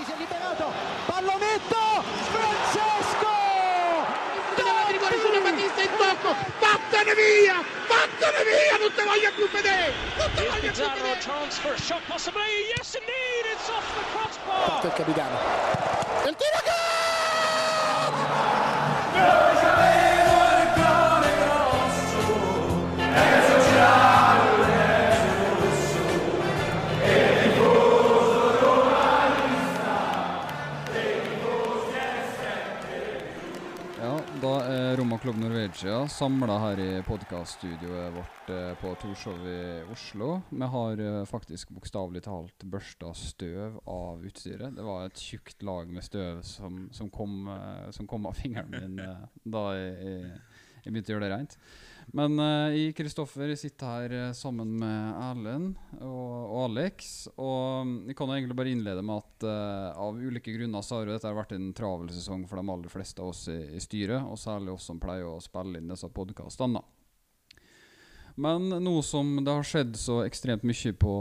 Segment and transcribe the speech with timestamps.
[0.00, 0.72] Belotti si è liberato,
[1.06, 3.28] pallonetto, Francesco!
[4.88, 10.30] Rigore sulla Battista in tocco, vattene via, vattene via, non te voglio più vedere, non
[10.34, 11.18] te voglio più vedere.
[11.20, 12.40] chance for a shot possibly.
[12.76, 14.64] Yes, indeed, it's off the crossbar.
[14.66, 15.38] Parte il capitano.
[16.26, 16.89] Il tiro gol!
[35.20, 40.40] Club Norvegia samla her i podkaststudioet vårt eh, på Torshov i Oslo.
[40.48, 44.72] Vi har eh, faktisk bokstavelig talt børsta støv av utstyret.
[44.78, 48.72] Det var et tjukt lag med støv som, som, kom, eh, som kom av fingeren
[48.72, 48.96] min
[49.44, 50.16] da jeg,
[50.86, 51.58] jeg, begynte å gjøre det rent.
[52.16, 57.28] Men jeg Kristoffer sitter her eh, sammen med Erlend og, og Alex.
[57.36, 60.98] Og mm, jeg kan jo egentlig bare innlede med at uh, av ulike grunner så
[60.98, 63.82] har jo dette vært en travel sesong for de aller fleste av oss i, i
[63.82, 66.82] styret, og særlig oss som pleier å spille inn disse podkastene.
[68.40, 71.14] Men nå som det har skjedd så ekstremt mye på,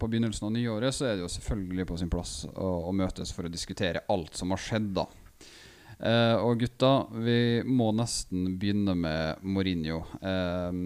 [0.00, 3.32] på begynnelsen av nyåret, så er det jo selvfølgelig på sin plass å, å møtes
[3.32, 5.06] for å diskutere alt som har skjedd, da.
[6.00, 10.02] Eh, og gutta, vi må nesten begynne med Mourinho.
[10.20, 10.80] Eh,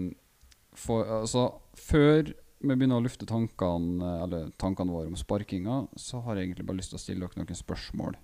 [0.77, 2.29] for, altså, før
[2.59, 6.81] vi begynner å lufte tankene, eller tankene våre om sparkinga, så har jeg egentlig bare
[6.81, 8.17] lyst til å stille dere noen spørsmål.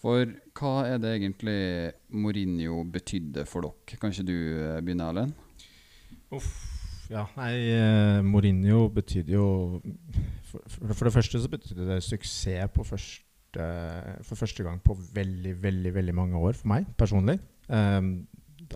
[0.00, 1.60] For hva er det egentlig
[2.16, 4.00] Mourinho betydde for dere?
[4.00, 5.48] Kan ikke du eh, begynne, Erlend?
[6.30, 6.52] Uff,
[7.10, 9.46] ja, nei, Mourinho betydde jo
[10.46, 10.62] for,
[10.94, 12.86] for, det første så betydde det suksess på
[13.56, 17.38] første, for første gang på veldig, veldig veldig mange år for meg personlig.
[17.68, 18.26] Um,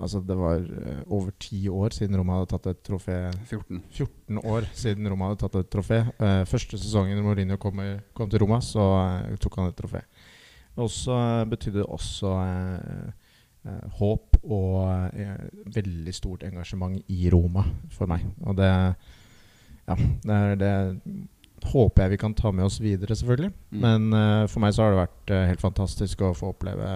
[0.01, 3.83] altså Det var eh, over ti år siden Roma hadde tatt et trofé 14.
[3.91, 6.01] 14 år siden Roma hadde tatt et trofé.
[6.19, 7.83] Uh, første sesongen Mourinho kom,
[8.15, 8.87] kom til Roma, så
[9.31, 10.03] uh, tok han et trofé.
[10.81, 13.11] Og så eh, betydde det også uh,
[13.65, 15.45] eh, håp og eh,
[15.77, 17.65] veldig stort engasjement i Roma
[17.95, 18.27] for meg.
[18.43, 18.71] Og det
[19.85, 20.73] Ja, det det
[21.73, 23.53] håper jeg vi kan ta med oss videre, selvfølgelig.
[23.73, 23.79] Mm.
[23.85, 26.91] Men uh, for meg så har det vært uh, helt fantastisk å få oppleve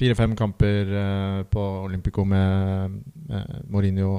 [0.00, 2.96] fire-fem kamper uh, på Olympico med,
[3.68, 4.14] Mourinho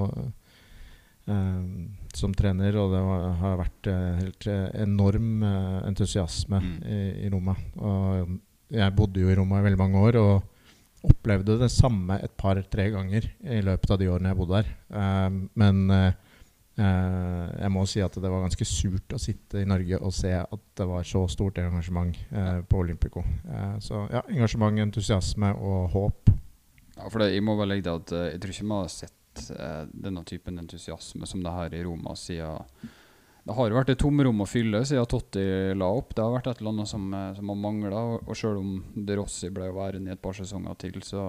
[2.18, 3.88] som trener, og det var, har vært
[4.18, 4.48] helt
[4.82, 5.44] enorm
[5.86, 6.72] entusiasme Mm.
[6.84, 7.54] i, i Roma.
[7.78, 8.34] Og
[8.74, 12.90] jeg bodde jo i Roma i veldig mange år og opplevde det samme et par-tre
[12.94, 14.74] ganger i løpet av de årene jeg bodde der.
[15.02, 15.30] Eh,
[15.62, 16.20] men eh,
[16.82, 20.64] jeg må si at det var ganske surt å sitte i Norge og se at
[20.78, 23.24] det var så stort engasjement eh, på Olympico.
[23.46, 26.32] Eh, så ja, engasjement, entusiasme og håp.
[26.96, 28.90] Ja, for det, jeg må bare legge til at eh, jeg tror ikke vi har
[28.94, 32.90] sett eh, denne typen entusiasme som det her i Roma siden
[33.42, 36.14] Det har jo vært et tomrom å fylle siden Totti la opp.
[36.14, 38.06] Det har vært et eller annet som, eh, som har mangla.
[38.16, 41.26] Og, og selv om De Rossi ble værende i et par sesonger til, så,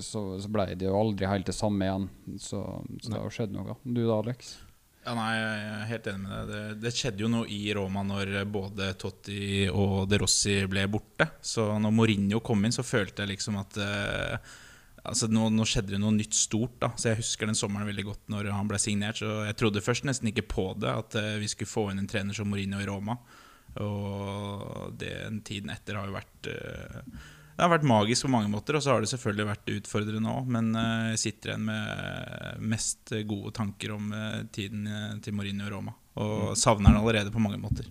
[0.00, 2.08] så, så ble det jo aldri helt det samme igjen.
[2.38, 2.60] Så,
[3.02, 3.76] så det har jo skjedd noe.
[3.84, 4.56] Du da, Alex?
[5.00, 6.48] Ja, nei, Jeg er helt enig med deg.
[6.50, 11.26] Det, det skjedde jo noe i Roma når både Totti og De Rossi ble borte.
[11.40, 14.50] Så når Mourinho kom inn, så følte jeg liksom at eh,
[15.00, 16.74] Altså nå, nå skjedde det noe nytt stort.
[16.82, 19.16] da Så Jeg husker den sommeren veldig godt når han ble signert.
[19.22, 22.10] Så Jeg trodde først nesten ikke på det, at eh, vi skulle få inn en
[22.10, 23.16] trener som Mourinho i Roma.
[23.80, 27.00] Og den tiden etter har jo vært eh,
[27.60, 30.46] Det har vært magisk på mange måter, og så har det selvfølgelig vært utfordrende òg.
[30.48, 35.66] Men eh, jeg sitter igjen med mest gode tanker om eh, tiden eh, til Mourinho
[35.66, 35.92] og Roma.
[36.24, 37.90] Og savner den allerede på mange måter.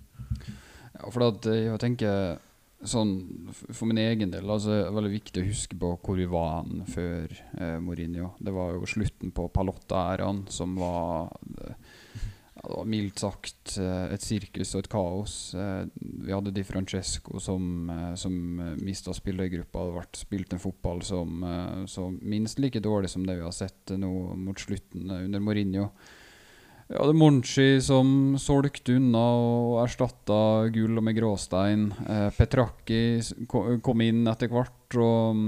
[0.96, 2.40] Ja, for at eh, jeg tenker
[2.80, 3.12] sånn
[3.52, 6.66] For min egen del altså, det er veldig viktig å huske på hvor vi var
[6.90, 8.32] før eh, Mourinho.
[8.42, 11.30] Det var jo slutten på Palotta-æraen som var
[11.62, 11.78] eh,
[12.60, 15.34] ja, mildt sagt eh, et sirkus og et kaos.
[15.56, 15.84] Eh,
[16.26, 18.34] vi hadde Di Francesco som, eh, som
[18.82, 19.86] mista spillergruppa.
[19.86, 21.44] Det ble spilt en fotball som,
[21.88, 25.90] som minst like dårlig som det vi har sett nå mot slutten under Mourinho.
[26.90, 31.84] Vi hadde Monchi som solgte unna og erstatta gull med gråstein.
[32.34, 35.44] Petracchi kom inn etter hvert, og,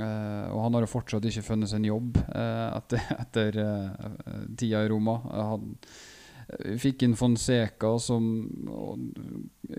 [0.00, 3.60] og han har jo fortsatt ikke funnet seg en jobb etter, etter
[4.56, 5.18] tida i Roma.
[5.36, 5.76] Han
[6.46, 8.26] vi fikk inn Fonseca, som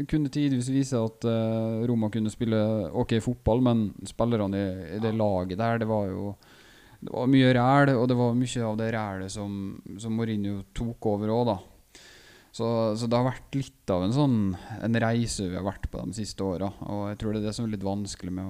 [0.09, 2.59] kunne tidvis vise at eh, Roma kunne spille
[2.91, 6.33] OK fotball, men spillerne i, i det laget der, det var jo
[6.97, 9.57] det var mye ræl, og det var mye av det rælet som,
[10.01, 11.57] som Mourinho tok over òg, da.
[12.57, 12.67] Så,
[12.97, 14.37] så det har vært litt av en sånn
[14.81, 16.71] En reise vi har vært på de siste åra.
[16.89, 18.47] Og jeg tror det er det som er litt vanskelig med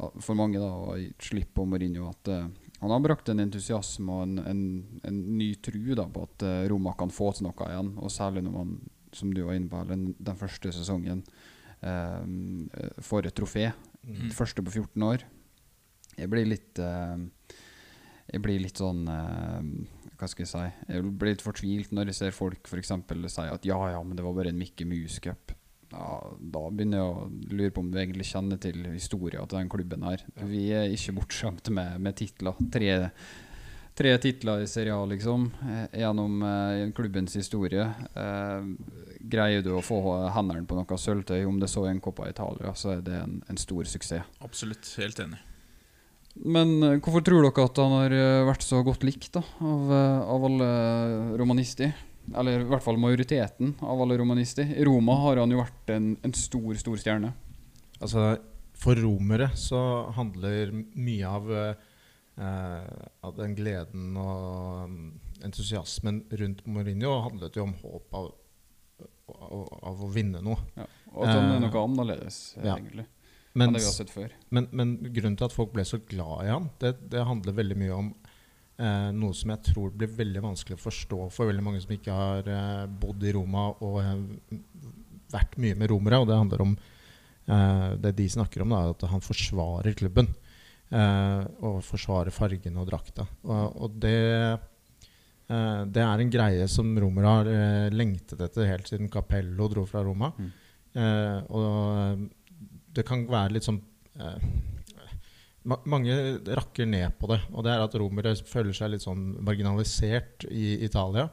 [0.00, 2.08] å, for mange da å gi slipp på Mourinho.
[2.08, 2.46] At eh,
[2.80, 4.60] han har brakt en entusiasme og en, en,
[5.04, 7.92] en ny tru da, på at eh, Roma kan få til noe igjen.
[8.00, 8.70] Og særlig når man,
[9.12, 11.20] som du var inne på, den, den første sesongen
[11.84, 13.66] eh, får et trofé.
[14.00, 14.30] Mm.
[14.32, 15.26] Første på 14 år.
[16.16, 17.20] Jeg blir litt eh,
[18.32, 19.68] Jeg blir litt sånn eh,
[20.18, 22.90] Hva skal jeg si Jeg blir litt fortvilt når jeg ser folk f.eks.
[22.90, 25.54] si at ja, ja, men det var bare en Mickey Mouse Cup.
[25.90, 29.70] Ja, da begynner jeg å lure på om du egentlig kjenner til historien til den
[29.72, 30.22] klubben her.
[30.46, 32.58] Vi er ikke bortskjemte med, med titler.
[32.70, 32.92] Tre,
[33.98, 37.88] tre titler i Serie A, liksom, eh, gjennom eh, klubbens historie.
[38.14, 38.70] Eh,
[39.34, 40.00] greier du å få
[40.36, 43.40] hendene på noe sølvtøy, om det så er en Coppa Italia, så er det en,
[43.50, 44.36] en stor suksess.
[44.46, 44.92] Absolutt.
[45.02, 45.40] Helt enig.
[46.38, 49.90] Men eh, hvorfor tror dere at han har eh, vært så godt likt da, av,
[50.36, 50.70] av alle
[51.42, 51.90] romanister?
[52.38, 54.68] Eller i hvert fall majoriteten av alle romanister.
[54.76, 57.32] I Roma har han jo vært en, en stor, stor stjerne.
[58.00, 58.34] Altså,
[58.80, 59.80] for romere så
[60.16, 68.16] handler mye av, eh, av den gleden og entusiasmen rundt Mourinho handlet jo om håp
[68.16, 68.30] av,
[69.36, 70.60] av, av å vinne noe.
[70.76, 70.88] Ja.
[71.12, 72.76] Og at han er Eh, noe annerledes, eh, ja.
[72.76, 73.06] egentlig.
[73.54, 76.94] enn har Mens, men, men grunnen til at folk ble så glad i han, det,
[77.10, 78.12] det handler veldig mye om
[78.80, 82.16] eh, noe som jeg tror blir veldig vanskelig å forstå for veldig mange som ikke
[82.16, 84.56] har eh, bodd i Roma og eh,
[85.30, 86.22] vært mye med romere.
[86.22, 90.32] Og det handler om eh, det de snakker om, da, at han forsvarer klubben.
[90.90, 93.28] Eh, og forsvarer fargene og drakta.
[93.46, 94.58] Og, og det eh,
[95.50, 97.48] det er en greie som romere har
[97.90, 100.28] lengtet etter helt siden Capello dro fra Roma.
[100.38, 100.50] Mm.
[100.90, 102.28] Eh, og
[102.94, 103.80] det kan være litt sånn
[104.18, 104.46] eh,
[105.64, 106.14] Mange
[106.56, 107.40] rakker ned på det.
[107.52, 111.28] Og det er at romere føler seg litt sånn marginalisert i Italia.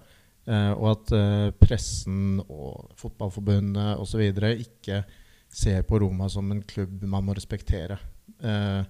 [0.48, 4.24] Eh, og at eh, pressen og fotballforbundet osv.
[4.64, 5.02] ikke
[5.48, 8.00] ser på Roma som en klubb man må respektere.
[8.44, 8.84] Eh,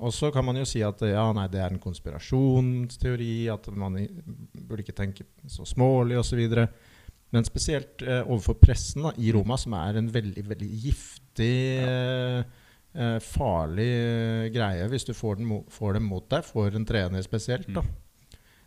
[0.00, 3.98] og så kan man jo si at ja, nei, det er en konspirasjonsteori, at man
[4.54, 6.40] burde ikke tenke så smålig osv.
[7.30, 11.52] Men spesielt eh, overfor pressen da, i Roma, som er en veldig veldig giftig,
[11.84, 12.59] eh,
[12.94, 16.86] eh, farlig eh, greie hvis du får, den mo får dem mot deg, for en
[16.88, 17.68] trener spesielt.
[17.74, 17.82] da.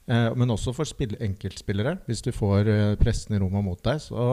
[0.07, 1.97] Eh, men også for spill enkeltspillere.
[2.07, 4.25] Hvis du får eh, pressen i rommet mot deg, så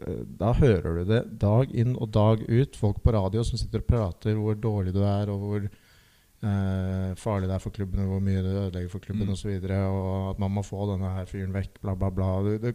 [0.00, 2.76] eh, da hører du det dag inn og dag ut.
[2.78, 7.50] Folk på radio som sitter og prater hvor dårlig du er, og hvor eh, farlig
[7.50, 9.32] det er for klubben, og hvor mye det ødelegger for klubben Mm.
[9.36, 9.54] osv.
[9.54, 12.30] Og, så og at man må få denne her fyren vekk, bla, bla, bla.
[12.48, 12.74] Det, det,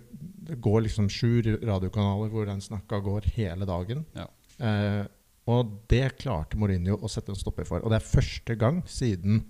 [0.51, 4.05] det går liksom sju radiokanaler hvor den snakka går hele dagen.
[4.15, 4.27] Ja.
[4.63, 5.03] Eh,
[5.47, 7.83] og det klarte Mourinho å sette en stopper for.
[7.85, 9.43] Og det er første gang siden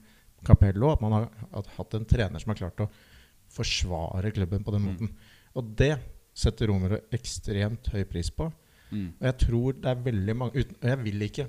[0.45, 2.89] Capello at man har at, hatt en trener som har klart å
[3.55, 4.91] forsvare klubben på den Mm.
[4.91, 5.09] måten.
[5.55, 5.99] Og det
[6.35, 8.51] setter romere ekstremt høy pris på.
[8.91, 9.13] Mm.
[9.19, 11.47] Og jeg tror det er veldig mange uten, Og jeg vil ikke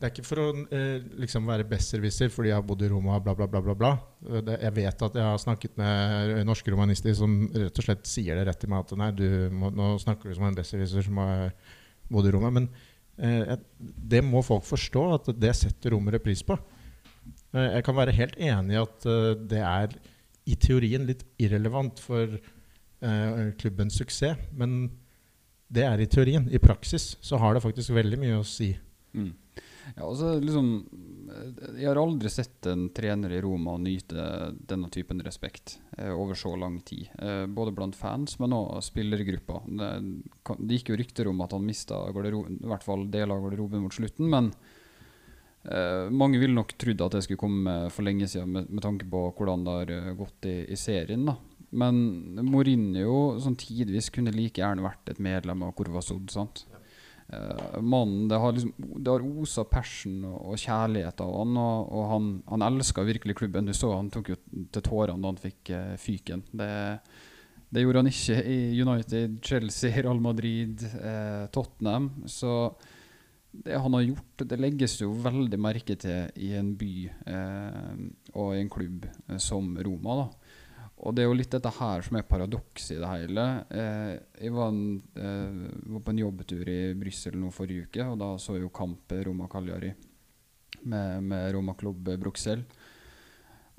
[0.00, 3.18] Det er ikke for å eh, liksom være besserwisser fordi jeg har bodd i Roma,
[3.18, 3.60] bla, bla, bla.
[3.60, 3.98] bla, bla.
[4.30, 8.06] Eh, Det, jeg vet at jeg har snakket med norske romanister som rett og slett
[8.06, 11.02] sier det rett til meg at nei, du må, nå snakker du som en besserwisser
[11.02, 11.50] som har
[12.08, 12.48] bodd i Roma.
[12.54, 12.87] Men eh,
[13.18, 16.54] det må folk forstå, at det setter romere pris på.
[17.54, 19.96] Eh, jeg kan være helt enig i at eh, det er
[20.48, 24.86] i teorien litt irrelevant for eh, klubbens suksess, men
[25.68, 26.48] det er i teorien.
[26.48, 28.72] I praksis så har det faktisk veldig mye å si.
[29.16, 29.32] Mm.
[29.96, 31.17] Ja, altså liksom eh,
[31.78, 34.24] Jeg har aldri sett en trener i Roma nyte
[34.68, 37.08] denne typen respekt eh, over så lang tid.
[37.18, 39.68] Eh, både blant fans, men òg spillergrupper.
[39.80, 39.90] Det,
[40.58, 43.94] det gikk jo rykter om at han mista i hvert fall deler av garderoben mot
[43.94, 44.50] slutten, men
[45.64, 49.08] eh, mange ville nok trodd at det skulle komme for lenge siden, med, med tanke
[49.10, 51.28] på hvordan det har eh, gått i, i serien.
[51.28, 51.38] da
[51.70, 52.02] Men
[52.48, 56.30] Mourinho sånn tidvis kunne like gjerne vært et medlem av Corvasod.
[56.34, 56.64] sant?
[56.66, 56.77] sant?
[57.32, 61.90] Eh, mannen, det har liksom Det har osa passion og, og kjærlighet av han, og,
[61.92, 63.68] og han, han elska virkelig klubben.
[63.68, 64.38] Du så han tok jo
[64.72, 66.46] til tårene da han fikk uh, fyken.
[66.56, 66.70] Det,
[67.68, 72.10] det gjorde han ikke i United, Chelsea, Real Madrid, uh, Tottenham.
[72.24, 72.72] Så
[73.52, 76.92] det han har gjort, det legges jo veldig merke til i en by
[78.36, 79.06] og i en klubb
[79.40, 80.20] som Roma.
[80.20, 80.37] da
[80.98, 83.46] og det er jo litt dette her som er paradokset i det hele.
[83.70, 84.12] Eh,
[84.42, 85.64] jeg var, en, eh,
[85.94, 89.14] var på en jobbtur i Brussel nå forrige uke, og da så jeg jo kamp
[89.28, 89.92] Roma-Kaljari
[90.82, 92.66] med, med Roma Klubb Bruxelles.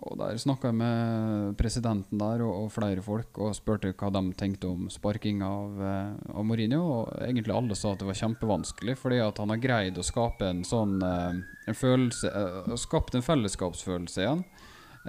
[0.07, 4.21] Og der snakka jeg med presidenten der og, og flere folk og spurte hva de
[4.39, 6.79] tenkte om sparking av, eh, av Mourinho.
[6.93, 10.47] Og egentlig alle sa at det var kjempevanskelig, fordi at han har greid å skape
[10.47, 14.45] en sånn eh, en følelse eh, Skapt en fellesskapsfølelse igjen.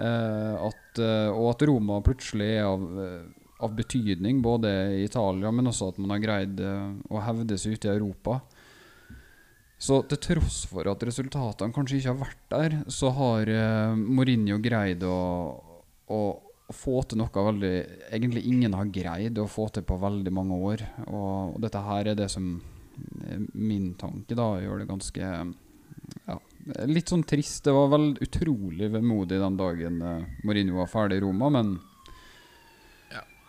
[0.01, 3.21] Eh, at, eh, og at Roma plutselig er av, eh,
[3.61, 7.89] av betydning, både i Italia, men også at man har greid å hevde seg ute
[7.91, 8.39] i Europa.
[9.81, 14.59] Så til tross for at resultatene kanskje ikke har vært der, så har eh, Mourinho
[14.61, 15.17] greid å,
[16.09, 16.19] å,
[16.69, 17.73] å få til noe veldig
[18.13, 20.85] egentlig ingen har greid å få til på veldig mange år.
[21.07, 22.53] Og, og dette her er det som
[23.53, 25.33] min tanke, da, gjør det ganske
[26.89, 27.63] litt sånn trist.
[27.65, 31.79] Det var vel utrolig vemodig den dagen eh, Mourinho var ferdig i Roma, men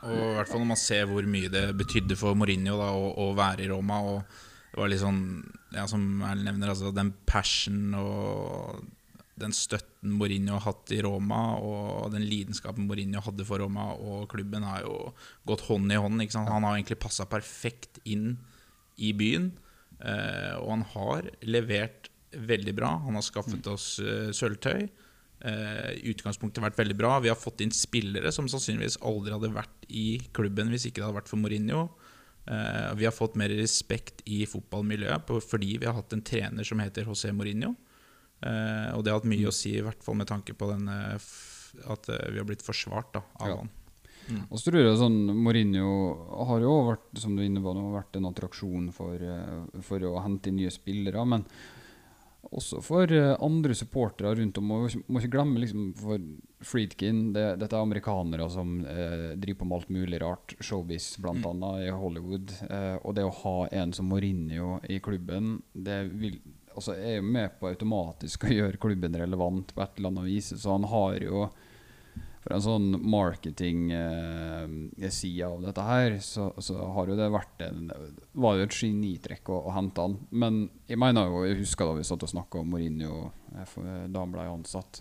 [0.03, 3.13] Og i hvert fall når man ser hvor mye det betydde for Mourinho da, å,
[3.23, 4.01] å være i Roma.
[4.03, 4.41] Og
[4.73, 5.23] det var litt sånn,
[5.77, 8.83] ja, som Erlend nevner, altså, den passion og
[9.43, 14.27] den støtten Mourinho har hatt i Roma, og den lidenskapen Mourinho hadde for Roma og
[14.33, 15.13] klubben, har jo
[15.49, 16.23] gått hånd i hånd.
[16.37, 18.37] Han har egentlig passa perfekt inn
[18.99, 19.53] i byen,
[20.01, 22.95] eh, og han har levert veldig bra.
[23.07, 24.89] Han har skaffet oss eh, sølvtøy.
[25.43, 27.17] Eh, I utgangspunktet vært veldig bra.
[27.21, 31.09] Vi har fått inn spillere som sannsynligvis aldri hadde vært i klubben hvis ikke det
[31.09, 31.89] hadde vært for Mourinho.
[32.47, 36.67] Eh, vi har fått mer respekt i fotballmiljøet på, fordi vi har hatt en trener
[36.67, 37.75] som heter José Mourinho.
[38.43, 40.89] Eh, og det har hatt mye å si, i hvert fall med tanke på den,
[40.91, 43.57] eh, f at eh, vi har blitt forsvart da, av Ja.
[43.63, 43.71] han.
[44.51, 48.29] Og så tror jeg sånn Mourinho har jo vært som du innebar, inne vært en
[48.29, 51.25] attraksjon for, eh, for å hente inn nye spillere.
[51.27, 51.45] Men
[52.51, 54.71] også for eh, andre supportere rundt om.
[54.75, 56.23] Og må ikke glemme liksom for
[56.63, 60.57] Friedkin det, Dette er amerikanere som eh, driver på med alt mulig rart.
[60.61, 62.55] Showbiz, blant annet, i Hollywood.
[62.69, 66.41] Eh, og det å ha en som Mourinho i klubben, det vil,
[66.75, 70.53] altså, er jo med på automatisk å gjøre klubben relevant på et eller annet vis.
[70.57, 71.47] Så han har jo
[72.43, 77.93] fra en sånn marketing-side av dette her, så, så har jo det vært en
[78.33, 80.15] var jo et genitrekk å, å hente han.
[80.31, 83.15] Men jeg mener jo, jeg husker da vi satt og snakka om Mourinho
[83.55, 83.77] eh,
[84.11, 84.93] da han ble ansatt.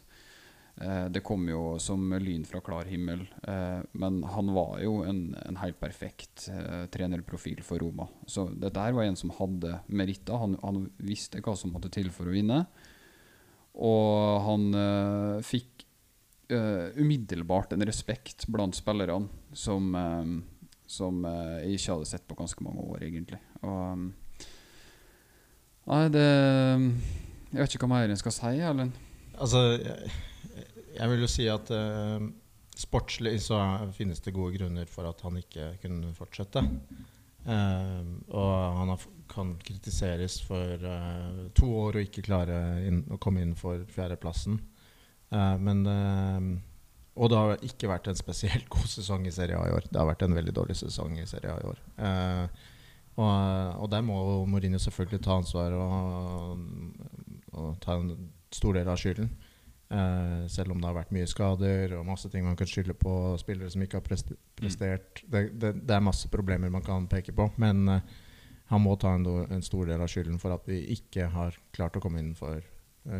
[0.78, 3.22] Eh, det kom jo som lyn fra klar himmel.
[3.42, 8.06] Eh, men han var jo en, en helt perfekt eh, trenerprofil for Roma.
[8.30, 10.38] Så dette her var en som hadde meritter.
[10.42, 12.60] Han, han visste hva som måtte til for å vinne.
[13.82, 15.81] Og han eh, fikk
[16.56, 22.38] eh, umiddelbart en respekt blant spillerne som, uh, som uh, jeg ikke hadde sett på
[22.40, 23.40] ganske mange år, egentlig.
[23.62, 24.10] Og,
[25.92, 26.28] nei, det
[27.52, 29.00] Jeg vet ikke hva mer jeg skal si, Erlend.
[29.42, 30.12] Altså, jeg,
[30.96, 31.72] jeg vil jo si at
[32.80, 33.58] sportslig så
[33.96, 36.64] finnes det gode grunner for at han ikke kunne fortsette.
[37.44, 43.44] Og han har, kan kritiseres for uh, to år å ikke klare inn, å komme
[43.44, 44.60] inn for fjerdeplassen.
[45.32, 46.42] Eh, men eh,
[47.22, 49.88] Og det har ikke vært en spesielt god sesong i Serie A i år.
[49.90, 51.82] Det har vært en veldig dårlig sesong i Serie A i år.
[52.08, 52.68] Eh,
[53.20, 53.32] og,
[53.84, 56.62] og der må Mourinho selvfølgelig ta ansvar og,
[57.52, 58.14] og ta en
[58.56, 59.28] stor del av skylden.
[59.92, 63.12] Uh, selv om det har vært mye skader og masse ting man kan skylde på
[63.42, 65.20] spillere som ikke har prest prestert.
[65.28, 67.98] Det, det, det er masse problemer man kan peke på, men uh,
[68.72, 72.00] han må ta en, en stor del av skylden for at vi ikke har klart
[72.00, 72.64] å komme inn for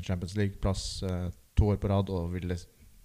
[0.06, 1.28] Champions League-plass eh,
[1.58, 2.58] to år på rad, og ville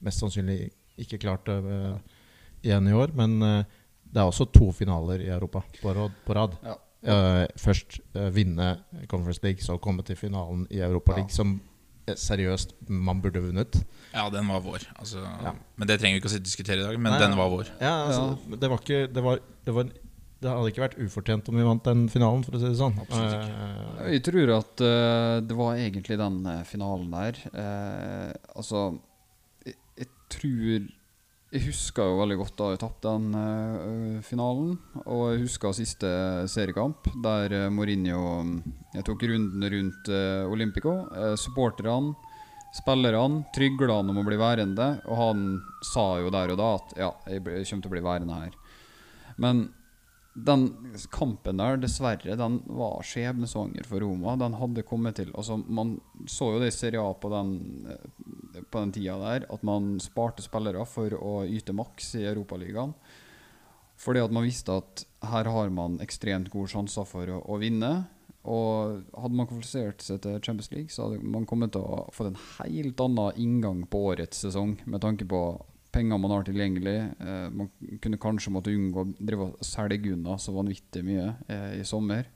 [0.05, 2.17] mest sannsynlig ikke klart det eh,
[2.65, 3.13] igjen i år.
[3.17, 6.19] Men eh, det er også to finaler i Europa på rad.
[6.27, 6.59] På rad.
[6.65, 6.77] Ja.
[7.07, 11.21] Uh, først uh, vinne Conference League, så komme til finalen i Europa Ja.
[11.21, 11.61] League, som
[12.09, 13.77] eh, seriøst man burde vunnet.
[14.15, 14.89] Ja, den var vår.
[14.99, 15.53] Altså, Ja.
[15.77, 16.99] Men det trenger vi ikke å diskutere i dag.
[16.99, 17.71] Men Nei, den var vår.
[17.81, 19.93] Ja, altså, Det var ikke det, var, det, var,
[20.47, 22.95] det hadde ikke vært ufortjent om vi vant den finalen, for å si det sånn.
[23.03, 24.11] Absolutt ikke.
[24.15, 27.41] Jeg tror at uh, det var egentlig den eh, finalen der.
[27.51, 28.85] Uh, altså
[29.67, 30.87] jeg, jeg tror
[31.57, 34.77] Jeg husker jo veldig godt da jeg tapte den uh, finalen.
[35.07, 36.11] Og jeg husker siste
[36.53, 38.21] seriekamp, der eh, Mourinho
[38.95, 40.95] Jeg tok runden rundt eh, Olympico.
[41.41, 42.15] Supporterne,
[42.77, 44.91] spillerne, trygla han om å bli værende.
[45.07, 45.49] Og han
[45.87, 48.63] sa jo der og da at ja, jeg kommer til å bli værende her.
[49.43, 49.69] Men
[50.37, 50.67] den
[51.11, 54.35] kampen der, dessverre, den var skjebnesvanger for Roma.
[54.37, 55.95] Den hadde kommet til altså Man
[56.29, 57.55] så jo det i Serie A på den,
[57.89, 62.93] eh, på den tida der, at man sparte spillere for å yte maks i Europaligaen.
[63.97, 67.95] Fordi at man visste at her har man ekstremt gode sjanser for å, å vinne.
[68.45, 72.29] Og hadde man kvalifisert seg til Champions League, så hadde man kommet til å få
[72.29, 75.41] en helt annen inngang på årets sesong, med tanke på
[75.97, 76.97] penger man har tilgjengelig.
[77.21, 77.71] Eh, man
[78.03, 82.29] kunne kanskje måtte unngå å drive og selge unna så vanvittig mye eh, i sommer.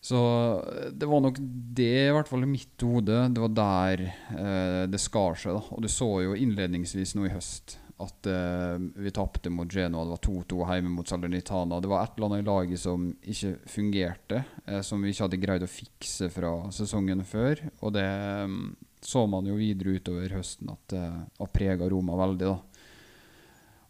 [0.00, 0.20] Så
[0.60, 3.20] eh, det var nok det, i hvert fall i mitt hode.
[3.30, 5.56] Det var der eh, det skar seg.
[5.58, 10.04] da Og du så jo innledningsvis nå i høst at eh, vi tapte mot Genoa.
[10.04, 11.80] Det var 2-2 hjemme mot Salernitana.
[11.80, 15.42] Det var et eller annet i laget som ikke fungerte, eh, som vi ikke hadde
[15.42, 17.60] greid å fikse fra sesongen før.
[17.84, 18.70] Og det mm,
[19.00, 21.04] så man jo videre utover høsten at det
[21.38, 22.50] har prega Roma veldig.
[22.50, 22.56] da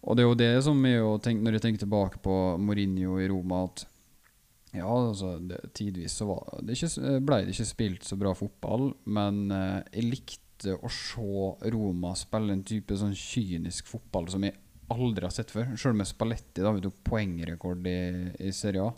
[0.07, 3.19] Og det er jo det som er å tenke, når jeg tenker tilbake på Mourinho
[3.21, 3.87] i Roma, at
[4.71, 8.93] ja, altså det, Tidvis så var det ikke, ble det ikke spilt så bra fotball,
[9.11, 14.55] men eh, jeg likte å se Roma spille en type sånn kynisk fotball som jeg
[14.91, 15.73] aldri har sett før.
[15.79, 18.01] Selv med Spalletti, da vi tok poengrekord i,
[18.47, 18.93] i Serie A.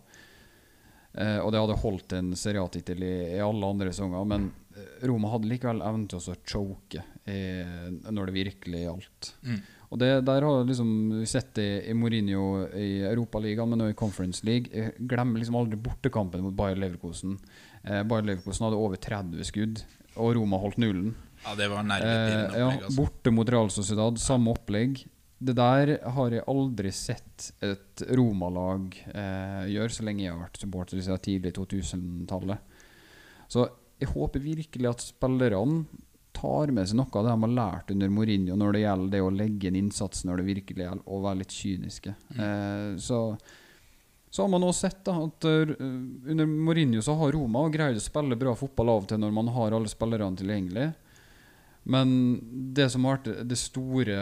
[1.13, 4.29] Eh, og det hadde holdt en seriatittel i, i alle andre sesonger.
[4.29, 4.62] Men eh,
[5.09, 9.33] Roma hadde likevel evnen til å choke eh, når det virkelig gjaldt.
[9.47, 9.63] Mm.
[9.93, 13.99] Og det der har liksom vi sett det i Mourinho i Europaligaen, men også i
[14.01, 14.73] Conference League.
[14.73, 17.35] Jeg glemmer liksom aldri bortekampen mot Bayer Leverkosen.
[17.85, 19.83] Eh, Bayer Leverkosen hadde over 30 skudd,
[20.17, 21.13] og Roma holdt nullen.
[21.43, 22.87] Ja, det var Eh, nervepirrende ja, opplegg.
[22.87, 22.97] Altså.
[23.03, 25.05] borte mot Real Sociedad, samme opplegg.
[25.43, 30.61] Det der har jeg aldri sett et Roma-lag eh, gjøre, så lenge jeg har vært
[30.63, 32.63] supporter siden tidlig 2000-tallet.
[33.51, 33.67] Så
[34.03, 35.85] jeg håper virkelig at spillerne
[36.33, 39.21] tar med seg noe av det de har lært under Mourinho når det gjelder det
[39.23, 42.15] å legge inn innsats når det virkelig gjelder, og være litt kyniske.
[42.37, 43.25] Eh, så
[44.33, 45.71] så har man også sett da, at uh,
[46.33, 49.51] under Mourinho så har Roma greid å spille bra fotball av og til når man
[49.53, 50.87] har alle spillerne tilgjengelig.
[51.93, 52.15] Men
[52.73, 54.17] det som har vært det store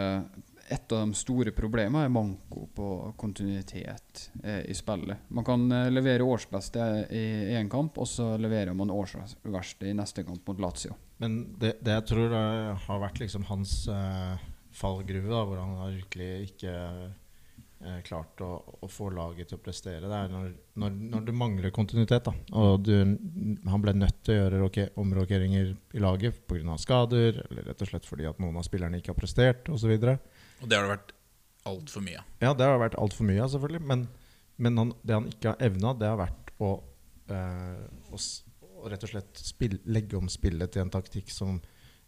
[0.70, 5.26] et av de store problemene er manko på kontinuitet eh, i spillet.
[5.34, 7.24] Man kan eh, levere årsbeste i
[7.58, 10.94] én kamp, og så leverer man årsverste i neste kamp mot Lazio.
[11.18, 14.46] Men det, det jeg tror eh, har vært liksom hans eh,
[14.78, 18.52] fallgruve, da, hvor han har virkelig ikke eh, klart å,
[18.86, 22.30] å få laget til å prestere, det er når, når, når du mangler kontinuitet.
[22.30, 26.78] Da, og du, han ble nødt til å gjøre roke, omrokeringer i laget pga.
[26.78, 29.98] skader, eller rett og slett fordi at noen av spillerne ikke har prestert, osv.
[29.98, 31.12] Og det har det vært
[31.70, 32.30] altfor mye av.
[32.40, 33.82] Ja, det har det vært altfor mye av, selvfølgelig.
[33.92, 34.06] Men,
[34.60, 36.70] men han, det han ikke har evna, det har vært å,
[37.32, 38.20] eh, å,
[38.80, 41.60] å rett og slett spille, legge om spillet til en taktikk som,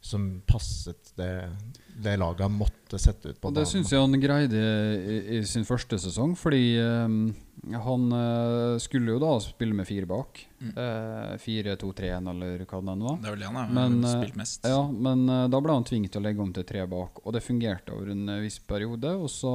[0.02, 1.56] som passet det,
[1.96, 3.60] det laget han måtte sette ut på banen.
[3.60, 7.28] det syns jeg han greide i, i sin første sesong, fordi um,
[7.70, 10.40] han eh, skulle jo da spille med fire bak.
[10.58, 10.72] Mm.
[10.74, 13.20] Uh, fire, to, tre, én, eller hva det nå var.
[13.22, 14.66] Det er vel det han har Men, spilt mest.
[14.74, 17.38] Ja, men uh, da ble han tvunget til å legge om til tre bak, og
[17.38, 19.14] det fungerte over en viss periode.
[19.22, 19.54] Og så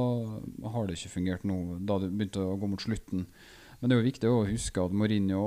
[0.64, 3.28] har det ikke fungert nå, da det begynte å gå mot slutten.
[3.78, 5.44] Men det er jo viktig å huske at Mourinho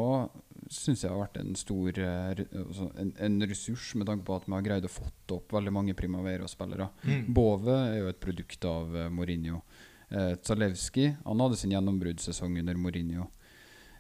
[0.72, 4.48] syns jeg har vært en stor eh, altså en, en ressurs, med tanke på at
[4.48, 6.88] vi har greid å fått opp veldig mange Primavera-spillere.
[7.04, 7.28] Mm.
[7.36, 9.62] Bove er jo et produkt av eh, Mourinho.
[10.10, 13.28] Eh, Zalewski han hadde sin gjennombruddssesong under Mourinho.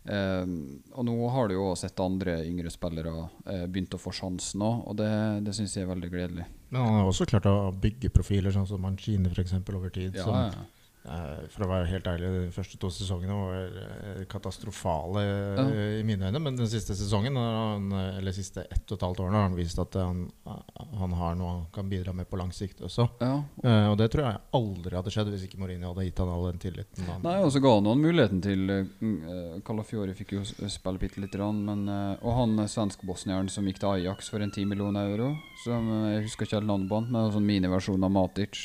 [0.01, 0.47] Eh,
[0.95, 4.63] og nå har du jo også sett andre yngre spillere eh, begynt å få sjansen
[4.65, 5.11] òg, og det,
[5.45, 6.47] det syns jeg er veldig gledelig.
[6.71, 10.15] Men han har også klart å bygge profiler, sånn som Mancini eksempel, over tid.
[10.15, 10.80] Ja, som, ja.
[11.05, 15.65] Eh, for å være helt ærlig, de første to sesongene var eh, katastrofale eh, Ja.
[15.99, 16.39] i mine øyne.
[16.41, 19.57] Men den siste sesongen, han, eh, eller siste ett og et halvt årene, har han
[19.57, 23.07] vist at han, han har noe han kan bidra med på lang sikt også.
[23.21, 23.33] ja.
[23.63, 26.45] Eh, og det tror jeg aldri hadde skjedd hvis ikke Mourinho hadde gitt han all
[26.51, 27.05] den tilliten.
[27.09, 31.21] Han, Nei, og så ga han noen muligheten til uh, Calafiori fikk jo spille bitte
[31.21, 35.09] lite grann, men uh, Og han svensk-bosnieren som gikk til Ajax for en 10 millioner
[35.13, 35.31] euro,
[35.65, 38.59] som uh, jeg husker ikke helt navnet på men en sånn miniversjon av Matic.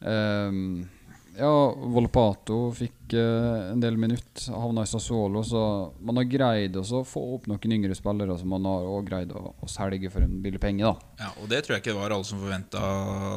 [0.00, 0.88] Ehm,
[1.38, 1.50] ja,
[1.94, 5.60] Volpato fikk eh, en del minutt, havna i Sassuolo, så
[6.04, 9.42] man har greid å få opp noen yngre spillere som man har også greid å,
[9.54, 11.12] å selge for en billig penge, da.
[11.22, 12.82] Ja, og det tror jeg ikke det var alle som forventa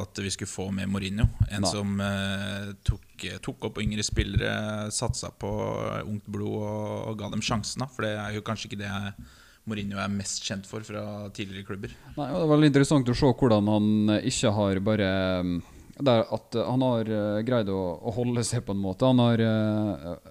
[0.02, 1.28] at vi skulle få med Mourinho.
[1.48, 1.70] En Nei.
[1.70, 5.52] som eh, tok, tok opp yngre spillere, satsa på
[6.02, 7.84] ungt blod og, og ga dem sjansen.
[7.84, 8.92] da For det er jo kanskje ikke det
[9.70, 11.92] Mourinho er mest kjent for fra tidligere klubber.
[12.16, 15.10] Nei, og Det er veldig interessant å se hvordan han eh, ikke har bare
[15.46, 15.52] mm,
[15.98, 19.08] det er at eh, Han har eh, greid å, å holde seg på en måte.
[19.08, 20.30] Han har, eh,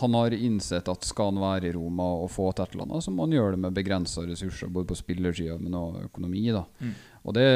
[0.00, 3.04] han har innsett at skal han være i Roma og få til et eller annet,
[3.04, 6.48] så må han gjøre det med begrensa ressurser, både på spillersida, men også økonomi.
[6.50, 6.96] da Mm.
[7.26, 7.46] Og det,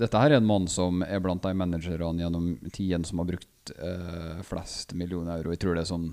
[0.00, 3.70] Dette her er en mann som er blant de managerne gjennom tiden som har brukt
[3.78, 5.52] eh, flest millioner euro.
[5.54, 6.08] Jeg tror det er sånn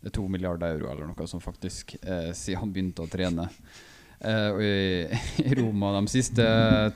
[0.00, 3.48] det er to milliarder euro eller noe som faktisk eh, siden han begynte å trene.
[4.20, 6.44] Eh, og i, i Roma de siste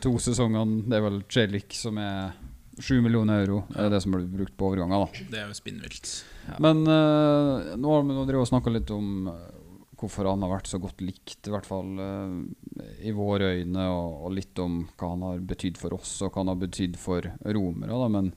[0.05, 2.35] to sesongene Det er vel Celik som er
[2.79, 3.63] sju millioner euro.
[3.77, 5.05] Er det som blir brukt på overganger.
[5.05, 6.13] da Det er jo spinnvilt.
[6.63, 9.45] Men uh, nå har vi drevet snakka litt om eh,
[10.01, 12.35] hvorfor han har vært så godt likt, i hvert fall uh,
[13.01, 16.43] i våre øyne, og, og litt om hva han har betydd for oss, og hva
[16.43, 18.01] han har betydd for romere.
[18.03, 18.11] Da.
[18.13, 18.33] Men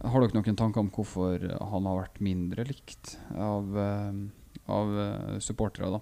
[0.00, 4.22] har dere noen tanker om hvorfor han har vært mindre likt av, uh,
[4.70, 4.96] av
[5.44, 5.98] supportere?
[5.98, 6.00] da?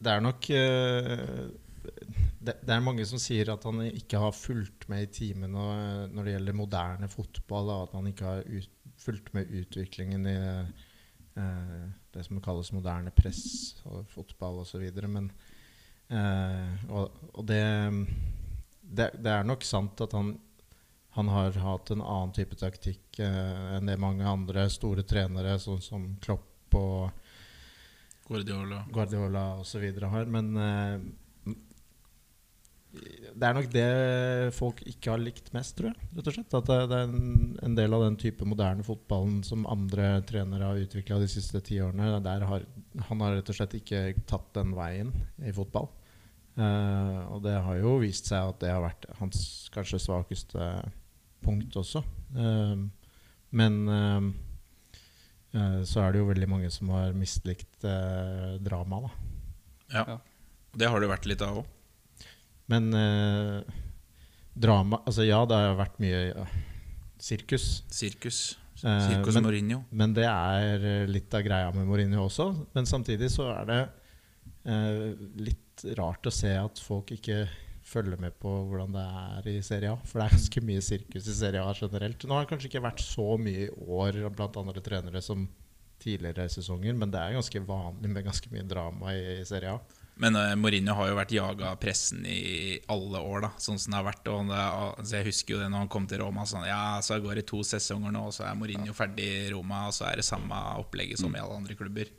[0.00, 0.46] Det er nok
[2.40, 5.70] det, det er mange som sier at han ikke har fulgt med i timen og,
[5.76, 7.72] eh, når det gjelder moderne fotball.
[7.84, 13.44] At han ikke har ut, fulgt med utviklingen i eh, det som kalles moderne press
[13.84, 14.86] og fotball osv.
[15.06, 15.30] Men
[16.08, 17.64] eh, Og, og det,
[18.82, 20.38] det Det er nok sant at han
[21.10, 25.80] han har hatt en annen type taktikk eh, enn det mange andre store trenere, sånn
[25.82, 27.10] som Klopp og
[28.28, 28.84] Guardiola.
[28.94, 29.88] Guardiola osv.
[30.12, 30.28] har.
[30.30, 31.00] Men eh,
[32.90, 33.84] det er nok det
[34.56, 36.08] folk ikke har likt mest, tror jeg.
[36.16, 39.40] rett og slett At det, det er en, en del av den type moderne fotballen
[39.46, 42.18] som andre trenere har utvikla de siste ti årene.
[42.24, 42.66] Der har,
[43.06, 45.86] han har rett og slett ikke tatt den veien i fotball.
[46.58, 49.42] Eh, og det har jo vist seg at det har vært hans
[49.74, 50.70] kanskje svakeste
[51.44, 52.02] punkt også.
[52.34, 52.86] Eh,
[53.60, 54.30] men eh,
[55.54, 59.12] eh, så er det jo veldig mange som har mislikt eh, drama, da.
[59.94, 60.04] Ja.
[60.16, 60.18] Ja.
[60.70, 61.76] Det har det vært litt av òg.
[62.70, 63.78] Men eh,
[64.60, 66.44] drama Altså ja, det har vært mye ja,
[67.20, 67.68] sirkus.
[67.92, 68.40] Sirkus.
[68.84, 69.80] Eh, Sirkus men- Mourinho.
[69.90, 72.50] Men det er eh, litt av greia med Mourinho også.
[72.76, 73.80] Men samtidig så er det
[74.70, 75.02] eh,
[75.48, 77.44] litt rart å se at folk ikke
[77.90, 79.96] følger med på hvordan det er i Serie A.
[80.06, 82.22] For det er ganske mye sirkus i Serie A generelt.
[82.28, 85.48] Nå har det kanskje ikke vært så mye i år blant andre trenere som
[86.00, 89.80] tidligere sesonger, men det er ganske vanlig med ganske mye drama i, i Serie A.
[90.20, 93.94] Men uh, Mourinho har jo vært jaga av pressen i alle år, da sånn som
[93.94, 94.28] det har vært.
[94.28, 96.44] Og det, altså jeg husker jo det når han kom til Roma.
[96.48, 99.86] Sånn, ja, så går det to sesonger nå, og så er Mourinho ferdig i Roma.
[99.88, 102.12] Og så er det samme opplegget som i alle andre klubber.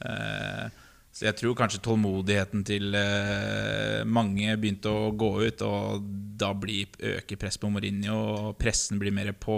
[0.00, 0.66] Uh,
[1.16, 6.08] så jeg tror kanskje tålmodigheten til uh, mange begynte å gå ut, og
[6.40, 9.56] da blir, øker press på Mourinho, og pressen blir mer på.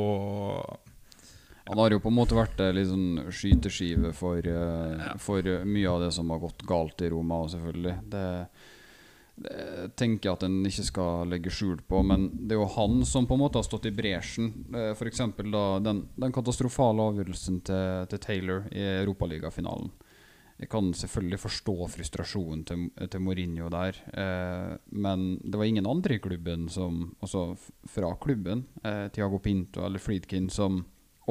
[1.68, 5.66] Han har jo på en måte vært en litt sånn skyteskive for, eh, for eh,
[5.68, 7.94] mye av det som har gått galt i Roma, selvfølgelig.
[8.08, 8.24] Det,
[9.44, 9.58] det
[10.00, 13.28] tenker jeg at en ikke skal legge skjul på, men det er jo han som
[13.28, 14.50] på en måte har stått i bresjen.
[14.72, 15.22] Eh, F.eks.
[15.38, 19.92] den, den katastrofale avgjørelsen til, til Taylor i Europaligafinalen.
[20.58, 26.16] Jeg kan selvfølgelig forstå frustrasjonen til, til Mourinho der, eh, men det var ingen andre
[26.16, 27.52] i klubben som Altså
[27.86, 30.82] fra klubben, eh, Tiago Pinto eller Friedkin, som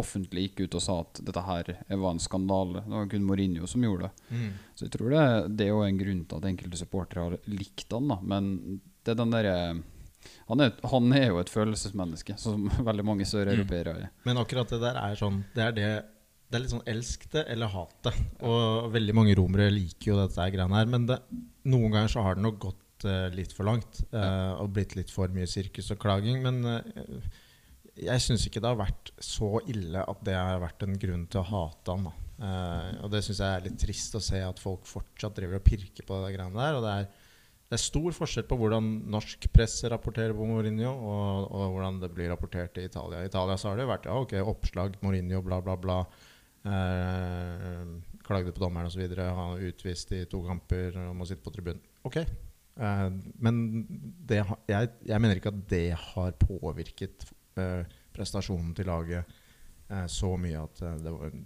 [0.02, 2.84] offentlig gikk ut og sa at dette her var en skandale.
[2.86, 4.42] Det var kun Mourinho som gjorde det.
[4.78, 5.24] Så jeg tror det,
[5.58, 8.20] det er jo en grunn til at enkelte supportere har likt han da.
[8.22, 8.52] Men
[9.04, 9.56] det er den derre
[10.50, 14.10] han, er- han er jo et følelsesmenneske, som veldig mange søreuropeere er.
[14.28, 15.90] Men akkurat det der er sånn Det er det
[16.48, 18.14] det er litt sånn elsk det eller hat det.
[18.48, 20.86] Og veldig mange romere liker jo dette greiene her.
[20.88, 21.18] Men det,
[21.68, 24.00] noen ganger så har det nok gått uh, litt for langt.
[24.14, 26.40] Uh, og blitt litt for mye sirkus og klaging.
[26.46, 27.28] Men eh,
[27.98, 31.42] jeg syns ikke det har vært så ille at det har vært en grunn til
[31.42, 32.10] å hate han.
[32.38, 35.66] Eh, og det syns jeg er litt trist å se at folk fortsatt driver og
[35.66, 36.78] pirker på det greiene der.
[36.78, 37.08] Og det er,
[37.68, 42.12] det er stor forskjell på hvordan norsk presse rapporterer på Mourinho, og, og hvordan det
[42.16, 43.24] blir rapportert i Italia.
[43.24, 46.02] I Italia så har det jo vært ja, ok, oppslag Mourinho, bla, bla, bla.
[46.68, 47.96] Eh,
[48.28, 49.08] klagde på dommeren osv.
[49.18, 51.82] Han er utvist i to kamper og må sitte på tribunen.
[52.08, 52.22] Ok.
[52.22, 53.08] Eh,
[53.42, 53.64] men
[54.30, 57.26] det, jeg, jeg mener ikke at det har påvirket
[58.17, 59.38] prestasjonen til laget
[59.89, 61.46] eh, så mye at eh, det var en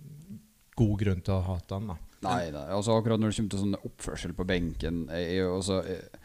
[0.82, 1.92] god grunn til å hate han.
[1.92, 2.68] da Nei, da.
[2.76, 6.21] altså akkurat når det kommer til sånn oppførsel på benken Jeg jo, også, jeg jeg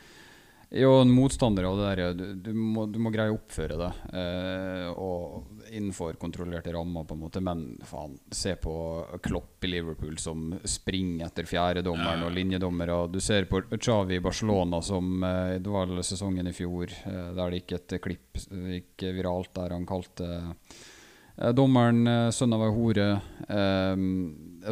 [0.81, 4.01] jo en motstander av det der du, du, må, du må greie å oppføre deg
[4.19, 7.43] eh, Og innenfor kontrollerte rammer, på en måte.
[7.45, 8.75] Men faen, se på
[9.23, 12.99] Klopp i Liverpool som springer etter fjerdedommeren og linjedommere.
[13.12, 17.51] Du ser på Xavi i Barcelona som eh, Det var sesongen i fjor eh, der
[17.51, 22.75] det gikk et klipp gikk viralt der han kalte eh, dommeren eh, sønn av ei
[22.77, 23.09] hore.
[23.49, 24.07] Eh,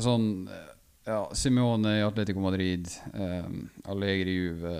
[0.05, 0.71] sånn eh,
[1.05, 3.51] ja, Simione i Atletico Madrid, eh,
[3.93, 4.77] Allegri i Juve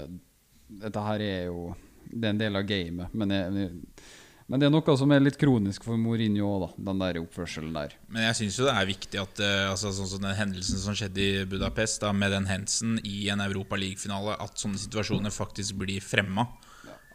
[0.83, 1.73] Dette her er jo
[2.11, 3.71] Det er en del av gamet, men, jeg,
[4.47, 6.75] men det er noe som er litt kronisk for Mourinho òg.
[6.77, 7.95] Den der oppførselen der.
[8.13, 10.97] Men jeg syns jo det er viktig at eh, altså, sånn som den hendelsen som
[10.99, 15.81] skjedde i Budapest, da, med den Hensen i en Europa League-finale, at sånne situasjoner faktisk
[15.81, 16.47] blir fremma.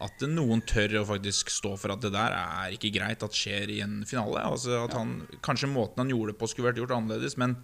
[0.03, 3.71] At noen tør å faktisk stå for at det der er ikke greit at skjer
[3.75, 4.41] i en finale.
[4.47, 7.59] Altså at han, Kanskje måten han gjorde det på, skulle vært gjort annerledes, men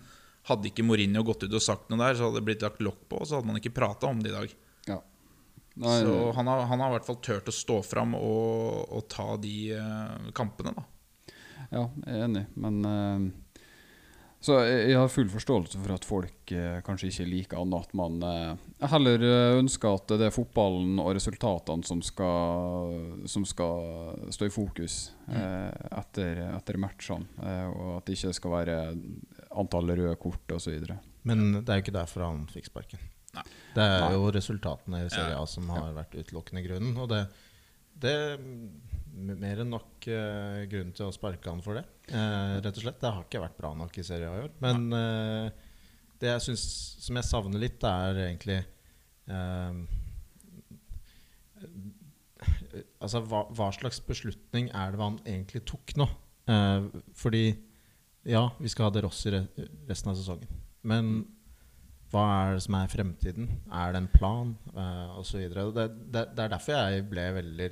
[0.46, 3.08] hadde ikke Mourinho gått ut og sagt noe der, så hadde det blitt lagt lokk
[3.10, 4.56] på, og så hadde man ikke prata om det i dag.
[5.76, 9.08] Nei, Så han har, han har i hvert fall turt å stå fram og, og
[9.12, 10.86] ta de uh, kampene, da.
[11.72, 13.46] Ja, jeg er enig, men uh
[14.46, 17.88] Så jeg, har full forståelse for at folk eh, kanskje ikke liker annet.
[17.88, 23.48] At man eh, heller eh, ønsker at det er fotballen og resultatene som skal, som
[23.48, 25.00] skal stå i fokus
[25.32, 27.26] eh, etter, etter matchene.
[27.72, 28.78] Og at det ikke skal være
[29.56, 30.94] antall røde kort osv.
[31.26, 33.02] Men det er jo ikke derfor han fikk sparken.
[33.36, 33.46] Nei.
[33.76, 36.96] Det er jo resultatene i Serie A som har vært utelukkende grunnen.
[37.02, 37.22] Og det,
[38.02, 38.46] det er
[39.16, 41.86] mer enn nok uh, grunn til å sparke han for det.
[42.12, 43.02] Uh, rett og slett.
[43.02, 44.56] Det har ikke vært bra nok i Serie A i år.
[44.64, 45.76] Men uh,
[46.22, 46.66] det jeg synes,
[47.04, 48.64] som jeg savner litt, er egentlig
[53.02, 56.06] Altså, hva, hva slags beslutning er det han egentlig tok nå?
[57.18, 57.42] Fordi
[58.30, 59.42] ja, vi skal ha det Rossi re
[59.90, 60.52] resten av sesongen.
[60.86, 61.10] Men
[62.16, 63.50] hva er det som er fremtiden?
[63.76, 64.56] Er det en plan?
[64.72, 65.68] Uh, og så videre.
[65.76, 67.70] det, det, det er derfor jeg ble veldig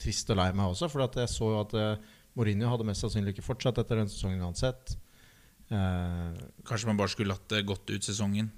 [0.00, 0.88] trist og lei meg også.
[0.90, 4.42] For jeg så jo at uh, Mourinho hadde mest sannsynlig ikke fortsatt etter den sesongen
[4.42, 4.96] uansett.
[5.70, 6.32] Uh,
[6.66, 8.48] Kanskje man bare skulle latt det gått ut sesongen.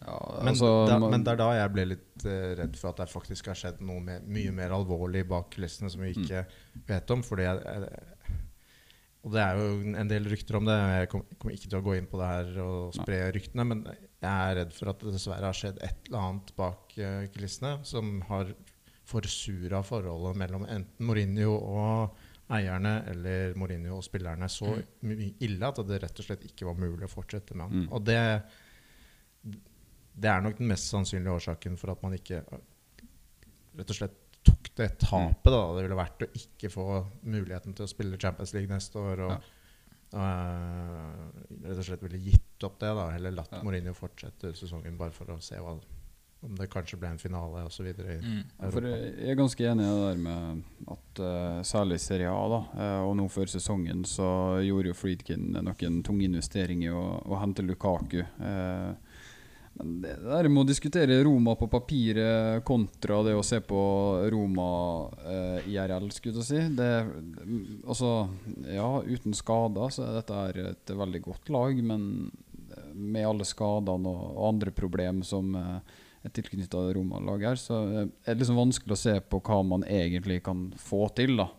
[0.00, 3.02] Ja, men, altså, da, men det er da jeg ble litt uh, redd for at
[3.02, 6.46] det faktisk har skjedd noe med, mye mer alvorlig bak kulissene som vi ikke
[6.88, 7.20] vet om.
[7.26, 8.38] Fordi jeg, jeg,
[9.20, 9.66] og det er jo
[10.00, 10.78] en del rykter om det.
[11.02, 13.84] Jeg kom- kommer ikke til å gå inn på det her og spre ryktene, men
[14.20, 17.78] jeg er redd for at det dessverre har skjedd et eller annet bak uh, kulissene
[17.88, 18.52] som har
[19.10, 22.18] forsura forholdet mellom enten Mourinho og
[22.54, 24.72] eierne eller Mourinho og spillerne så
[25.06, 27.84] mye ille at det rett og slett ikke var mulig å fortsette med han.
[27.84, 27.88] Mm.
[27.94, 28.20] Og det
[30.20, 34.70] det er nok den mest sannsynlige årsaken for at man ikke rett og slett tok
[34.76, 36.86] det tapet da det ville vært å ikke få
[37.28, 39.24] muligheten til å spille Champions League neste år.
[39.26, 39.48] Og,
[40.16, 41.24] øh,
[41.64, 43.62] rett og slett ville gitt opp det, da eller latt Ja.
[43.66, 45.76] Mourinho fortsette sesongen bare for å se hva,
[46.40, 47.90] om det kanskje ble en finale osv.
[48.00, 48.44] Mm.
[48.72, 50.62] For jeg er ganske enig i det der med
[50.94, 54.28] at uh, særlig Serie A, da, uh, og nå før sesongen, så
[54.64, 58.22] gjorde jo Friedkin noen tunge investeringer i å, å hente Lukaku.
[58.24, 59.09] Eh, men
[59.82, 63.80] det der med å diskutere Roma på papiret kontra det å se på
[64.32, 64.68] Roma
[65.24, 66.90] eh, IRL, skulle jeg si det,
[67.84, 68.28] Altså,
[68.68, 72.04] ja, uten skader så er dette et veldig godt lag, men
[72.70, 78.08] eh, med alle skadene og, andre problemer som eh, er tilknytta Roma-laget her, så eh,
[78.24, 81.50] er det liksom vanskelig å se på hva man egentlig kan få til, da.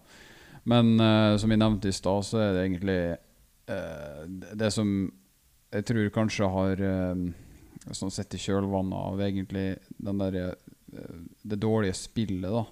[0.70, 3.00] Men eh, som jeg nevnte i stad, så er det egentlig
[3.72, 4.26] eh,
[4.60, 4.92] det som
[5.72, 6.82] jeg tror kanskje har
[7.88, 9.66] eh, sitter i kjølvannet av egentlig
[9.98, 12.66] der, eh, det dårlige spillet, da.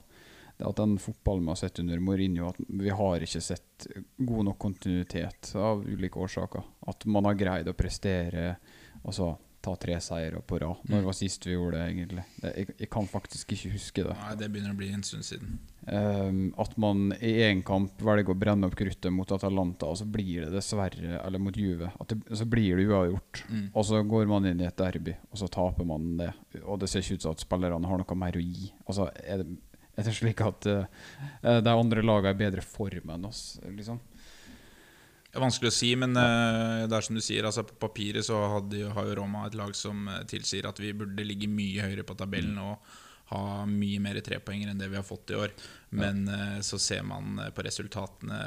[0.60, 4.50] Det at den fotballen vi har sett under Mourinho, at vi har ikke sett god
[4.50, 6.66] nok kontinuitet av ulike årsaker.
[6.92, 8.58] At man har greid å prestere
[9.00, 10.78] altså ta tre seire på rad.
[10.88, 11.06] Når Mm.
[11.06, 12.24] var sist vi gjorde det, egentlig?
[12.42, 14.16] Det, jeg, jeg kan faktisk ikke huske det.
[14.22, 15.60] Nei, det begynner å bli en stund siden.
[15.90, 20.06] Um, at man i én kamp velger å brenne opp kruttet mot Atalanta, og så
[20.06, 21.90] blir det dessverre Eller mot Juve.
[22.00, 23.44] At det, så blir det uavgjort.
[23.50, 23.64] Mm.
[23.74, 26.32] Og så går man inn i et derby, og så taper man det.
[26.64, 28.72] Og det ser ikke ut som at spillerne har noe mer å gi.
[28.88, 29.58] Altså, er det,
[29.98, 30.86] er det slik at uh,
[31.60, 34.00] de andre lagene er i bedre form enn oss, liksom?
[35.30, 38.26] Det er vanskelig å si, men eh, det er som du sier, altså på papiret
[38.26, 41.86] så hadde, har jo Roma et lag som eh, tilsier at vi burde ligge mye
[41.86, 42.80] høyere på tabellen og
[43.30, 45.52] ha mye mer trepoenger enn det vi har fått i år.
[45.94, 48.40] Men eh, så ser man på resultatene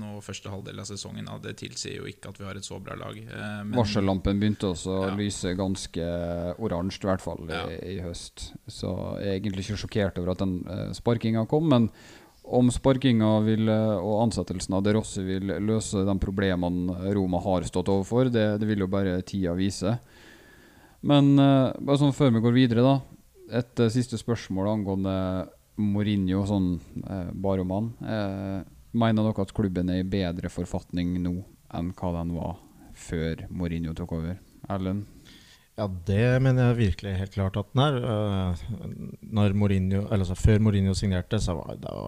[0.00, 2.78] nå første halvdel av sesongen at det tilsier jo ikke at vi har et så
[2.80, 3.20] bra lag.
[3.20, 5.14] Men- Varsellampen begynte også å Ja.
[5.20, 6.08] lyse ganske
[6.56, 7.66] oransje, i hvert fall Ja.
[7.68, 8.54] i, i høst.
[8.64, 10.56] Så jeg er egentlig ikke sjokkert over at den
[10.96, 11.68] sparkinga kom.
[11.68, 11.90] Men
[12.44, 17.64] om sparkinga vil, eh, og ansettelsen av De Rossi vil løse de problemene Roma har
[17.68, 19.96] stått overfor, det, det vil jo bare tida vise.
[21.04, 22.94] Men eh, bare sånn før vi går videre, da.
[23.60, 25.16] Et eh, siste spørsmål angående
[25.80, 26.70] Mourinho, sånn
[27.02, 27.64] eh, bare.
[27.64, 28.60] Eh,
[28.94, 31.38] mener dere at klubben er i bedre forfatning nå
[31.74, 32.56] enn hva den var
[32.94, 34.38] før Mourinho tok over?
[34.70, 35.13] Erlend?
[35.74, 37.96] Ja, det mener jeg virkelig helt klart at den er.
[37.98, 38.60] Øh,
[39.34, 41.56] når Mourinho, altså Før Mourinho signerte, så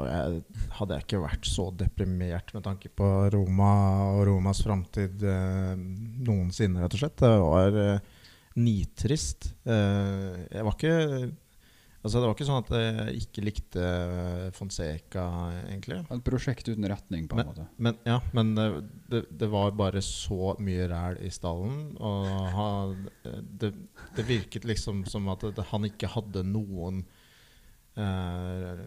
[0.06, 0.42] jeg,
[0.78, 3.72] hadde jeg ikke vært så deprimert med tanke på Roma
[4.12, 5.74] og Romas framtid øh,
[6.28, 7.18] noensinne, rett og slett.
[7.24, 7.98] Det var øh,
[8.62, 9.50] nitrist.
[9.66, 11.32] Eh, jeg var ikke
[12.06, 15.24] Altså Det var ikke sånn at jeg ikke likte øh, Fonseca,
[15.66, 15.98] egentlig.
[16.14, 17.66] Et prosjekt uten retning, på en måte.
[17.82, 18.66] Men, ja, men det,
[19.10, 21.96] det, det var bare så mye ræl i stallen.
[21.98, 23.08] Og han,
[23.58, 23.72] det,
[24.14, 25.42] det virket liksom som at
[25.72, 27.02] han ikke hadde noen
[27.98, 28.86] eh,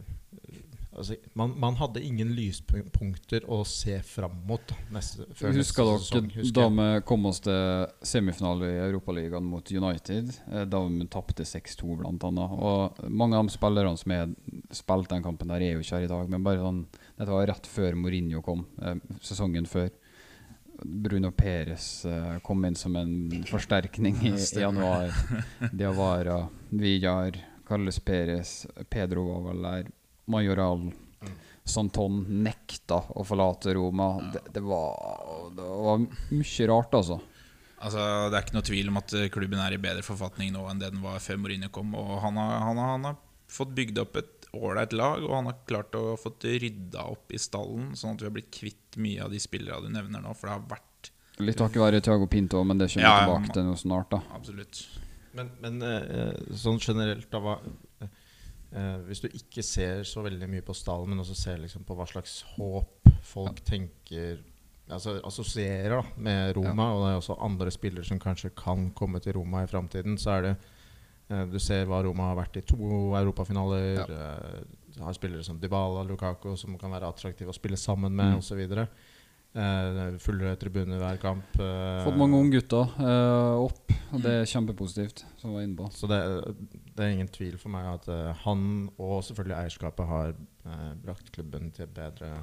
[1.00, 6.02] altså, man, man hadde ingen lyspunkter å se fram mot neste, før Husker neste dere
[6.04, 6.30] sesong.
[6.36, 10.34] husker da vi kom oss til semifinale i Europaligaen mot United?
[10.52, 12.58] eh, Da vi tapte 6-2, blant annet.
[12.60, 14.30] Og mange av de spillerne som har
[14.76, 16.30] spilte den kampen, der er jo ikke her i dag.
[16.30, 16.84] Men bare sånn
[17.18, 19.90] Dette var rett før Mourinho kom, eh, sesongen før.
[20.80, 25.10] Bruno Perez eh, kom inn som en forsterkning i, i januar.
[25.76, 27.36] Diawara, Villar,
[27.68, 28.54] Carles Perez,
[28.90, 29.90] Pedro var vel der.
[30.32, 30.90] Majoral.
[31.70, 34.08] Santon nekta å forlate Roma.
[34.34, 37.20] Det, det, var, det var mye rart, altså.
[37.80, 38.00] Altså,
[38.32, 40.82] Det er ikke noe tvil om at eh, klubben er i bedre forfatning nå enn
[40.82, 41.94] det den var før Mourinho kom.
[42.00, 45.50] Og han har, han har, han har fått bygd opp et ålreit lag, og han
[45.52, 49.22] har klart å få rydda opp i stallen, sånn at vi har blitt kvitt mye
[49.28, 50.34] av de spillerne du nevner nå.
[50.34, 50.86] For det har vært
[51.40, 54.10] Litt takket være Thiago Pinto, men det kommer vi Ja, tilbake til noe snart.
[54.12, 54.82] da absolutt
[55.38, 57.54] Men, men eh, sånn generelt da, hva,
[58.74, 61.96] eh, Hvis du ikke ser så veldig mye på stallen, men også ser liksom på
[61.98, 64.40] hva slags håp folk tenker
[64.90, 69.20] altså, assosierer da, med Roma, og det er også andre spillere som kanskje kan komme
[69.22, 70.54] til Roma i framtiden, så er det
[71.32, 74.00] uh, Du ser hva Roma har vært i to europafinaler.
[74.10, 78.40] eh, har spillere som Dybala, Lukaku, som kan være attraktive å spille sammen med, Mm.
[78.40, 78.88] osv.
[79.50, 81.56] Uh, fulle tribuner hver kamp.
[81.58, 85.24] eh, Fått mange unggutter uh, opp, og det er kjempepositivt.
[85.42, 85.88] Som var inne på.
[85.96, 86.20] Så det,
[86.94, 88.62] det er ingen tvil for meg at eh, han
[89.00, 92.34] og selvfølgelig eierskapet har eh, brakt klubben til et bedre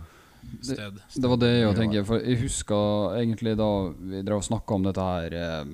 [0.62, 0.99] Sted.
[1.14, 2.05] Det var det jeg tenker.
[2.07, 5.73] For jeg husker egentlig da vi drev og snakka om dette her eh,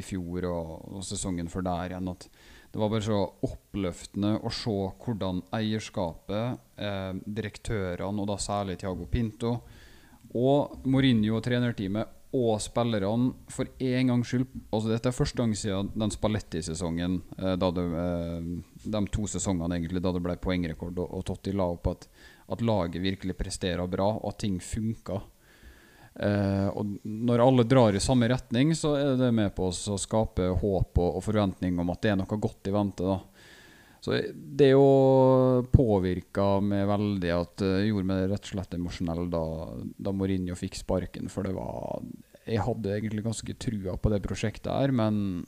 [0.00, 2.28] i fjor og, og sesongen før der igjen, at
[2.72, 9.08] det var bare så oppløftende å se hvordan eierskapet, eh, direktørene, og da særlig Thiago
[9.12, 9.52] Pinto,
[10.36, 15.54] og Mourinho og trenerteamet og spillerne for en gangs skyld altså Dette er første gang
[15.56, 18.50] siden den Spalletti-sesongen, eh, eh,
[18.84, 22.08] de to sesongene egentlig da det ble poengrekord, og Totti la opp at,
[22.52, 25.24] at laget virkelig presterer bra, og at ting funker.
[26.16, 30.50] Eh, og når alle drar i samme retning, så er det med på å skape
[30.60, 33.06] håp og, og forventning om at det er noe godt i vente.
[33.06, 33.20] da
[34.04, 39.42] så det jo påvirka meg veldig at det gjorde meg rett og slett emosjonell da,
[39.98, 41.30] da Mourinho fikk sparken.
[41.32, 42.04] For det var
[42.46, 45.44] Jeg hadde egentlig ganske trua på det prosjektet her, men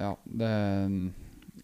[0.00, 0.50] ja Det,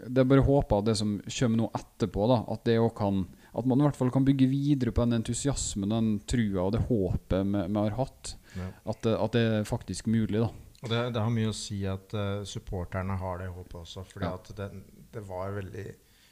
[0.07, 3.87] det er bare håpa det som kommer nå etterpå, da, at kan At man i
[3.89, 7.97] hvert fall kan bygge videre på den entusiasmen, den trua og det håpet vi har
[7.99, 8.37] hatt.
[8.55, 8.69] Ja.
[8.85, 10.51] At, det, at det er faktisk mulig, da.
[10.81, 14.05] Og det, det har mye å si at uh, supporterne har det håpet også.
[14.09, 14.35] Fordi Ja.
[14.39, 14.71] at det,
[15.13, 15.85] det var veldig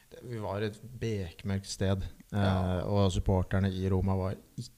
[0.08, 2.06] det, Vi var et bekmørkt sted.
[2.32, 2.54] Uh, Ja.
[2.88, 4.72] Og supporterne i Roma var ikke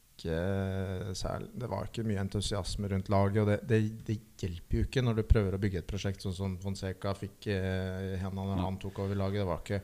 [1.17, 3.39] særlig Det var ikke mye entusiasme rundt laget.
[3.41, 6.35] Og det, det, det hjelper jo ikke når du prøver å bygge et prosjekt sånn
[6.37, 9.41] som Fonseca fikk eh, i hendene når han tok over laget.
[9.41, 9.81] Det var ikke,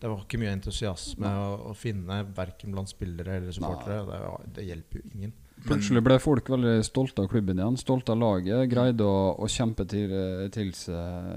[0.00, 4.00] det var ikke mye entusiasme å, å finne, verken blant spillere eller supportere.
[4.08, 5.34] Det, det hjelper jo ingen.
[5.64, 8.64] Plutselig ble folk veldig stolte av klubben igjen, stolte av laget.
[8.68, 10.10] Greide å, å kjempe til,
[10.52, 11.28] til seg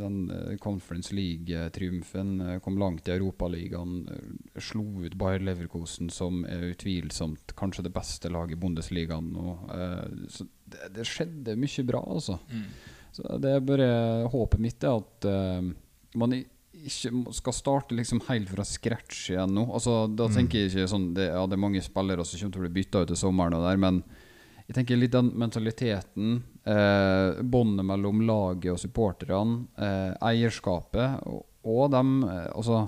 [0.00, 2.32] den eh, Conference League-triumfen.
[2.40, 3.92] eh, Kom langt i Europaligaen.
[4.10, 9.54] eh, Slo ut Bayer Leverkosen, som er utvilsomt kanskje det beste laget i Bundesligaen nå.
[10.32, 12.40] Så det, det skjedde mye bra, altså.
[12.50, 12.64] Mm.
[13.12, 13.90] Så det er bare
[14.32, 15.30] Håpet mitt er at
[16.18, 16.46] man i-
[16.88, 19.66] ikke skal starte liksom helt fra scratch igjen nå.
[19.74, 22.62] Altså, da tenker jeg ikke sånn det, ja, det er mange spillere som kommer til
[22.62, 24.02] å bli bytta ut til sommeren, og der, men
[24.70, 31.88] jeg tenker litt den mentaliteten, eh, båndet mellom laget og supporterne, eh, eierskapet og, og
[31.90, 32.84] dem eh, Altså,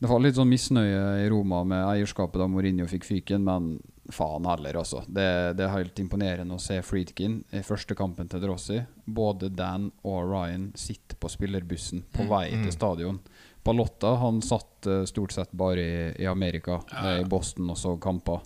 [0.00, 3.72] det var litt sånn misnøye i Roma med eierskapet da Mourinho fikk fyken, men
[4.14, 5.02] faen heller, altså.
[5.06, 5.26] Det,
[5.58, 8.80] det er helt imponerende å se Friedkin i første kampen til Drossi.
[9.04, 13.20] Både Dan og Ryan sitter på spillerbussen på vei til stadion.
[13.66, 17.96] Palotta han satt eh, stort sett bare i, i Amerika, eh, i Boston, og så
[18.00, 18.40] kamper.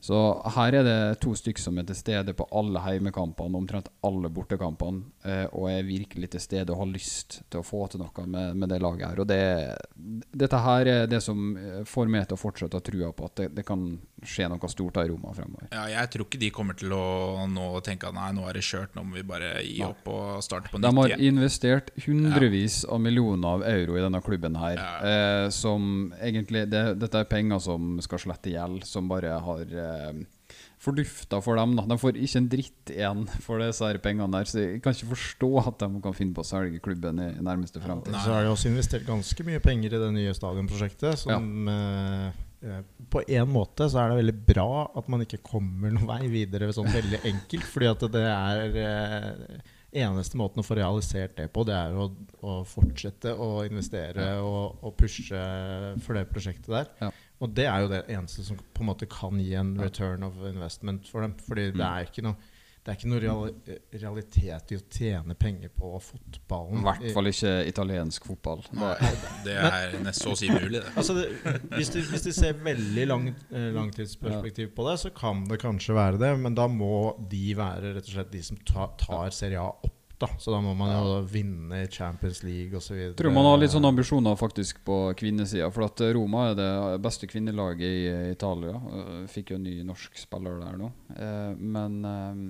[0.00, 0.16] Så
[0.54, 5.02] her er det to stykker som er til stede på alle heimekampene, omtrent alle bortekampene,
[5.26, 8.54] eh, og er virkelig til stede og har lyst til å få til noe med,
[8.60, 9.22] med det laget her.
[9.24, 9.40] Og det,
[10.38, 13.42] dette her er det som eh, får meg til å fortsette å trua på at
[13.42, 13.88] det, det kan
[14.22, 15.66] skje noe stort av i Roma fremover.
[15.74, 18.64] Ja, jeg tror ikke de kommer til å nå tenke at nei, nå er det
[18.66, 19.90] kjørt, nå må vi bare gi Nei.
[19.90, 20.86] opp og starte på nytt.
[20.86, 21.26] De har igjen.
[21.34, 24.78] investert hundrevis av millioner av euro i denne klubben her.
[24.78, 24.94] Ja.
[25.10, 29.87] Eh, som egentlig det, Dette er penger som skal slette gjeld, som bare har eh,
[30.82, 31.76] fordufta for dem.
[31.76, 34.48] da De får ikke en dritt igjen for disse her pengene der.
[34.48, 37.82] Så jeg kan ikke forstå at de kan finne på å selge klubben i, nærmeste
[37.84, 38.16] fremtid.
[38.16, 41.18] Så har de også investert ganske mye penger i det nye stadionprosjektet.
[41.24, 42.30] Som ja.
[42.62, 46.22] eh, På en måte så er det veldig bra at man ikke kommer noen vei
[46.32, 47.66] videre sånn veldig enkelt.
[47.72, 52.10] Fordi at det er eh, Eneste måten å få realisert det på, det er å,
[52.44, 55.40] å fortsette å investere og, og pushe
[56.04, 56.90] for det prosjektet der.
[57.00, 57.08] Ja.
[57.38, 60.38] Og det er jo det eneste som på en måte kan gi en return of
[60.48, 61.36] investment for dem.
[61.46, 62.38] Fordi det er ikke noe
[62.88, 66.78] det er ikke noe reali realitet i å tjene penger på fotballen.
[66.80, 68.62] I hvert fall ikke italiensk fotball.
[68.80, 68.94] Nei,
[69.44, 70.94] det er nesten så å si mulig, det.
[70.96, 71.26] Altså det,
[71.74, 75.98] hvis, du, hvis du ser veldig lang, eh, langtidsperspektiv på det, så kan det kanskje
[75.98, 76.32] være det.
[76.40, 79.97] Men da må de være rett og slett de som tar, tar Serie A opp.
[80.18, 83.14] Da Så da må man jo vinne Champions League osv.
[83.18, 85.68] Tror man har litt sånne ambisjoner faktisk på kvinnesida.
[85.70, 86.70] For at Roma er det
[87.04, 88.74] beste kvinnelaget i Italia.
[88.74, 90.90] Eh, Fikk jo en ny norsk spiller der nå.
[91.14, 92.42] Eh, Men eh,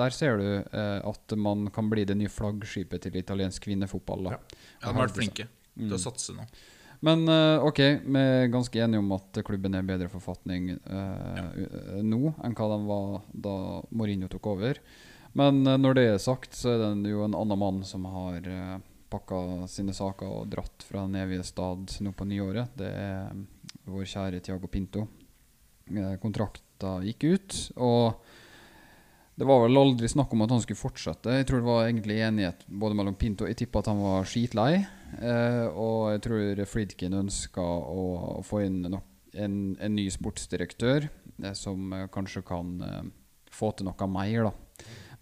[0.00, 4.30] der ser du at man kan bli det nye flaggskipet til italiensk kvinnefotball.
[4.30, 4.30] Da.
[4.38, 4.38] Ja,
[4.80, 5.92] de har vært flinke til Mm.
[5.94, 6.44] å satse nå.
[7.02, 7.22] Men
[7.64, 11.44] ok, vi er ganske enige om at klubben er i bedre forfatning eh, ja.
[12.04, 13.54] nå enn hva den var da
[13.92, 14.80] Mourinho tok over.
[15.38, 18.46] Men eh, når det er sagt, så er det jo en annen mann som har
[18.46, 18.78] uh,
[19.10, 22.76] pakka sine saker og dratt fra den evige stad nå på nyåret.
[22.78, 25.06] Det er eh, vår kjære Tiago Pinto.
[26.22, 28.20] Kontrakta gikk ut, og
[29.40, 31.32] Det var vel aldri snakk om at han skulle fortsette.
[31.32, 34.82] Jeg tror det var egentlig enighet både mellom Pinto Jeg tippa at han var skitlei.
[35.16, 38.04] Eh, og jeg tror Friedkin ønska å,
[38.36, 43.08] å få inn nok, en, en ny sportsdirektør eh, som eh, kanskje kan eh,
[43.50, 44.52] få til noe mer, da.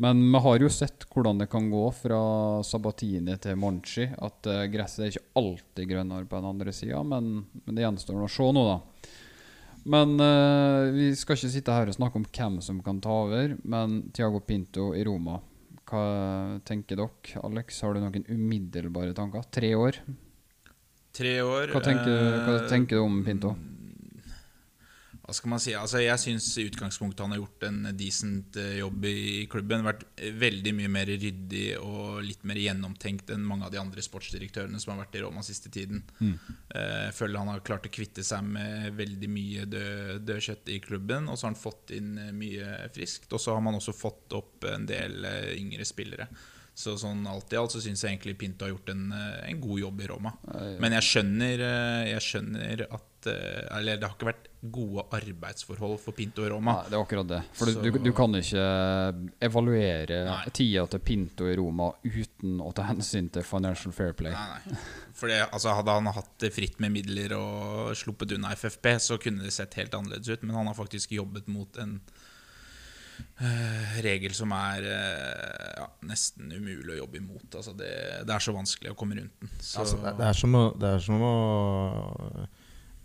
[0.00, 2.18] Men vi har jo sett hvordan det kan gå fra
[2.62, 4.06] Sabatini til Monchi.
[4.14, 8.22] At uh, gresset er ikke alltid grønnere på den andre sida, men, men det gjenstår
[8.22, 8.78] å se nå, da.
[9.88, 13.56] Men uh, vi skal ikke sitte her og snakke om hvem som kan ta over.
[13.66, 15.40] Men Tiago Pinto i Roma,
[15.88, 16.04] hva
[16.68, 17.42] tenker dere?
[17.42, 19.46] Alex, har du noen umiddelbare tanker?
[19.50, 19.98] Tre år?
[21.18, 21.72] Tre år.
[21.74, 23.56] Hva tenker, hva eh, tenker du om Pinto?
[25.28, 25.74] Hva skal man si?
[25.76, 29.84] Altså, jeg syns i utgangspunktet han har gjort en decent eh, jobb i klubben.
[29.84, 34.00] Vært eh, veldig mye mer ryddig og litt mer gjennomtenkt enn mange av de andre
[34.06, 36.00] sportsdirektørene som har vært i Roma siste tiden.
[36.16, 36.38] Mm.
[36.72, 40.80] Jeg føler han har klart å kvitte seg med veldig mye død, død kjøtt i
[40.88, 41.28] klubben.
[41.28, 43.28] Og så har han fått inn eh, mye friskt.
[43.28, 46.32] Og så har man også fått opp en del eh, yngre spillere.
[46.78, 49.60] Så sånn alt i alt så syns jeg egentlig Pinto har gjort en, eh, en
[49.60, 50.30] god jobb i Roma.
[50.78, 55.98] Men jeg skjønner, eh, jeg skjønner at eh, Eller det har ikke vært gode arbeidsforhold
[56.02, 56.76] for Pinto i Roma.
[56.78, 57.40] Nei, det er akkurat det.
[57.58, 58.62] For du, du, du kan ikke
[59.48, 60.52] evaluere Nei.
[60.54, 64.34] tida til Pinto i Roma uten å ta hensyn til financial fair play.
[64.34, 64.86] Nei, nei.
[65.18, 69.46] For altså, hadde han hatt det fritt med midler og sluppet unna FFP, så kunne
[69.46, 70.46] det sett helt annerledes ut.
[70.46, 71.96] Men han har faktisk jobbet mot en
[73.42, 77.48] eh, regel som er eh, ja, nesten umulig å jobbe imot.
[77.50, 77.90] Altså, det,
[78.26, 79.50] det er så vanskelig å komme rundt den.
[79.58, 81.34] Så, Altså, det, det, er som å, det er som å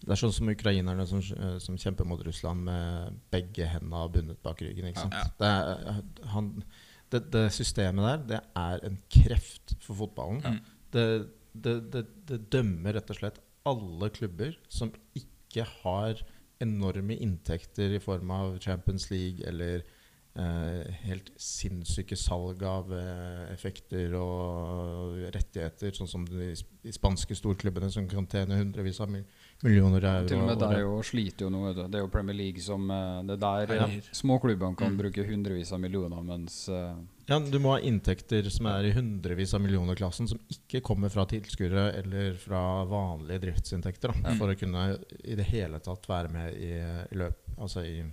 [0.03, 1.21] Det er sånn som ukrainerne som,
[1.63, 4.91] som kjemper mot Russland med begge hendene bundet bak ryggen.
[4.97, 5.15] Sant?
[5.15, 5.29] Ja.
[5.39, 6.01] Det, er,
[6.33, 6.49] han,
[7.13, 10.43] det, det systemet der, det er en kreft for fotballen.
[10.43, 10.59] Mm.
[10.93, 11.07] Det,
[11.53, 13.39] det, det, dømmer rett og slett
[13.69, 16.19] alle klubber som ikke har
[16.63, 19.83] enorme inntekter i form av Champions League eller
[20.39, 26.51] eh, helt sinnssyke salg av eh, effekter og rettigheter, sånn som de,
[26.83, 29.25] de spanske storklubbene som kan tjene hundrevis av mil
[29.63, 30.27] millioner euro.
[30.27, 31.73] Til og med der jo sliter jo nå.
[31.75, 33.87] Det er jo Premier League som eh, Det er der Ja.
[34.11, 34.97] småklubbene kan Mm.
[34.99, 36.93] bruke hundrevis av millioner, mens uh,
[37.27, 41.23] Ja, Du må ha inntekter som er i hundrevis av millioner-klassen, som ikke kommer fra
[41.25, 46.53] tilskuere eller fra vanlige driftsinntekter, da, for å kunne i det hele tatt være med
[46.59, 46.73] i,
[47.13, 48.03] i løp, altså i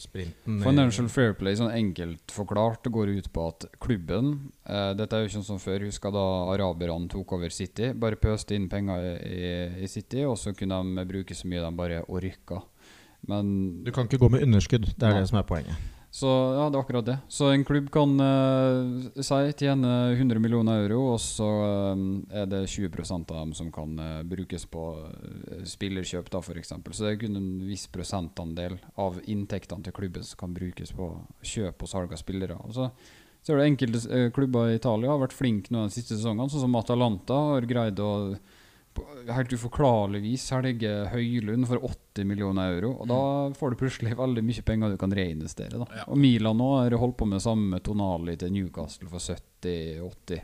[0.00, 0.60] sprinten.
[0.64, 4.32] Financial fair play, sånn enkelt forklart, det går ut på at klubben
[4.64, 5.84] eh, Dette er jo ikke sånn som før.
[5.88, 6.24] Husker da
[6.54, 7.92] araberne tok over City.
[7.92, 11.72] Bare pøste inn penger i, i City, og så kunne de bruke så mye de
[11.76, 12.62] bare orka.
[13.28, 14.88] Men Du kan ikke gå med underskudd.
[14.96, 15.24] Det er Nei.
[15.24, 15.88] det som er poenget.
[16.10, 17.16] Så ja, det er akkurat det.
[17.30, 21.46] Så en klubb kan uh, si tjene 100 millioner euro, og så
[21.94, 24.84] um, er det 20% av dem som kan uh, brukes på
[25.70, 26.74] spillerkjøp, da f.eks.
[26.74, 31.12] Så det er kun en viss prosentandel av inntektene til klubben som kan brukes på
[31.46, 32.58] kjøp og salg av spillere.
[32.66, 32.90] Og så
[33.40, 36.66] ser er det enkelte klubber i Italia har vært flinke nå de siste sesongene, sånn
[36.66, 38.10] som Atalanta har greid å
[39.30, 42.92] helt uforklarlig vis selge Høylund for 80 millioner euro.
[43.02, 43.20] Og da
[43.58, 45.80] får du plutselig veldig mye penger du kan reinvestere.
[45.82, 45.88] Da.
[46.00, 46.06] Ja.
[46.10, 50.42] Og Milan nå har holdt på med samme Tonali til Newcastle for 70-80.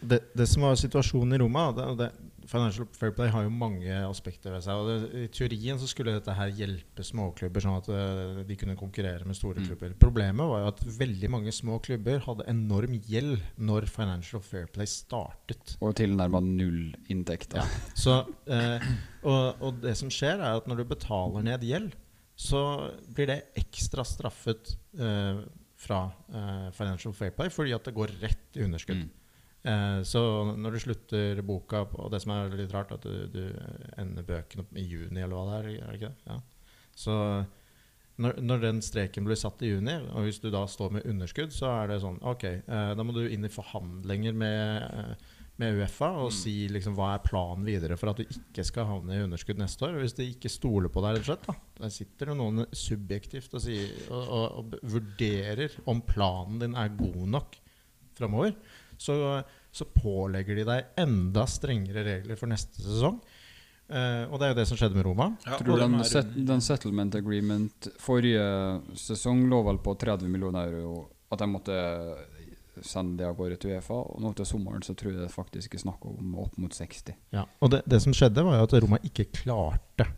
[0.00, 2.08] Det, det som var situasjonen i Roma det, det,
[2.48, 4.80] Financial Fair Play har jo mange aspekter ved seg.
[4.80, 9.26] Og I teorien så skulle dette her hjelpe småklubber, sånn at eh, de kunne konkurrere
[9.28, 9.66] med store Mm.
[9.68, 9.92] klubber.
[10.00, 14.86] Problemet var jo at veldig mange små klubber hadde enorm gjeld når Financial Fair Play
[14.88, 15.76] startet.
[15.82, 17.66] Og tilnærma null Ja.
[17.94, 18.80] Så, eh,
[19.24, 21.92] og, og det som skjer, er at når du betaler ned gjeld,
[22.38, 22.62] så
[23.12, 25.42] blir det ekstra straffet eh,
[25.78, 26.00] fra
[26.32, 29.04] eh, Financial Fair Play fordi at det går rett i underskudd.
[29.04, 29.17] Mm.
[29.66, 30.22] Eh, så
[30.54, 33.42] når du slutter boka Og det som er litt rart, at du, du
[33.98, 35.70] ender bøkene i juni, eller hva det er.
[35.82, 36.28] er det ikke det?
[36.30, 36.38] Ja.
[36.98, 37.16] Så
[38.18, 41.52] når, når den streken blir satt i juni, og hvis du da står med underskudd,
[41.54, 45.78] så er det sånn Ok, eh, da må du inn i forhandlinger med, eh, med
[45.78, 49.22] Uefa og si liksom hva er planen videre for at du ikke skal havne i
[49.26, 50.00] underskudd neste år.
[50.02, 53.54] Hvis de ikke stoler på deg, rett og slett, da, der sitter det noen subjektivt
[53.54, 57.58] og, sier, og, og, og vurderer om planen din er god nok
[58.18, 58.54] framover,
[58.98, 59.18] så,
[59.72, 63.20] så pålegger de deg enda strengere regler for neste sesong.
[63.88, 65.30] Uh, og det er jo det som skjedde med Roma.
[65.46, 68.42] Ja, Tror du den, set, den settlement agreement forrige
[69.00, 71.06] sesong lå vel på 30 millioner euro?
[71.32, 71.78] At de måtte
[72.84, 73.96] sende det av gårde til Uefa?
[74.12, 77.16] Og nå til sommeren så tror jeg det faktisk er snakk om opp mot 60.
[77.34, 80.08] Ja, og det, det som skjedde, var jo at Roma ikke klarte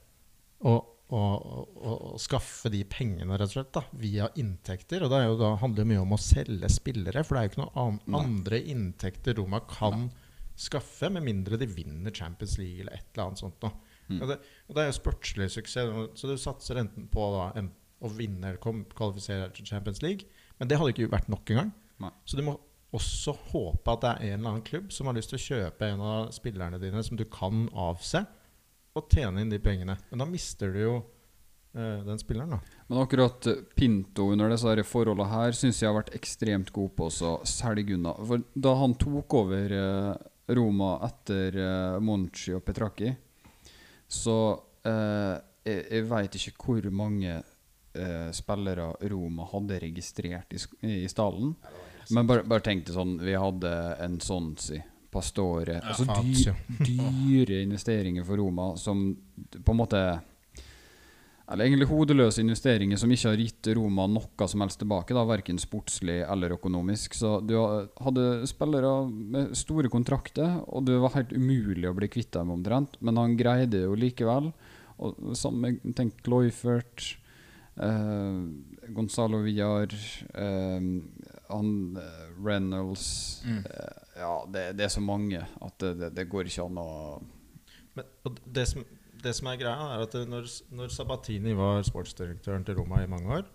[0.67, 0.75] å,
[1.11, 5.05] å, å, å skaffe de pengene rett og slett da, via inntekter.
[5.05, 7.53] Og det jo da, handler jo mye om å selge spillere, for det er jo
[7.53, 8.21] ikke noen Nei.
[8.21, 10.09] andre inntekter Roma kan
[10.61, 13.69] skaffe, med mindre de vinner Champions League eller et eller annet sånt.
[14.11, 14.19] Mm.
[14.21, 17.71] Og, det, og det er jo sportslig suksess, så du satser enten på da, en,
[18.01, 20.29] å vinne eller kvalifisere til Champions League,
[20.61, 21.71] Men det hadde ikke vært nok engang.
[22.05, 22.11] Nei.
[22.29, 22.59] Så du må
[22.97, 25.89] også håpe at det er en eller annen klubb som har lyst til å kjøpe
[25.89, 28.25] en av spillerne dine som du kan avse,
[29.01, 29.97] og tjene inn de pengene.
[30.11, 30.95] Men da mister du jo
[31.75, 32.81] eh, den spilleren, da.
[32.89, 37.09] Men akkurat eh, Pinto under disse forholdene her syns jeg har vært ekstremt god på
[37.11, 38.15] å selge unna.
[38.17, 40.13] For da han tok over eh,
[40.57, 43.15] Roma etter eh, Monchi og Petraki,
[44.11, 44.41] så
[44.85, 50.61] eh, Jeg, jeg veit ikke hvor mange eh, spillere Roma hadde registrert i,
[51.05, 51.53] i stallen.
[52.17, 53.71] Men bare, bare tenk deg sånn Vi hadde
[54.03, 54.81] en Sonsi,
[55.11, 56.55] Pastore Altså Fazio.
[56.79, 59.09] dy, dyre investeringer for Roma som
[59.51, 60.03] på en måte
[61.51, 65.59] eller egentlig hodeløse investeringer som ikke har gitt Roma noe som helst tilbake, da, verken
[65.59, 67.17] sportslig eller økonomisk.
[67.19, 72.31] Så du hadde spillere med store kontrakter, og det var helt umulig å bli kvitt
[72.37, 72.95] dem omtrent.
[73.03, 74.53] Men han greide jo likevel.
[75.03, 77.17] Og samme, tenk Loifert,
[77.83, 78.39] eh,
[78.95, 80.89] Gonzalo Villar, eh,
[81.51, 83.65] han eh, Reynolds Mm.
[84.21, 86.89] Ja, det, det er så mange at det, det, går ikke an å
[87.97, 88.11] Men,
[88.45, 88.85] det, som,
[89.25, 93.41] det som er greia, er at når, når Sabatini var sportsdirektøren til Roma i mange
[93.41, 93.49] år,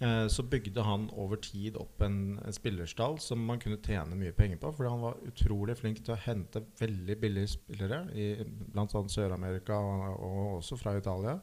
[0.00, 4.34] eh, så bygde han over tid opp en, en spillerstall som man kunne tjene mye
[4.36, 4.72] penger på.
[4.78, 8.86] Fordi han var utrolig flink til å hente veldig billige spillere, i bl.a.
[8.86, 11.36] Sør-Amerika og, og også fra Italia,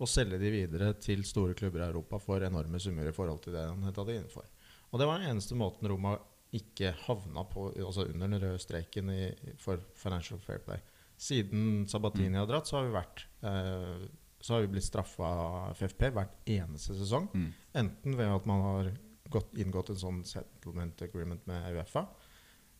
[0.00, 3.54] og selge de videre til store klubber i Europa for enorme summer i forhold til
[3.56, 4.48] det han henta de innenfor.
[4.90, 6.16] Og det var den eneste måten Roma
[6.56, 9.20] ikke havna på altså under den røde streken i,
[9.60, 10.80] for Financial Fair Play.
[11.20, 14.06] Siden Sabatini har dratt, så har vi vært eh,
[14.40, 17.28] Så har vi blitt straffa av FFP hvert eneste sesong.
[17.34, 17.50] Mm.
[17.82, 18.90] Enten ved at man har
[19.30, 22.06] gått, inngått en sånn settlement agreement med Uefa,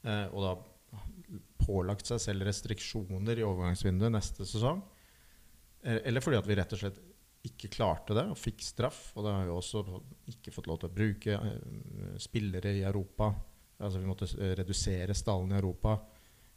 [0.03, 0.55] eh, og da
[1.61, 4.81] pålagt seg selv restriksjoner i overgangsvinduet neste sesong.
[5.85, 6.99] Eh, eller fordi at vi rett og slett
[7.47, 9.11] ikke klarte det og fikk straff.
[9.17, 9.85] Og da har vi også
[10.33, 13.31] ikke fått lov til å bruke eh, spillere i Europa.
[13.81, 15.97] Altså Vi måtte eh, redusere stallen i Europa.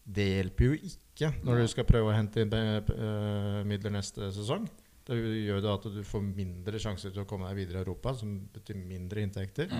[0.04, 4.68] Det hjelper jo ikke når du skal prøve å hente inn eh, midler neste sesong.
[5.04, 8.14] Det gjør det at du får mindre sjanser til å komme deg videre i Europa,
[8.16, 9.72] som betyr mindre inntekter.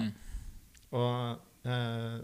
[0.94, 2.18] Og eh,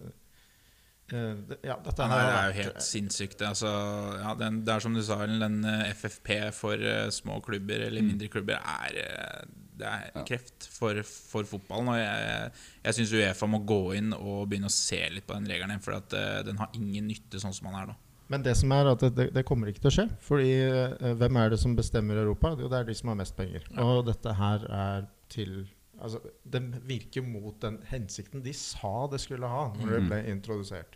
[1.15, 3.37] eh, det, ja, dette her her er jo helt sinnssykt.
[3.39, 3.51] det.
[3.53, 3.71] Altså,
[4.19, 5.63] ja, den, det er som du sa, den
[5.93, 9.47] FFP for uh, små klubber eller mindre klubber er eh,
[9.79, 11.93] Det er kreft for, for fotballen.
[11.93, 12.51] Og jeg,
[12.83, 15.81] jeg syns Uefa må gå inn og begynne å se litt på den regelen.
[15.83, 17.97] For at uh, den har ingen nytte sånn som den er nå.
[18.29, 20.07] Men det som er at det, det, kommer ikke til å skje.
[20.25, 22.53] Fordi uh, hvem er det som bestemmer Europa?
[22.59, 23.65] Jo, det er de som har mest penger.
[23.81, 25.61] Og dette her er til
[25.99, 30.95] Altså, Det virker mot den hensikten de sa det skulle ha når det ble introdusert.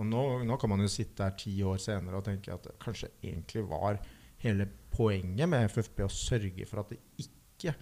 [0.00, 2.74] Og nå, nå kan man jo sitte her ti år senere og tenke at det
[2.82, 4.00] kanskje egentlig var
[4.42, 7.76] hele poenget med FFP å sørge for at det ikke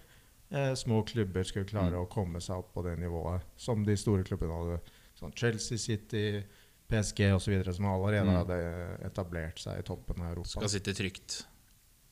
[0.51, 4.25] eh, små klubber skulle klare å komme seg opp på det nivået som de store
[4.25, 4.81] klubbene hadde.
[5.19, 6.43] Sånn Chelsea City,
[6.89, 8.37] PSG osv., som allerede Mm.
[8.39, 8.59] hadde
[9.05, 10.49] etablert seg i toppen av Europa.
[10.49, 11.43] Skal sitte trygt.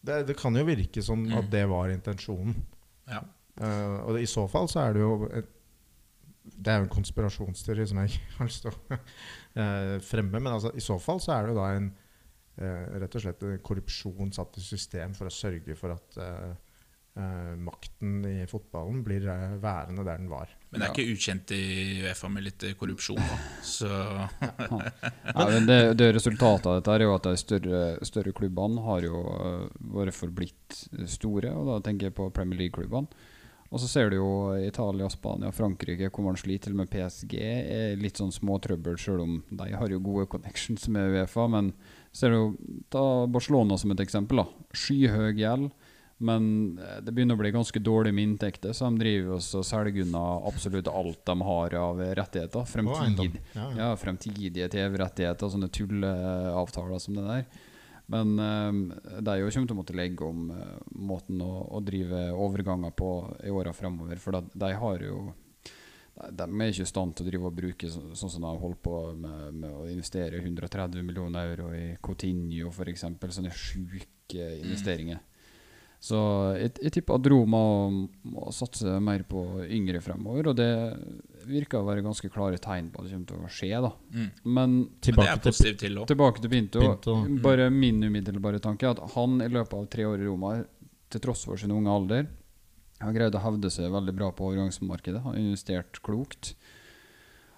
[0.04, 1.38] Det, det kan jo virke som Mm.
[1.38, 2.54] at det var intensjonen.
[3.08, 3.22] Ja.
[3.60, 5.46] Uh, og i så fall så er det jo et,
[6.46, 10.38] Det er jo en konspirasjonsteori som jeg ikke har lyst til å uh, fremme.
[10.38, 11.88] Men altså, i så fall så er det jo da en
[12.60, 16.18] uh, rett og slett en korrupsjon satt i system for å sørge for at
[17.56, 20.50] makten i fotballen blir eh, værende der den var.
[20.70, 21.62] Men det er ikke ukjent i
[22.04, 23.20] Uefa med litt eh, korrupsjon.
[23.20, 23.38] Da.
[23.64, 23.88] Så
[25.38, 29.06] ja, men det, det Resultatet av dette er jo at de større, større klubbene har
[29.06, 29.64] jo uh,
[29.96, 31.54] vært forblitt store.
[31.56, 33.32] Og da tenker jeg på Premier League-klubbene.
[33.72, 34.28] Og så ser du jo
[34.62, 36.68] Italia, Spania, Frankrike hvor man sliter.
[36.68, 40.86] Til og med PSG er litt sånn småtrøbbel, sjøl om de har jo gode connections
[40.92, 41.48] med Uefa.
[41.50, 41.72] Men
[42.14, 42.60] ser du
[42.92, 44.44] ta Barcelona som et eksempel.
[44.44, 45.72] da Skyhøy gjeld.
[46.18, 49.68] Men eh, det begynner å bli ganske dårlig med inntekter, så de driver også og
[49.68, 52.68] selger unna absolutt alt de har av rettigheter.
[52.70, 53.40] Fremtid.
[53.52, 53.70] Ja, ja.
[53.82, 57.48] ja, fremtidige TV-rettigheter, sånne tulleavtaler som det der.
[58.06, 58.72] Men eh,
[59.20, 63.10] de kommer til å måtte legge om uh, måten å, å drive overganger på
[63.44, 64.22] i åra fremover.
[64.22, 65.18] For at de har jo
[66.16, 68.48] de, de er ikke i stand til å drive og bruke så, sånn som de
[68.48, 73.04] har holdt på med, med å investere 130 millioner euro i Coutinho f.eks.
[73.04, 75.20] Sånne sjuke investeringer.
[76.02, 76.18] Så
[76.60, 80.70] jeg, jeg tipper at Roma må satse mer på yngre fremover, og det
[81.46, 83.70] virker å være ganske klare tegn på at det kommer til å skje.
[83.82, 84.30] da mm.
[84.44, 86.08] Men Men det Tilbake er til positivt til òg.
[86.10, 86.82] tilbake til Pinto.
[86.84, 87.16] Pinto.
[87.42, 90.56] Bare min umiddelbare tanke er at han i løpet av tre år i Roma,
[91.10, 92.26] til tross for sin unge alder,
[93.00, 95.22] har greid å hevde seg veldig bra på overgangsmarkedet.
[95.24, 96.54] Har investert klokt.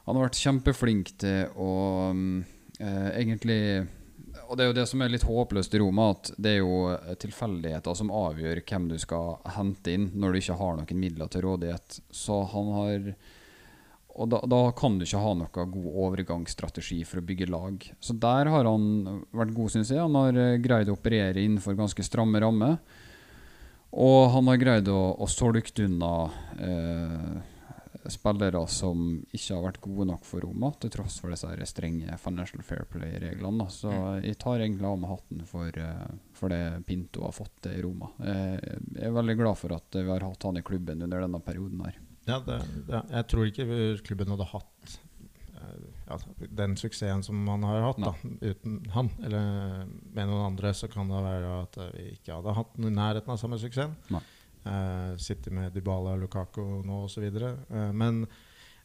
[0.07, 1.73] Han har vært kjempeflink til å
[2.11, 2.45] um,
[2.81, 3.61] eh, egentlig
[4.49, 6.77] Og det er jo det som er litt håpløst i Roma, at det er jo
[6.95, 11.29] eh, tilfeldigheter som avgjør hvem du skal hente inn når du ikke har noen midler
[11.33, 11.99] til rådighet.
[12.09, 13.11] Så han har
[14.19, 17.85] og da, da kan du ikke ha noen god overgangsstrategi for å bygge lag.
[18.03, 20.03] Så der har han vært god, syns jeg.
[20.03, 22.81] Han har eh, greid å operere innenfor ganske stramme rammer.
[23.95, 26.13] Og han har greid å, å solgt unna
[26.59, 27.39] eh,
[28.07, 29.01] spillere som
[29.35, 33.67] ikke har vært gode nok for Roma, til tross for disse strenge Financial Fair Play-reglene.
[33.73, 33.91] Så
[34.23, 36.07] jeg tar egentlig av meg hatten for, eh,
[36.39, 38.13] for det Pinto har fått til i Roma.
[38.21, 38.59] Eh,
[38.99, 41.85] Jeg er veldig glad for at vi har hatt han i klubben under denne perioden
[41.85, 41.99] her.
[42.29, 44.99] Ja, det, det, jeg tror ikke klubben hadde hatt
[45.57, 46.19] eh, ja,
[46.63, 49.11] den suksessen som man har hatt da, uten han.
[49.25, 53.41] Eller med noen andre så kan det være at vi ikke hadde hatt nærheten av
[53.41, 53.97] samme suksessen.
[54.13, 54.23] Nei.
[54.65, 57.25] Eh, sitter med Dybala og Lukaku nå osv.
[57.29, 58.25] Uh, men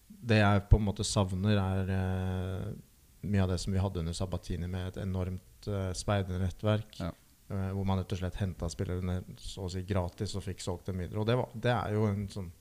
[0.08, 2.72] det jeg på en måte savner, er uh,
[3.24, 7.00] mye av det som vi hadde under Sabatini, med et enormt uh, speidernettverk.
[7.02, 7.12] Ja.
[7.52, 10.92] Uh, hvor man rett og slett henta spillere så å si gratis og fikk solgt
[10.92, 11.22] dem videre.
[11.22, 12.52] Og det, var, det er jo en sånn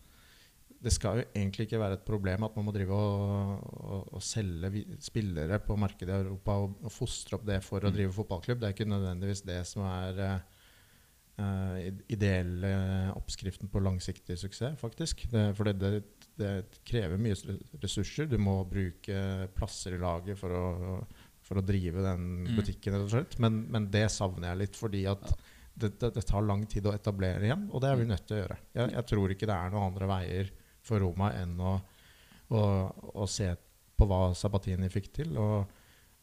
[0.83, 4.25] det skal jo egentlig ikke være et problem at man må drive og, og, og
[4.25, 8.59] selge spillere på markedet i Europa og, og fostre opp det for å drive fotballklubb.
[8.59, 10.52] Det er ikke nødvendigvis det som er eh, eh,
[12.13, 12.73] ideelle
[13.17, 15.25] oppskriften på langsiktig suksess, faktisk.
[15.33, 16.03] Det, for det, det,
[16.39, 16.53] det
[16.89, 17.35] krever mye
[17.83, 18.29] ressurser.
[18.31, 20.99] Du må bruke plasser i laget for å,
[21.43, 22.57] for å drive den Mm.
[22.59, 23.39] butikken, rett og slett.
[23.43, 25.25] Men, men det savner jeg litt, fordi at
[25.75, 28.37] det, det, det tar lang tid å etablere igjen, og det er vi nødt til
[28.37, 28.57] å gjøre.
[28.77, 30.51] Jeg, jeg tror ikke det er noen andre veier
[30.85, 31.77] for Roma enn å,
[32.53, 32.63] å,
[33.23, 33.49] å se
[33.97, 35.71] på hva Sabatini fikk til, og,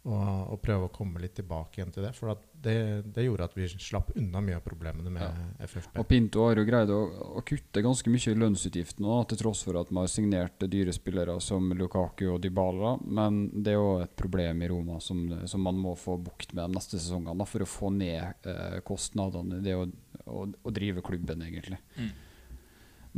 [0.08, 2.14] og, og prøve å komme litt tilbake igjen til det.
[2.16, 2.76] For at det,
[3.16, 6.00] det gjorde at vi slapp unna mye av problemene med FFP.
[6.00, 7.00] Og Pinto har jo greid å,
[7.40, 11.36] å kutte ganske mye i lønnsutgiftene, til tross for at man har signert dyre spillere
[11.44, 12.96] som Lukaku og Dybala.
[13.04, 16.64] Men det er jo et problem i Roma som, som man må få bukt med
[16.64, 19.60] de neste sesongene da, for å få ned eh, kostnadene.
[19.66, 19.84] Det å,
[20.26, 21.82] å, å drive klubben, egentlig.
[22.00, 22.10] Mm.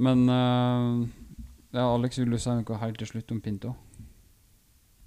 [0.01, 1.07] Men eh,
[1.77, 3.77] ja, Alex, vil du si noe helt til slutt om Pinto?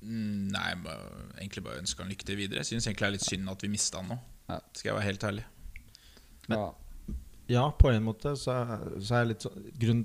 [0.04, 2.62] Nei, bare, egentlig bare ønsker han lykke til videre.
[2.62, 4.18] Jeg syns egentlig det er litt synd at vi mista han nå.
[4.50, 4.58] Ja.
[4.76, 5.44] Skal jeg være helt ærlig.
[6.48, 6.72] Men- ja.
[7.46, 10.04] Ja, på en måte så er, så er jeg litt sånn grunn,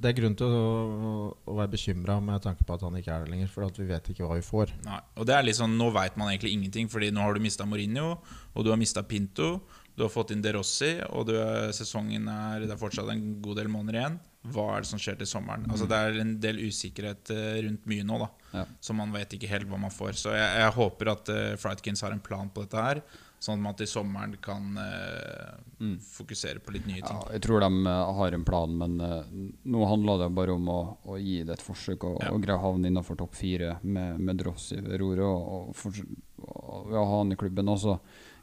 [0.00, 3.24] Det er grunn til å, å være bekymra med tanke på at han ikke er
[3.24, 4.70] der lenger, for at vi vet ikke hva vi får.
[4.84, 5.00] Nei.
[5.16, 7.64] Og det er litt sånn, Nå veit man egentlig ingenting, Fordi nå har du mista
[7.66, 8.12] Mourinho,
[8.54, 9.60] og du har mista Pinto.
[9.98, 13.24] Du har fått inn De Rossi, og du er, sesongen er Det er fortsatt en
[13.42, 14.18] god del måneder igjen.
[14.54, 15.64] Hva er det som skjer til sommeren?
[15.68, 18.28] Altså Det er en del usikkerhet eh, rundt mye nå, da.
[18.60, 18.62] Ja.
[18.80, 20.14] Så man vet ikke helt hva man får.
[20.20, 23.00] Så jeg, jeg håper at uh, Frightkins har en plan på dette her,
[23.42, 27.18] sånn at man til sommeren kan eh, fokusere på litt nye ting.
[27.18, 29.34] Ja, jeg tror de eh, har en plan, men uh,
[29.74, 30.78] nå handler det bare om å,
[31.10, 32.32] å gi det et forsøk og, Ja.
[32.32, 35.26] og greie å havne innenfor topp fire med, med Drossi ved roret.
[35.26, 36.00] Og, og,
[36.46, 37.98] og, og ha han i klubben også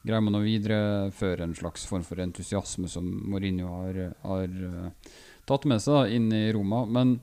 [0.05, 5.15] greier man å videreføre en slags form for entusiasme som Mourinho har, har eh,
[5.49, 6.83] tatt med seg da, inn i Roma.
[6.85, 7.17] Men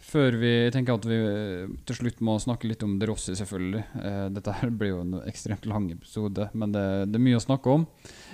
[0.00, 3.82] før vi tenker at vi eh, til slutt må snakke litt om De Rossi, selvfølgelig.
[4.00, 7.44] Eh, dette her blir jo en ekstremt lang episode, men det, det er mye å
[7.44, 7.86] snakke om.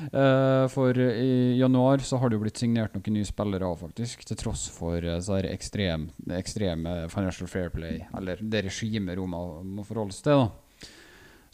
[0.07, 4.23] Eh, for i januar så har det jo blitt signert noen nye spillere òg, faktisk.
[4.29, 9.87] Til tross for eh, så ekstrem, ekstreme Financial Fair Play, eller det regimet Roma må
[9.87, 10.47] forholde seg til.
[10.47, 10.66] da.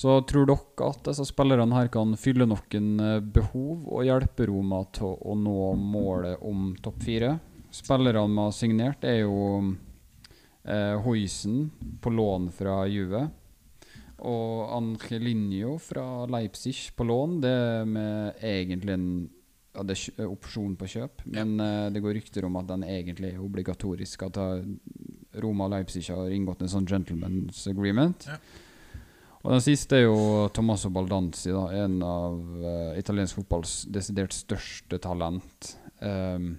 [0.03, 4.81] Så tror dere at disse spillerne her kan fylle noen eh, behov og hjelpe Roma
[4.97, 7.37] til å nå målet om topp fire?
[7.73, 9.37] Spillerne vi har signert, er jo
[10.67, 11.69] eh, Hoisen
[12.03, 13.29] på lån fra Juve.
[14.27, 17.39] Og Angelinho fra Leipzig på lån.
[17.45, 19.09] Det er med egentlig en
[19.73, 23.31] ja, det er opsjon på kjøp, men eh, det går rykter om at den egentlig
[23.33, 24.27] er obligatorisk.
[24.27, 24.67] At eh,
[25.41, 28.27] Roma og Leipzig har inngått en sånn gentleman's agreement.
[28.29, 28.43] Ja.
[29.43, 35.01] Og den siste er jo Tommaso Baldanzi, da, en av uh, italiensk fotballs desidert største
[35.03, 35.73] talent.
[35.99, 36.53] Um,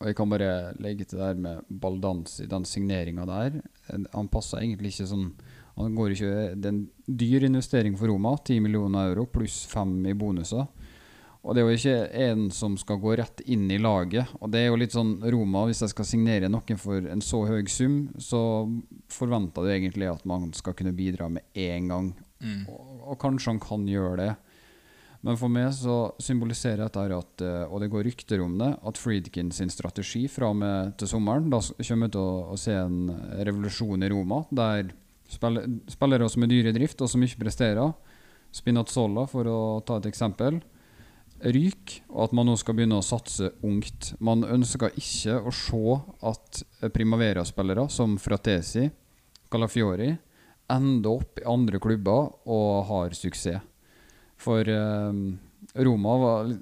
[0.00, 3.58] og jeg kan bare legge til der med Baldanzi, den signeringa der.
[4.14, 5.26] Han passer egentlig ikke sånn
[5.80, 6.30] Han går ikke
[6.60, 10.66] Det er en dyr investering for Roma, 10 millioner euro pluss 5 i bonuser.
[11.40, 14.28] Og det er jo ikke en som skal gå rett inn i laget.
[14.40, 17.40] Og det er jo litt sånn Roma, hvis jeg skal signere noen for en så
[17.48, 18.42] høy sum, så
[19.12, 22.12] forventer du egentlig at man skal kunne bidra med én gang.
[22.44, 22.66] Mm.
[22.68, 24.30] Og, og kanskje han kan gjøre det.
[25.24, 29.00] Men for meg så symboliserer dette at, eh, og det går rykter om det, at
[29.00, 32.76] Friedkin sin strategi fra og med til sommeren Da kommer vi til å, å se
[32.76, 33.10] en
[33.48, 34.94] revolusjon i Roma, der
[35.28, 37.92] spille, spillere som er dyre i drift, og som ikke presterer,
[38.50, 40.56] Spinazzola, for å ta et eksempel,
[41.40, 44.12] ryker, og at man nå skal begynne å satse ungt.
[44.20, 45.98] Man ønsker ikke å se
[46.30, 46.62] at
[46.94, 48.88] Primavera-spillere som Fratesi,
[49.50, 50.10] Calafiori,
[50.70, 53.64] ender opp i andre klubber og har suksess.
[54.40, 55.16] For eh,
[55.84, 56.52] Roma var,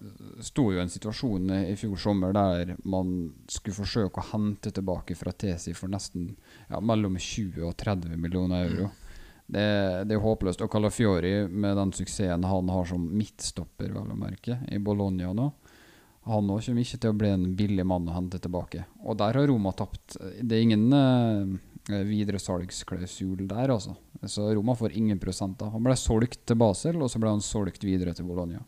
[0.42, 3.12] sto jo i en situasjon i fjor sommer der man
[3.48, 6.32] skulle forsøke å hente tilbake Fratesi for nesten
[6.68, 8.90] ja, mellom 20 og 30 millioner euro.
[9.48, 9.64] Det,
[10.04, 10.60] det er håpløst.
[10.64, 15.48] Og Calafiori, med den suksessen han har som midtstopper, vel å merke, i Bologna nå,
[16.28, 18.84] han òg kommer ikke til å bli en billig mann å hente tilbake.
[19.08, 20.18] Og der har Roma tapt.
[20.18, 23.94] Det er ingen eh, videresalgsklausul der, altså.
[24.28, 25.70] Så Roma får ingen prosenter.
[25.72, 28.60] Han ble solgt til Basel, og så ble han solgt videre til Bologna.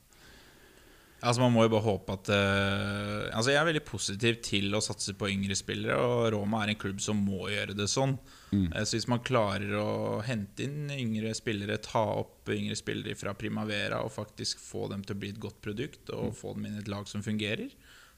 [1.20, 4.82] Altså Man må jo bare håpe at uh, Altså Jeg er veldig positiv til å
[4.84, 8.16] satse på yngre spillere, og Roma er en klubb som må gjøre det sånn.
[8.50, 13.34] Eh, Så hvis man klarer å hente inn yngre spillere, ta opp yngre spillere fra
[13.38, 16.78] Primavera og faktisk få dem til å bli et godt produkt, og få dem inn
[16.78, 17.70] i et lag som fungerer,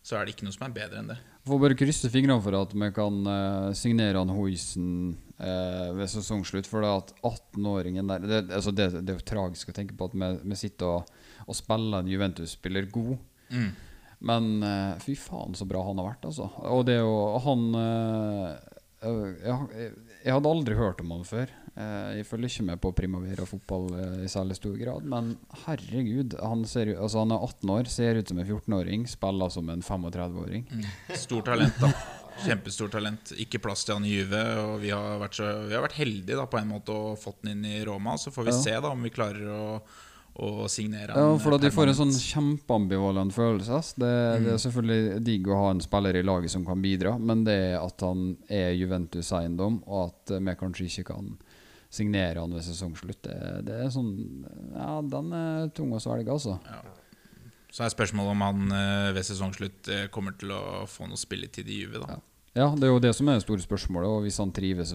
[0.02, 1.18] så er det ikke noe som er bedre enn det.
[1.46, 4.88] Får bare krysse fingrene for at vi kan uh, signere han Hoisen
[5.38, 6.70] uh, ved sesongslutt.
[6.70, 10.10] For det at 18-åringen der det, altså det, det er jo tragisk å tenke på
[10.10, 11.12] at vi, vi sitter og,
[11.46, 13.16] og spiller en Juventus-spiller god.
[13.52, 13.70] Mm.
[14.22, 16.46] Men uh, fy faen så bra han har vært, altså.
[16.70, 18.52] Og det er jo Han øh,
[19.02, 19.90] jeg,
[20.22, 21.50] jeg hadde aldri hørt om han før.
[21.74, 23.88] Uh, jeg følger ikke med på Primavera fotball
[24.22, 25.08] i særlig stor grad.
[25.10, 25.32] Men
[25.64, 29.72] herregud, han, ser, altså han er 18 år, ser ut som en 14-åring, spiller som
[29.74, 30.68] en 35-åring.
[31.18, 31.90] Stort talent, da.
[32.46, 33.34] Kjempestort talent.
[33.42, 34.40] Ikke plass til han i Juve.
[34.62, 37.42] Og vi har vært, så, vi har vært heldige da på en måte og fått
[37.42, 38.14] den inn i Roma.
[38.18, 38.62] Så får vi Ja.
[38.62, 39.66] se da om vi klarer å,
[40.34, 43.80] å signere Ja, for da de får en sånn kjempeambivalent følelse.
[44.00, 47.18] Det, Det, det er selvfølgelig digg å ha en spiller i laget som kan bidra,
[47.18, 51.34] men det at han er Juventus-eiendom, og at eh, vi kanskje ikke kan
[51.92, 53.36] signere han ved sesongslutt, det,
[53.68, 54.12] det er sånn
[54.72, 56.56] Ja, den er tung å svelge, altså.
[57.72, 61.68] Så er spørsmålet om han eh, ved sesongslutt eh, kommer til å få noe spilletid
[61.68, 62.00] i Juve.
[62.04, 62.20] da Ja.
[62.52, 64.10] Ja, det er jo det som er det store spørsmålet.
[64.12, 64.90] Og hvis han trives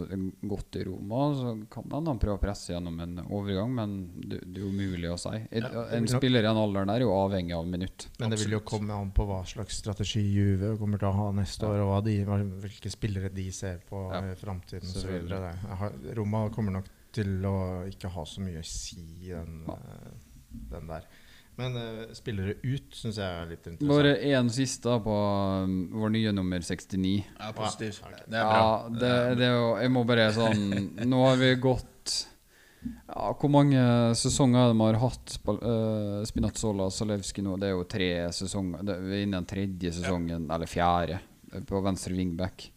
[0.45, 3.95] godt i Roma, så kan han, da prøve å presse gjennom en overgang, men
[4.29, 5.33] det, det er umulig å si.
[5.57, 5.65] En,
[5.97, 8.05] en spiller i den alderen der er jo avhengig av minutt.
[8.21, 11.27] Men det vil jo komme an på hva slags strategi Juve kommer til å ha
[11.39, 12.19] neste år, og hva de,
[12.67, 16.13] hvilke spillere de ser på Ja, i framtiden osv.
[16.21, 17.57] Roma kommer nok til å
[17.89, 19.79] ikke ha så mye å si i den, Ja.
[19.81, 20.35] eh,
[20.77, 21.09] den der.
[21.57, 23.89] Men uh, spillere ut syns jeg er litt interessant.
[23.89, 25.17] Bare én siste på
[25.65, 27.13] um, vår nye nummer 69.
[27.39, 28.03] Ja, positivt.
[28.27, 28.59] Det er bra.
[28.61, 30.67] Ja, det, det er jo Jeg må bare sånn
[31.11, 32.17] Nå har vi gått
[32.85, 33.81] ja, Hvor mange
[34.19, 37.57] sesonger de har hatt uh, Spinazzola og Zalewski nå?
[37.57, 38.85] Det er jo tre sesonger.
[38.85, 41.17] Det, vi er inne i den tredje sesongen, eller fjerde,
[41.51, 42.67] eh, på venstre wingback.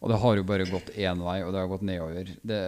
[0.00, 2.32] Og det har jo bare gått én vei, og det har gått nedover.
[2.46, 2.62] Det,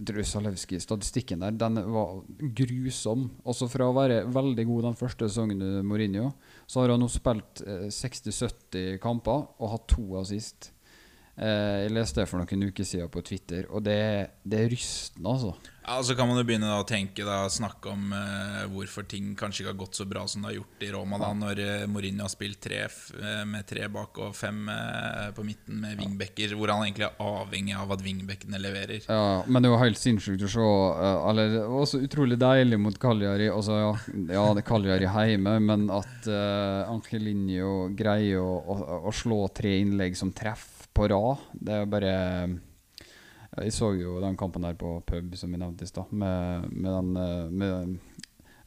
[0.00, 2.22] jeg tror Zalewski, Statistikken der den var
[2.56, 3.26] grusom.
[3.44, 6.30] Også fra å være veldig god den første sesongen under Mourinho,
[6.66, 10.70] så har han nå spilt eh, 60-70 kamper og hatt to assist.
[11.36, 14.00] Eh, jeg leste det for noen uker siden på Twitter, og det,
[14.44, 15.69] det er rystende, altså.
[15.86, 19.64] Ja, Så kan man jo begynne å tenke da, snakke om eh, hvorfor ting kanskje
[19.64, 22.26] ikke har gått så bra som det har gjort i Roma, da, når eh, Mourinho
[22.26, 26.74] har spilt tre eh, med tre bak og fem eh, på midten med wingbacker, hvor
[26.74, 29.08] han egentlig er avhengig av at wingbackene leverer.
[29.08, 30.68] Ja, men det var helt sinnssykt å se.
[30.68, 33.50] eh, eller, også utrolig deilig mot Cagliari.
[33.50, 33.92] Altså, ja,
[34.36, 39.78] ja, det er Cagliari hjemme, men at uh, Angelinho greier å, å, å slå tre
[39.80, 42.14] innlegg som treff på rad, det er bare
[43.60, 46.90] Jeg så jo den kampen der på pub, som vi nevnte i stad, med, med,
[46.90, 47.98] den, eh, med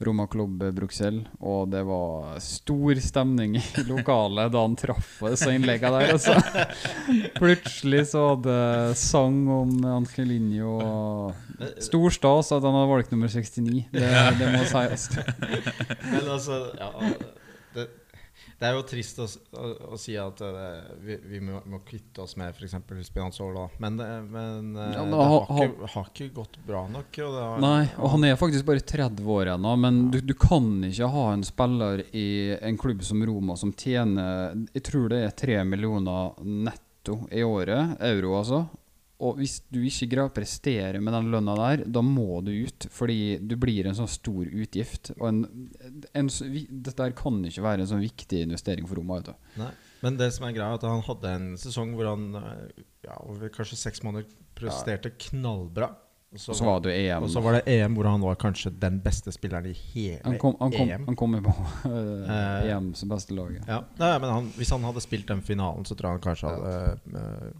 [0.04, 6.02] Roma Klubb Bruxelles, og det var stor stemning i lokalet da han traff disse innleggene
[6.02, 6.14] der.
[6.18, 6.36] Altså.
[7.40, 8.58] Plutselig så hadde
[9.00, 13.86] sang om Angelinho og Stor stas at han hadde valgt nummer 69.
[13.94, 14.08] Det,
[14.40, 15.10] det må sies.
[16.12, 16.90] Men altså ja,
[17.76, 17.88] det,
[18.64, 19.26] det er jo trist å,
[19.60, 22.78] å, å si at uh, vi, vi må, må kvitte oss med f.eks.
[23.10, 23.66] Spinazzola.
[23.84, 27.20] Men, det, men uh, Ja, det ha- har ikke, har ikke gått bra nok.
[27.26, 30.70] Og har, Nei, og han er faktisk bare 30 år ennå, men du, du kan
[30.88, 32.28] ikke ha en spiller i
[32.62, 37.98] en klubb som Roma som tjener Jeg tror det er 3 millioner netto i året,
[38.00, 38.64] euro altså.
[39.24, 42.88] Og hvis du ikke greier å prestere med den lønna der, da må du ut.
[42.92, 45.14] Fordi du blir en sånn stor utgift.
[45.20, 45.44] Og en,
[46.12, 49.22] en, dette her kan ikke være en sånn viktig investering for Roma.
[49.60, 49.72] Nei.
[50.04, 53.16] Men det som er greia, er at han hadde en sesong hvor han eh, ja,
[53.24, 55.94] over kanskje seks måneder presterte knallbra.
[56.34, 57.24] Og så, var det EM.
[57.24, 60.40] og så var det EM hvor han var kanskje den beste spilleren i hele Han
[60.42, 61.04] kom, han kom, EM.
[61.06, 61.54] han kom på
[61.86, 63.62] uh, EM som beste laget.
[63.70, 66.56] Ja, Nei, men han, Hvis han hadde spilt den finalen, så tror jeg han kanskje
[66.56, 67.54] hadde eh,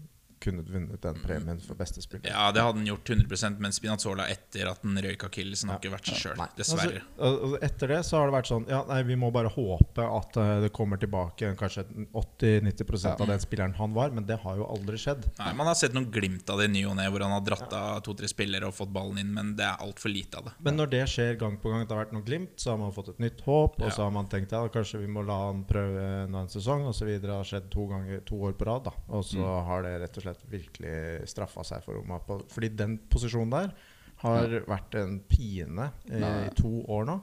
[0.44, 2.30] kunnet vunnet den premien for beste spiller.
[2.30, 5.94] Ja, det hadde han gjort 100% men Spinazzola etter at han røyk akillesen, har ikke
[5.96, 6.44] vært seg sjøl.
[6.58, 7.02] Dessverre.
[7.02, 9.48] Altså, og- og etter det så har det vært sånn Ja, nei, vi må bare
[9.52, 11.84] håpe at eh, det kommer tilbake kanskje
[12.14, 15.24] 80-90% av den spilleren han var, men det har jo aldri skjedd.
[15.38, 17.44] Nei, Man har sett noen glimt av det i ny og ne, hvor han har
[17.46, 20.54] dratt av to-tre spillere og fått ballen inn, men det er altfor lite av det.
[20.64, 22.78] Men når det skjer gang på gang, at det har vært noen glimt, så har
[22.82, 23.90] man fått et nytt håp, og Ja.
[23.90, 27.06] så har man tenkt ja, kanskje vi må la han prøve en annen sesong, osv.
[27.20, 28.92] Det har skjedd to ganger to år på rad, da.
[29.08, 29.64] Og så Mm.
[29.66, 32.20] har det rett og slett virkelig straffa seg for Roma.
[32.24, 33.74] På, fordi den posisjonen der
[34.24, 36.50] har vært en pine i Nei.
[36.58, 37.20] to år nå.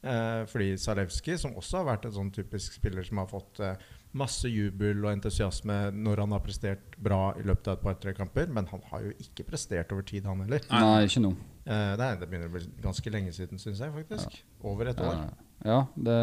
[0.00, 3.82] Eh, fordi Zalewski, som også har vært en sånn typisk spiller som har fått eh,
[4.16, 8.48] masse jubel og entusiasme når han har prestert bra i løpet av et par-tre kamper,
[8.48, 10.64] men han har jo ikke prestert over tid, han heller.
[10.72, 11.34] Nei, ikke nå.
[11.66, 14.40] Eh, det, er, det begynner å bli ganske lenge siden, syns jeg faktisk.
[14.64, 15.20] Over et år.
[15.20, 15.28] Ja,
[15.68, 16.16] ja, det,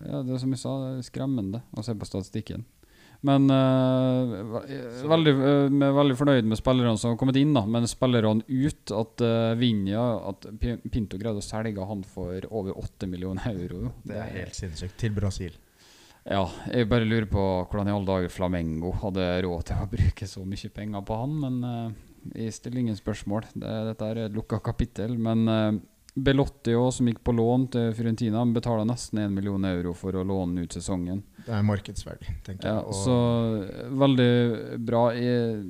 [0.00, 2.64] ja, det er som jeg sa, det er skremmende å se på statistikken.
[3.24, 4.60] Men uh,
[5.08, 7.62] veldig, uh, veldig fornøyd med spillerne som har kommet inn, da.
[7.66, 13.08] Men spillerne ut At uh, Vinja At Pinto greide å selge han for over 8
[13.10, 13.94] millioner euro.
[14.06, 14.98] Det er helt sinnssykt.
[15.00, 15.56] Til Brasil.
[16.26, 16.42] Ja,
[16.74, 20.42] jeg bare lurer på hvordan i alle dager Flamengo hadde råd til å bruke så
[20.42, 21.36] mye penger på han.
[21.44, 23.46] Men uh, jeg stiller ingen spørsmål.
[23.54, 25.14] Det, dette er et lukka kapittel.
[25.22, 25.76] Men uh,
[26.16, 30.24] Belotti også, som gikk på lån til Fiorentina, betaler nesten 1 million euro for å
[30.26, 31.22] låne ut sesongen.
[31.46, 32.88] Det er markedsverdi, tenker Ja, jeg.
[32.90, 33.16] Og så
[33.62, 34.30] eh, veldig
[34.86, 35.02] bra.
[35.14, 35.60] Jeg,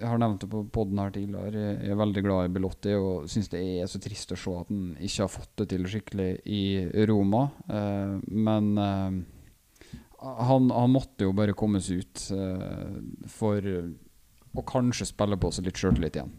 [0.00, 1.62] jeg har nevnt det på poden her tidligere.
[1.62, 4.56] Jeg jeg er veldig glad i Belotti og syns det er så trist å se
[4.60, 6.62] at han ikke har fått det til skikkelig i
[7.08, 7.46] Roma.
[7.70, 9.18] Eh, men eh,
[10.50, 13.00] han, han måtte jo bare komme seg ut eh,
[13.32, 13.72] for
[14.54, 16.36] å kanskje spille på seg litt sjøltillit igjen.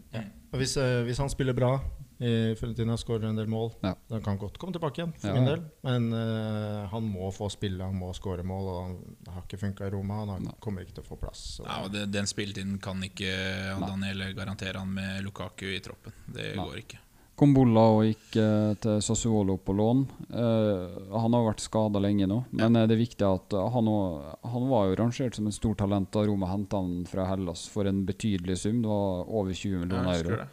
[0.52, 1.74] og hvis, hvis han spiller bra
[2.18, 3.94] i Fiorentina, skårer en del mål, Ja.
[4.10, 5.34] Han kan godt komme tilbake igjen, for Ja.
[5.34, 5.62] min del.
[5.82, 8.96] Men uh, han må få spille, han må skåre mål, og han
[9.26, 10.20] det har ikke funka i Roma.
[10.24, 11.60] Han har, kommer ikke til å få plass.
[11.64, 13.32] Ja, og det, Den spilletiden kan ikke
[13.80, 16.12] Daniel garantere han med Lukaku i troppen.
[16.26, 16.64] Det Nei.
[16.64, 16.98] går ikke.
[17.36, 19.98] Kombolla og gikk eh, til Sassuolo på lån.
[20.32, 24.64] Uh, han har vært skada lenge nå, men det er viktig at han, også, han
[24.70, 28.06] var jo rangert som en stor talent da Roma henta han fra Hellas for en
[28.08, 28.80] betydelig sum.
[28.80, 30.38] Det var over 20 millioner euro.
[30.40, 30.48] det.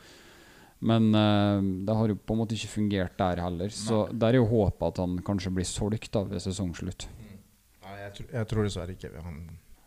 [0.84, 3.72] Men uh, det har jo på en måte ikke fungert der heller.
[3.72, 7.08] Så der er jo håpet at han kanskje blir solgt da ved sesongslutt.
[7.86, 9.38] Nei, jeg, tror- jeg tror dessverre ikke han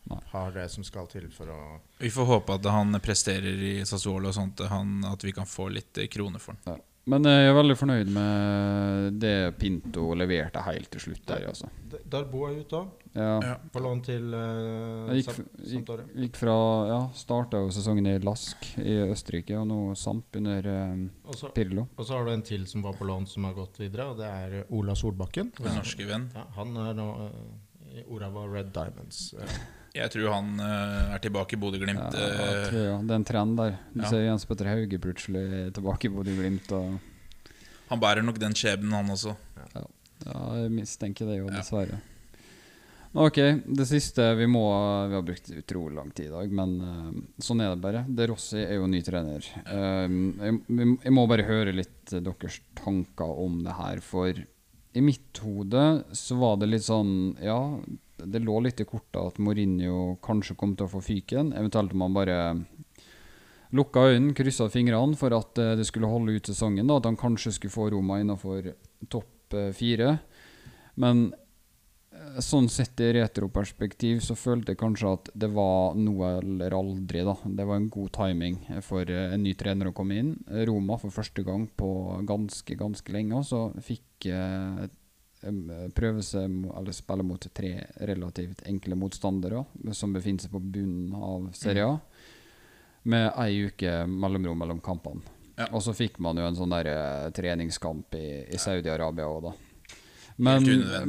[0.07, 0.21] Nei.
[0.33, 1.59] har det som skal til for å
[2.01, 5.67] Vi får håpe at han presterer i Sassuolo og sånt, han, at vi kan få
[5.75, 6.77] litt eh, kroner for han.
[6.77, 6.83] Ja.
[7.07, 11.69] Men eh, jeg er veldig fornøyd med det Pinto leverte helt til slutt der, altså.
[12.11, 12.89] Darbo er ute òg.
[13.17, 13.55] Ja.
[13.73, 15.39] På lån til uh, Jeg gikk,
[15.71, 16.57] gikk, gikk fra
[16.91, 21.49] Ja, starta jo sesongen i Lask i Østerrike, og nå Samp under eh, Og så-
[21.57, 21.87] Pirlo.
[21.97, 24.19] Og så har du en til som var på lån, som har gått videre, og
[24.21, 25.55] det er eh, Ola Solbakken.
[25.63, 26.29] Vår norske venn.
[26.37, 27.33] Ja, han er nå uh,
[27.97, 29.31] i Orava Red Diamonds.
[29.41, 29.57] eh.
[29.97, 31.99] Jeg tror han uh, er tilbake i Bodø-Glimt.
[31.99, 33.79] Ja, eh, jeg tror, ja, det er en trend der.
[33.95, 34.11] Du Ja.
[34.11, 35.45] ser Jens Petter Hauge plutselig
[35.77, 36.73] tilbake i Bodø-Glimt.
[37.89, 39.37] han bærer nok den skjebnen, han også.
[39.77, 39.87] Ja,
[40.63, 41.61] jeg mistenker det jo, Ja.
[41.61, 42.01] dessverre.
[43.17, 44.61] Ok, det siste Vi må
[45.09, 48.03] Vi har brukt utrolig lang tid i dag, men uh, sånn er det bare.
[48.09, 49.47] De Rossi er jo ny trener.
[49.65, 50.09] Uh,
[50.43, 50.61] jeg,
[51.07, 54.29] jeg må bare høre litt eh, deres tanker om det her, for
[54.97, 57.57] i mitt hode så var det litt sånn Ja,
[58.25, 61.53] det lå litt i kortet at Mourinho kanskje kom til å få fyken.
[61.57, 62.39] Eventuelt om han bare
[63.75, 66.87] lukka øynene, kryssa fingrene for at eh, det skulle holde ut sesongen.
[66.87, 68.73] Da, at han kanskje skulle få Roma innenfor
[69.13, 70.17] topp eh, fire.
[71.03, 71.27] Men
[72.15, 77.25] eh, sånn sett i retroperspektiv så følte jeg kanskje at det var noe eller aldri.
[77.27, 77.37] da.
[77.45, 80.37] Det var en god timing for en ny trener å komme inn.
[80.69, 81.91] Roma for første gang på
[82.29, 84.87] ganske, ganske lenge så fikk em,
[85.95, 87.73] prøve seg eller spille mot tre
[88.09, 89.65] relativt enkle motstandere
[89.95, 91.99] som befinner seg på bunnen av Serie A
[93.07, 95.23] med ei uke mellomrom mellom kampene.
[95.57, 95.69] Ja.
[95.71, 99.53] Og så fikk man jo en sånn der eh, treningskamp i, i Saudi-Arabia òg, da.
[100.37, 100.67] Men,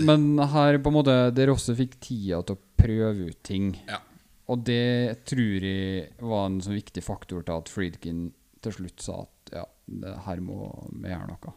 [0.07, 3.73] men her på en måte Der også fikk tida til å prøve ut ting.
[3.89, 3.99] Ja.
[4.47, 8.21] Og det tror jeg var en sånn viktig faktor til at Friedkin
[8.63, 11.53] til slutt sa at ja, det her må vi gjøre noe.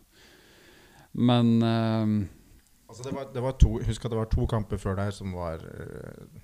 [1.31, 2.17] Men eh,
[2.91, 5.33] Altså det var, det var to, husk at det var to kamper før der som
[5.39, 6.41] var uh,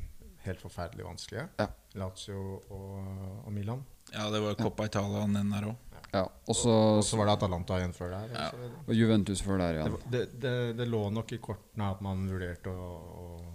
[0.46, 1.48] helt forferdelig vanskelige.
[1.58, 1.66] Ja.
[1.98, 3.82] Lazio og, og Milan.
[4.14, 5.74] Ja, det var Coppa Italia og den der òg.
[6.14, 8.28] ja, og så var det Atalanta igjen før der.
[8.30, 8.44] Ja.
[8.44, 8.84] og så videre.
[8.86, 9.96] og Juventus før der Det, igjen.
[10.14, 12.86] det, det, det lå nok i kortene at man vurderte å,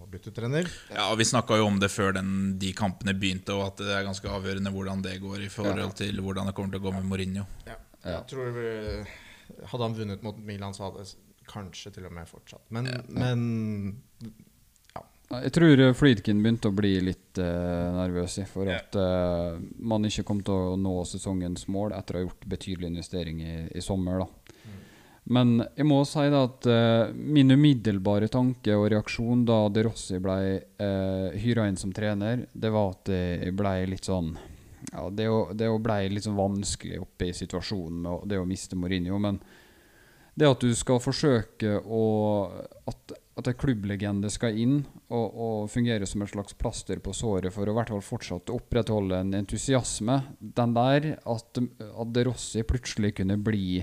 [0.04, 0.68] å bytte trener.
[0.92, 3.96] Ja, og Vi snakka jo om det før den, de kampene begynte, og at det
[3.96, 5.90] er ganske avgjørende hvordan det går i forhold Ja.
[6.04, 7.48] til hvordan det kommer til å gå med Mourinho.
[7.72, 7.80] Ja.
[8.04, 9.18] Jeg tror eh,
[9.72, 11.08] Hadde han vunnet mot Milan, så hadde
[11.52, 12.64] kanskje til og med fortsatt.
[12.70, 13.44] Men, men
[14.96, 19.60] ja, Ja, Jeg tror Flytkin begynte å bli litt uh, nervøs i for at uh,
[19.80, 23.56] man ikke kom til å nå sesongens mål etter å ha gjort betydelig investering i,
[23.76, 24.24] i sommer.
[24.26, 24.28] da.
[25.32, 30.18] Men jeg må si da at uh, min umiddelbare tanke og reaksjon da De Rossi
[30.20, 30.40] ble
[30.82, 34.34] uh, hyra inn som trener, det var at det ble litt sånn
[34.92, 39.20] ja, Det, det ble litt sånn vanskelig oppe i situasjonen med det å miste Mourinho.
[39.22, 39.38] Men
[40.36, 42.04] det at du skal forsøke å
[42.90, 47.54] At, at en klubblegende skal inn og, og fungere som et slags plaster på såret
[47.56, 52.66] for å i hvert fall fortsatt opprettholde en entusiasme, den der at, at De Rossi
[52.68, 53.82] plutselig kunne bli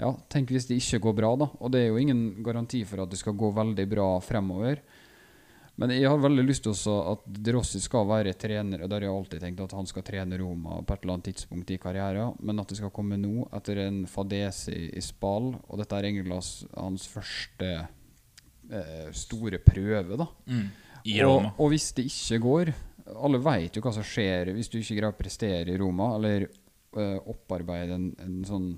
[0.00, 1.50] ja, Tenk hvis det ikke går bra, da.
[1.60, 4.80] Og det er jo ingen garanti for at det skal gå veldig bra fremover.
[5.80, 8.82] Men jeg har veldig lyst til også at De Rossi skal være trener.
[8.84, 11.30] Og der har jeg alltid tenkt at han skal trene Roma på et eller annet
[11.30, 12.34] tidspunkt i karrieren.
[12.44, 15.54] Men at det skal komme nå, etter en fadese i, i Spal.
[15.56, 20.28] Og dette er egentlig hans, første eh, store prøve, da.
[20.52, 20.68] Mm.
[21.08, 22.70] I og, og hvis det ikke går
[23.24, 26.44] Alle vet jo hva som skjer hvis du ikke greier å prestere i Roma, eller
[26.44, 28.68] eh, opparbeide en, en sånn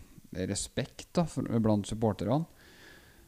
[0.48, 2.44] respekt da, for, blant supporterne,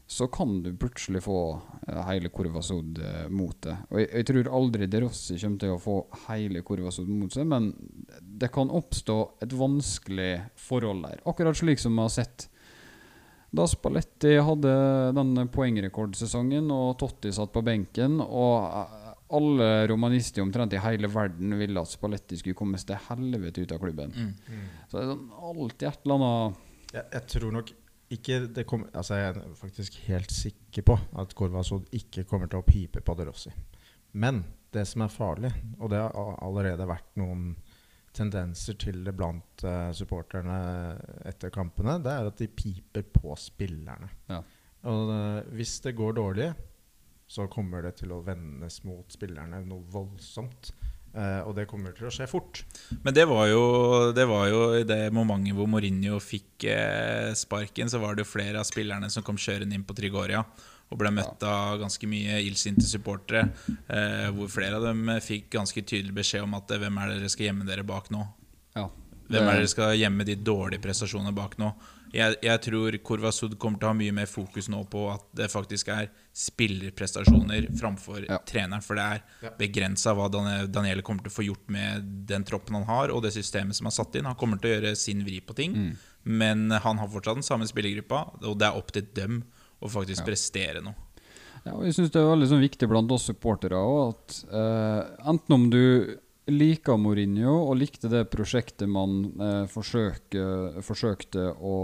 [0.06, 3.86] så kan du plutselig få eh, hele Kurvasod eh, mot deg.
[3.90, 7.48] Og jeg, jeg tror aldri De Rossi kommer til å få hele Kurvasod mot seg,
[7.48, 7.70] men
[8.20, 11.22] det kan oppstå et vanskelig forhold der.
[11.30, 12.48] Akkurat slik som vi har sett
[13.54, 14.70] da Spalletti hadde
[15.14, 21.54] den poengrekordsesongen og Totti satt på benken, og eh, alle romanister omtrent i hele verden
[21.58, 24.12] ville at Spalletti skulle komme seg til helvete ut av klubben.
[24.12, 24.66] Mm.
[24.90, 26.62] Så det er sånn alltid et eller annet
[26.94, 27.72] Jeg, jeg tror nok
[28.12, 32.60] ikke det kom, altså Jeg er faktisk helt sikker på at Corvazod ikke kommer til
[32.60, 33.52] å pipe på De Rossi.
[34.12, 34.42] Men
[34.74, 37.54] det som er farlig, og det har allerede vært noen
[38.14, 40.58] tendenser til det blant uh, supporterne
[41.26, 44.10] etter kampene, det er at de piper på spillerne.
[44.30, 44.40] Ja.
[44.90, 46.52] Og uh, hvis det går dårlig,
[47.26, 50.70] så kommer det til å vendes mot spillerne noe voldsomt.
[51.14, 52.64] Eh, og det kommer til å skje fort.
[53.04, 53.62] Men det var jo,
[54.16, 58.32] det var jo i det momentet hvor Mourinho fikk eh, sparken, så var det jo
[58.32, 60.42] flere av spillerne som kom kjørende inn på Trigoria
[60.92, 63.46] og ble møtt av ganske mye illsinte supportere.
[63.88, 67.20] Eh, hvor flere av dem fikk ganske tydelig beskjed om at eh, hvem er det
[67.22, 68.20] dere skal gjemme dere bak nå?
[68.76, 68.88] Ja.
[69.24, 71.70] Hvem er Det- dere skal gjemme de dårlige prestasjonene bak nå?
[72.14, 75.48] Jeg, jeg tror Korvasud kommer til å ha mye mer fokus nå på at det
[75.50, 78.38] faktisk er spillerprestasjoner framfor Ja.
[78.46, 78.82] treneren.
[78.82, 82.74] For det er begrensa hva Daniel- Daniele kommer til å få gjort med den troppen
[82.78, 84.24] han har, og det systemet som er satt inn.
[84.30, 87.66] Han kommer til å gjøre sin vri på ting, men han har fortsatt den samme
[87.66, 89.42] spillergruppa, og det er opp til dem
[89.82, 90.94] å faktisk prestere noe.
[91.66, 95.30] Ja, og jeg synes det er veldig sånn viktig blant oss supportere òg, at uh,
[95.32, 96.18] enten om du
[96.50, 101.76] liker Mourinho og likte det prosjektet man eh, forsøker, forsøkte å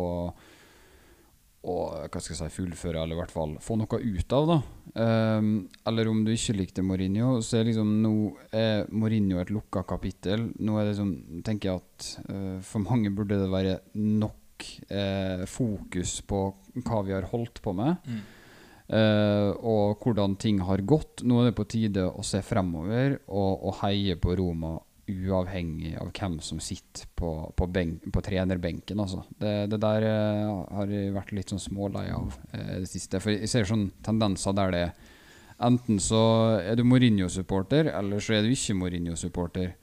[1.61, 1.75] å,
[2.09, 4.47] hva skal jeg si, fullføre, eller i hvert fall få noe ut av.
[4.49, 8.15] da Um, Eller om du ikke likte Mourinho, så er liksom nå
[8.51, 10.49] er Mourinho et lukka kapittel.
[10.59, 11.13] Nå er det liksom,
[11.47, 16.43] tenker jeg at uh, for mange burde det være nok uh, fokus på
[16.83, 18.03] hva vi har holdt på med.
[18.91, 21.23] Eh, og hvordan ting har gått.
[21.23, 24.79] Nå er det på tide å se fremover og, og heie på Roma
[25.11, 29.01] uavhengig av hvem som sitter på, på, benk, på trenerbenken.
[29.03, 29.25] Altså.
[29.39, 33.19] Det, det der uh, har jeg vært litt sånn smålei av uh, det siste.
[33.23, 34.85] For jeg ser sånn tendenser der det
[35.61, 39.75] Enten så er du Mourinho-supporter, eller så er du ikke Mourinho-supporter.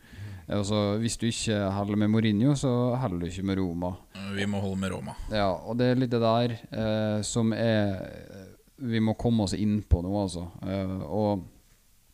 [0.49, 3.91] Altså, hvis du ikke holder med Mourinho, så holder du ikke med Roma.
[4.33, 5.13] Vi må holde med Roma.
[5.29, 8.46] Ja, og det er litt det der eh, som er
[8.78, 10.47] Vi må komme oss inn på noe, altså.
[10.61, 11.45] Eh, og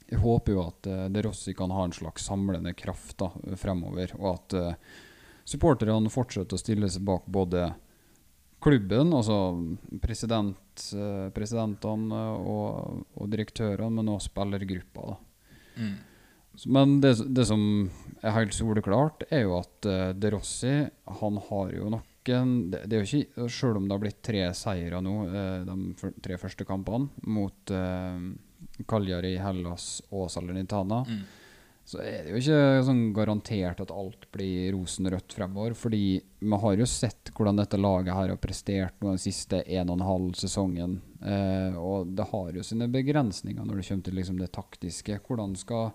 [0.07, 4.13] jeg håper jo at eh, De Rossi kan ha en slags samlende kraft da, fremover,
[4.19, 5.01] og at uh,
[5.47, 7.71] supporterne fortsetter å stille seg bak både
[8.63, 9.37] klubben, altså
[9.99, 10.85] president,
[11.35, 15.17] presidentene og, og direktørene, men også spillergruppa.
[15.75, 15.95] Mm.
[16.71, 17.63] Men det, det som
[18.21, 20.73] er helt soleklart, er jo at uh, De Rossi
[21.19, 21.89] Han har jo
[22.31, 25.63] noen det, det er jo ikke, Selv om det har blitt tre seire nå, eh,
[25.67, 28.19] de tre første kampene, mot uh,
[28.87, 31.23] Cagliari, Hellas og Salernitana, Mm.
[31.85, 35.73] så er det jo ikke sånn garantert at alt blir rosenrødt fremover.
[35.75, 39.89] Fordi vi har jo sett hvordan dette laget her har prestert nå den siste en
[39.89, 41.01] og en halv sesongen.
[41.21, 45.19] Eh, og det har jo sine begrensninger når det kommer til liksom det taktiske.
[45.27, 45.91] Hvordan skal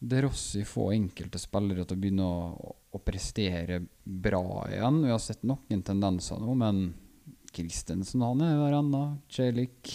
[0.00, 5.02] De Rossi få enkelte spillere til å begynne å, å prestere bra igjen?
[5.04, 6.94] Vi har sett noen tendenser nå, men
[7.54, 9.04] Christensen han er der ennå.
[9.30, 9.92] Celik.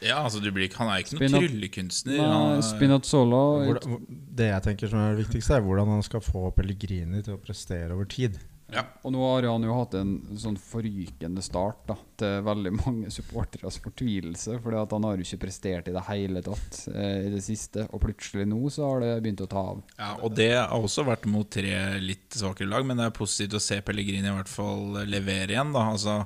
[0.00, 2.16] Ja, altså du blir, ikke- Han er ikke noen Spinat- tryllekunstner.
[2.16, 6.54] Nei, Spinazzola Hvordan, det jeg tenker som er det viktigste, er hvordan han skal få
[6.56, 8.38] Pellegrini til å prestere over tid.
[8.74, 8.84] Ja.
[9.04, 13.80] Og nå har han jo hatt en sånn forrykende start da, til veldig mange supporteres
[13.82, 14.58] fortvilelse.
[14.62, 17.86] Fordi at han har jo ikke prestert i det hele tatt eh, i det siste.
[17.90, 19.82] Og plutselig nå så har det begynt å ta av.
[19.96, 23.58] Ja, og det har også vært mot tre litt svakere lag, men det er positivt
[23.58, 25.74] å se Pellegrini i hvert fall levere igjen.
[25.76, 25.88] Da.
[25.94, 26.20] Altså,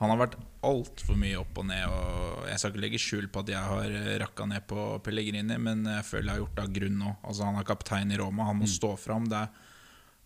[0.00, 1.86] han har vært altfor mye opp og ned.
[1.86, 5.86] Og jeg skal ikke legge skjul på at jeg har rakka ned på Pellegrini, men
[5.88, 7.14] jeg føler jeg har gjort det av grunn nå.
[7.22, 9.30] Altså, han er kaptein i Roma, han må stå fram.
[9.30, 9.65] Det er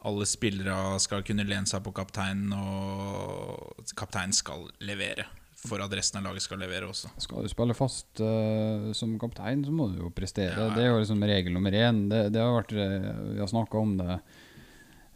[0.09, 5.27] alle spillere skal kunne lene seg på kapteinen, og kapteinen skal levere.
[5.61, 7.11] For at resten av laget skal levere også.
[7.21, 10.55] Skal du spille fast uh, som kaptein, så må du jo prestere.
[10.55, 10.77] Ja, ja.
[10.77, 12.07] Det er jo liksom regel nummer én.
[12.09, 14.17] Det, det har vært, eh, vi har snakka om det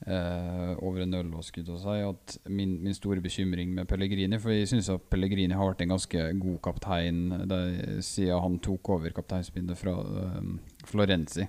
[0.04, 4.36] uh, over en øl, og skudd å si, at min, min store bekymring med Pellegrini
[4.42, 7.62] For jeg syns at Pellegrini har vært en ganske god kaptein det,
[8.04, 10.42] siden han tok over kapteinspinnet fra uh,
[10.92, 11.48] Florenzi.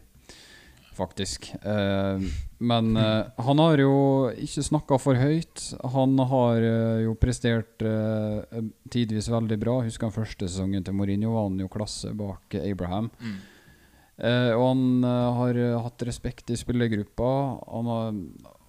[0.95, 1.49] Faktisk.
[1.61, 2.19] Eh,
[2.57, 3.95] men eh, han har jo
[4.31, 5.63] ikke snakka for høyt.
[5.95, 8.61] Han har eh, jo prestert eh,
[8.93, 9.81] tidvis veldig bra.
[9.83, 13.11] Husker han første sesongen til Mourinho, var han jo klasse bak Abraham.
[13.19, 13.35] Mm.
[14.15, 17.31] Eh, og han eh, har hatt respekt i spillergruppa.
[17.67, 18.21] Han har,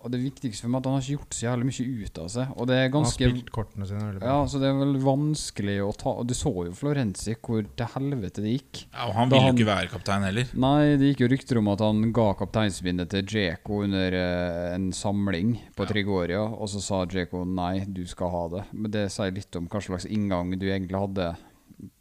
[0.06, 2.18] og det viktigste for meg er at han har ikke gjort så jævlig mye ut
[2.22, 2.50] av seg.
[2.54, 4.28] Og det er Han har spilt kortene sine veldig bra.
[4.30, 7.90] Ja, så det er vel vanskelig å ta Og du så jo Florenzi, hvor til
[7.96, 8.84] helvete det gikk.
[8.92, 10.52] Ja, og han ville jo ikke være kaptein heller.
[10.66, 14.88] Nei, det gikk jo rykter om at han ga kapteinsbindet til Djeko under uh, en
[14.94, 15.90] samling på Ja.
[15.90, 18.64] Trigoria, og så sa Djeko nei, du skal ha det.
[18.72, 21.32] Men det sier litt om hva slags inngang du egentlig hadde.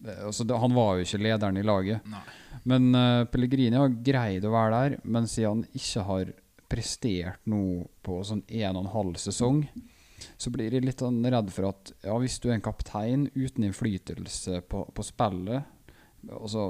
[0.05, 2.05] Eh, Altså, det, han var jo ikke lederen i laget.
[2.07, 2.23] Nei.
[2.65, 6.31] Men uh, Pellegrini har greid å være der, men siden han ikke har
[6.71, 9.63] prestert nå på sånn en og en halv sesong,
[10.37, 13.67] så blir jeg litt sånn redd for at ja, hvis du er en kaptein uten
[13.67, 15.67] innflytelse på, på spillet
[16.31, 16.69] altså,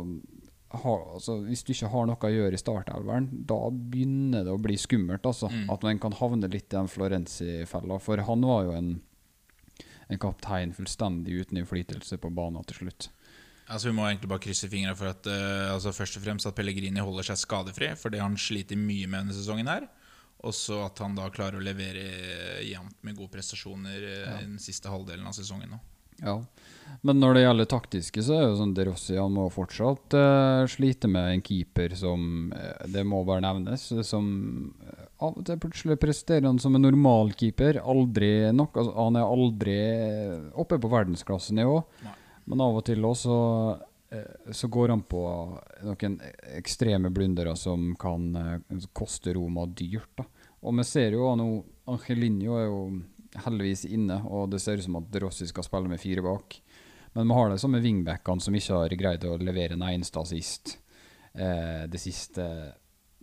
[0.76, 4.62] ha, altså, Hvis du ikke har noe å gjøre i startelveren, da begynner det å
[4.62, 5.26] bli skummelt.
[5.26, 5.70] Altså, Mm.
[5.72, 8.00] At man kan havne litt i den Florenzi-fella.
[8.02, 8.90] For han var jo en,
[10.10, 13.10] en kaptein fullstendig uten innflytelse på banen til slutt.
[13.66, 16.58] Altså Vi må egentlig bare krysse fingra for at uh, altså først og fremst at
[16.58, 19.72] Pellegrini holder seg skadefri, for det har han slitt mye med denne sesongen.
[19.72, 19.88] her
[20.46, 24.60] Og så at han da klarer å levere jevnt med gode prestasjoner eh, i den
[24.62, 25.74] siste halvdelen av sesongen.
[25.74, 25.80] nå
[26.22, 26.36] Ja,
[27.02, 30.68] men når det gjelder taktiske, så er jo sånn De Rossi han må fortsatt uh,
[30.70, 32.54] slite med en keeper som
[32.86, 33.88] Det må bare nevnes.
[34.06, 34.28] Som
[35.18, 37.82] av og til plutselig presterer han som en normal keeper.
[37.82, 38.78] Aldri nok.
[38.78, 39.80] Altså, han er aldri
[40.54, 41.82] oppe på verdensklassenivå.
[42.06, 42.16] Nei.
[42.46, 43.36] Men av og til også
[44.14, 45.24] eh, så går han på
[45.86, 46.20] noen
[46.58, 50.12] ekstreme blundere som kan eh, koste Roma dyrt.
[50.18, 50.28] da.
[50.66, 51.50] Og vi ser jo nå
[51.86, 52.80] Angelinho er jo
[53.46, 56.56] heldigvis inne, og det ser ut som at Rossi skal spille med fire bak.
[57.14, 60.20] Men vi har det som med wingbackene som ikke har greid å levere en eneste
[60.20, 60.78] assist
[61.34, 62.48] eh, de siste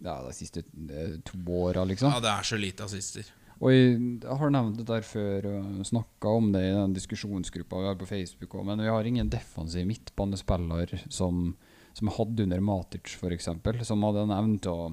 [0.02, 2.12] ja, de siste eh, to åra, liksom.
[2.14, 3.26] Ja, det er så lite assister.
[3.62, 7.90] Og jeg, har nevnt det der før og snakka om det i den diskusjonsgruppa vi
[7.92, 11.52] har på Facebook òg, men vi har ingen defensiv midtbanespiller som,
[11.94, 13.52] som hadde under Matic, f.eks.,
[13.86, 14.88] som hadde en evne til å,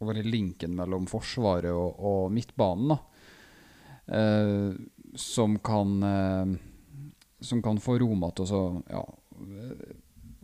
[0.00, 2.96] å være linken mellom forsvaret og, og midtbanen.
[4.06, 4.72] Eh,
[5.14, 6.56] som kan eh,
[7.40, 9.00] Som kan få Roma til å ja,
[9.40, 9.94] eh,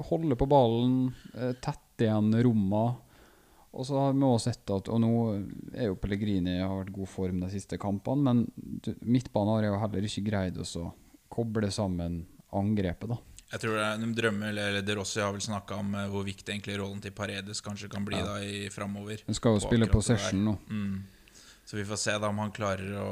[0.08, 2.84] holde på ballen, eh, tette igjen romma.
[3.70, 5.10] Og så har vi også sett at Og nå
[5.78, 9.80] er jo Pellegrini har vært i god form de siste kampene, men midtbanen har jo
[9.84, 10.88] heller ikke greid å så
[11.30, 12.24] koble sammen
[12.56, 13.20] angrepet, da.
[13.50, 16.26] Jeg tror det er, De drømmer, eller, De Rossi har vel snakka om eh, hvor
[16.26, 18.26] viktig egentlig rollen til Paredes kanskje kan bli Ja.
[18.26, 19.22] da i framover.
[19.26, 20.56] Han skal jo På spille på session possession nå.
[20.70, 21.40] Mm.
[21.66, 23.10] Så vi får se da om han klarer å,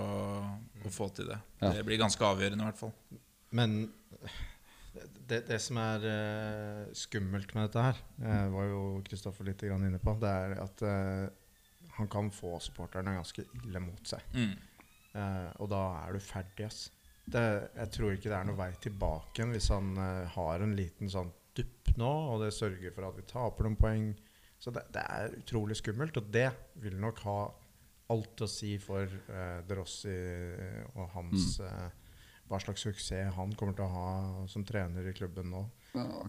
[0.86, 1.38] å få til det.
[1.62, 1.72] Ja.
[1.76, 2.94] Det blir ganske avgjørende, i hvert fall.
[3.54, 3.76] Men
[5.28, 9.86] det, det som er uh, skummelt med dette her, uh, var jo Kristoffer litt grann
[9.86, 11.26] inne på, det er at uh,
[11.98, 14.22] han kan få supporterne ganske ille mot seg.
[14.34, 14.54] Mm.
[15.58, 16.92] Og da er du ferdig, ass.
[17.26, 17.40] Det,
[17.74, 19.88] jeg tror ikke det er noen vei tilbake hvis han
[20.30, 24.04] har en liten sånn dupp nå, og det sørger for at vi taper noen poeng.
[24.62, 26.46] Så det, det er utrolig skummelt, og det
[26.84, 27.38] vil nok ha
[28.14, 29.10] alt å si for
[29.66, 30.14] De Rossi
[30.94, 31.97] og hans eh,
[32.48, 34.10] Hva slags suksess han kommer til å ha
[34.48, 35.64] som trener i klubben nå.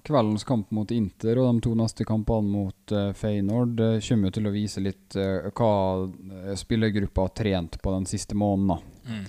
[0.07, 4.47] Kveldens kamp mot Inter og de to neste kampene mot uh, Feyenoord eh, kommer til
[4.47, 5.73] å vise litt eh, hva
[6.07, 8.87] eh, spillergruppa har trent på den siste måneden.
[9.07, 9.27] Mm.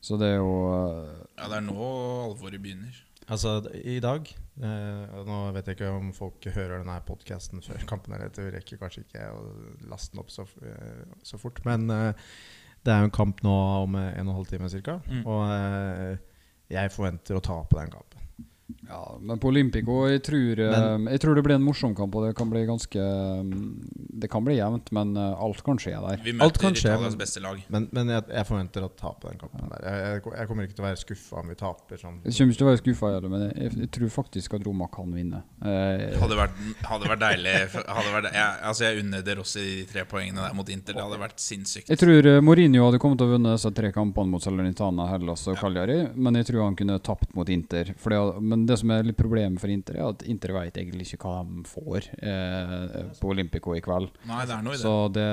[0.00, 1.90] Så det er jo eh, Ja, det er nå
[2.26, 2.98] alvoret begynner.
[3.30, 8.16] Altså, i dag eh, Nå vet jeg ikke om folk hører denne podkasten før kampen,
[8.16, 9.44] eller du rekker kanskje ikke å
[9.92, 11.62] laste den opp så, eh, så fort.
[11.68, 12.26] Men eh,
[12.82, 13.54] det er jo en kamp nå
[13.84, 14.98] om eh, en og en halv time ca.
[15.06, 15.22] Mm.
[15.28, 16.26] Og eh,
[16.70, 18.26] jeg forventer å tape den kampen.
[18.88, 22.26] Ja, men på Olympico jeg tror, men, jeg tror det blir en morsom kamp, og
[22.26, 23.04] det kan bli ganske
[23.46, 23.60] mm,
[24.22, 26.20] Det kan bli jevnt, men eh, alt kan skje der.
[26.24, 27.60] Vi møter kan Italias beste lag.
[27.72, 29.86] Men, men jeg, jeg forventer å tape den kampen der.
[29.86, 32.20] Jeg, jeg, jeg kommer ikke til å være skuffa om vi taper sånn.
[32.26, 35.14] Jeg kommer ikke til å være skuffa, men jeg, jeg tror faktisk at Roma kan
[35.14, 35.42] vinne.
[35.64, 39.84] Eh, Hadde vært, hadde vært deilig hadde vært, jeg, Altså Jeg unner De Rossi de
[39.88, 40.96] tre poengene der mot Inter.
[40.96, 41.90] Det hadde vært sinnssykt.
[41.90, 45.46] Jeg tror eh, Mourinho hadde kommet til å vunne disse tre kampene mot Salernitana, Hellas
[45.50, 47.92] og Cagliari, men jeg tror han kunne tapt mot Inter.
[48.00, 51.06] Fordi, det, men det som er litt problemet for Inter, er at Inter vet egentlig
[51.08, 54.10] ikke hva de får eh, på Olympico i kveld.
[54.28, 54.82] Nei, det er noe i det.
[54.84, 55.26] Så det,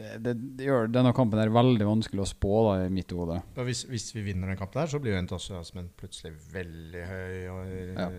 [0.00, 3.38] det, det, det gjør denne kampen er veldig vanskelig å spå da, i mitt hode.
[3.68, 7.72] Hvis, hvis vi vinner den kampen her, så blir jo entusiasmen plutselig veldig høy og,
[7.96, 8.10] Ja.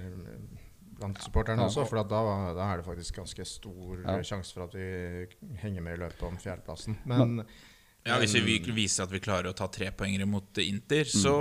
[0.98, 1.68] blant supporterne Ja.
[1.70, 1.84] også.
[1.86, 2.22] For da,
[2.58, 4.16] da er det faktisk ganske stor Ja.
[4.26, 5.28] sjanse for at vi
[5.62, 6.98] henger med i løpet om fjerdeplassen.
[7.06, 7.44] Men
[8.08, 11.22] Ja, Hvis vi viser at vi klarer å ta tre poenger mot Inter, Mm.
[11.24, 11.34] så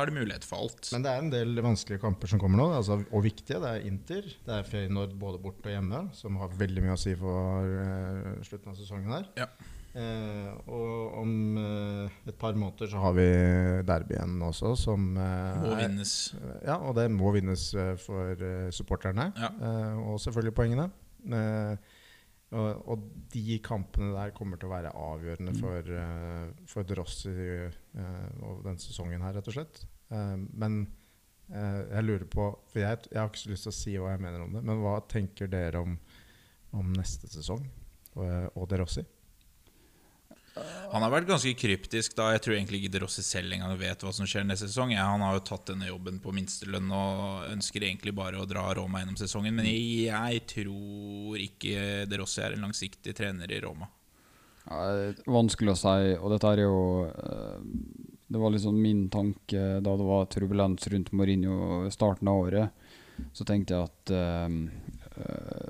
[0.00, 0.88] er det mulighet for alt.
[0.92, 3.60] Men det er en del vanskelige kamper som kommer nå, altså, og viktige.
[3.60, 6.98] Det er Inter, det er Feyenoord både borte og hjemme, som har veldig mye å
[7.00, 9.26] si for uh, slutten av sesongen her.
[9.36, 9.48] Ja.
[9.94, 13.26] Uh, og om uh, et par måneder så har vi
[13.86, 16.34] derbyen også, som Må er- vinnes.
[16.64, 17.68] Ja, og det må vinnes
[18.02, 18.34] for
[18.74, 19.50] supporterne, Ja.
[20.02, 20.90] og selvfølgelig poengene.
[21.24, 21.76] Eh,
[22.54, 28.44] og, og de kampene der kommer til å være avgjørende for, uh, for Drossi uh,
[28.46, 29.82] og den sesongen her, rett og slett.
[30.12, 30.82] Uh, men
[31.48, 34.12] eh, jeg lurer på For jeg, jeg har ikke så lyst til å si hva
[34.12, 35.96] jeg mener om det, men hva tenker dere om,
[36.76, 37.64] om neste sesong
[38.14, 39.04] og, og De Rossi?
[40.54, 42.28] Han har vært ganske kryptisk da.
[42.34, 44.92] Jeg tror egentlig ikke De Rossi selv engang vet hva som skjer neste sesong.
[44.94, 48.68] Ja, han har jo tatt denne jobben på minstelønn og ønsker egentlig bare å dra
[48.78, 49.56] Roma gjennom sesongen.
[49.58, 53.90] Men jeg, jeg tror ikke De Rossi er en langsiktig trener i Roma.
[54.64, 57.58] Ja, det er vanskelig å si, og dette er jo eh,
[58.32, 62.86] Det var liksom min tanke da det var turbulens rundt Mourinho starten av året.
[63.34, 64.56] Så tenkte jeg at eh,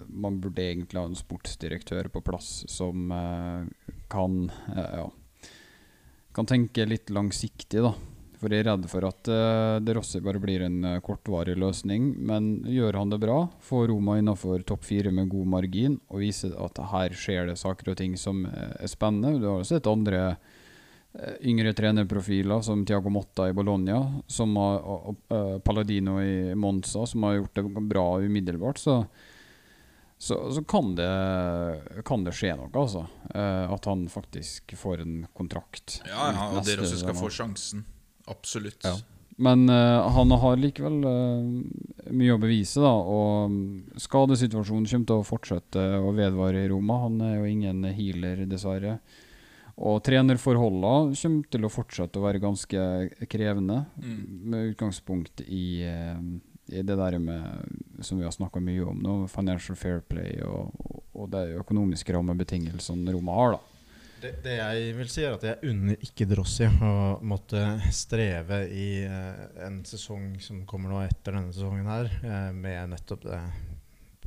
[0.09, 5.07] man burde egentlig ha en sportsdirektør på plass som eh, kan eh, ja,
[6.35, 7.95] kan tenke litt langsiktig, da.
[8.45, 12.11] For jeg er redd for at uh, De Rossi bare blir en eh, kortvarig løsning.
[12.29, 16.53] Men gjør han det bra, får Roma innafor topp fire med god margin og viser
[16.61, 19.39] at her skjer det saker og ting som eh, er spennende.
[19.41, 24.83] Du har jo sett andre eh, yngre trenerprofiler som Tiago Motta i Bologna som har,
[24.83, 28.83] og, eh, Palladino i Monza, som har gjort det bra umiddelbart.
[28.83, 29.01] Så,
[30.25, 31.09] så, så kan, det,
[32.09, 33.03] kan det skje noe, altså.
[33.35, 35.99] Eh, at han faktisk får en kontrakt.
[36.09, 37.85] Ja, ja og dere også skal få sjansen.
[38.33, 38.81] Absolutt.
[38.87, 38.95] Ja.
[39.37, 42.95] Men eh, han har likevel eh, mye å bevise, da.
[42.95, 47.03] Og skadesituasjonen kommer til å fortsette å vedvare i Roma.
[47.05, 48.97] Han er jo ingen healer, dessverre.
[49.75, 52.89] Og trenerforholdene kommer til å fortsette å være ganske
[53.29, 54.25] krevende, Mm.
[54.55, 56.17] med utgangspunkt i, eh,
[56.73, 60.73] i det der med som vi har snakka mye om nå, financial fair play og,
[61.15, 63.57] og de økonomiske rammebetingelsene Roma har.
[63.59, 63.61] da.
[64.25, 67.61] Det, det jeg vil si, er at jeg unner ikke Drossi å måtte
[67.93, 73.27] streve i eh, en sesong som kommer nå etter denne sesongen her, eh, med nettopp
[73.29, 73.43] det,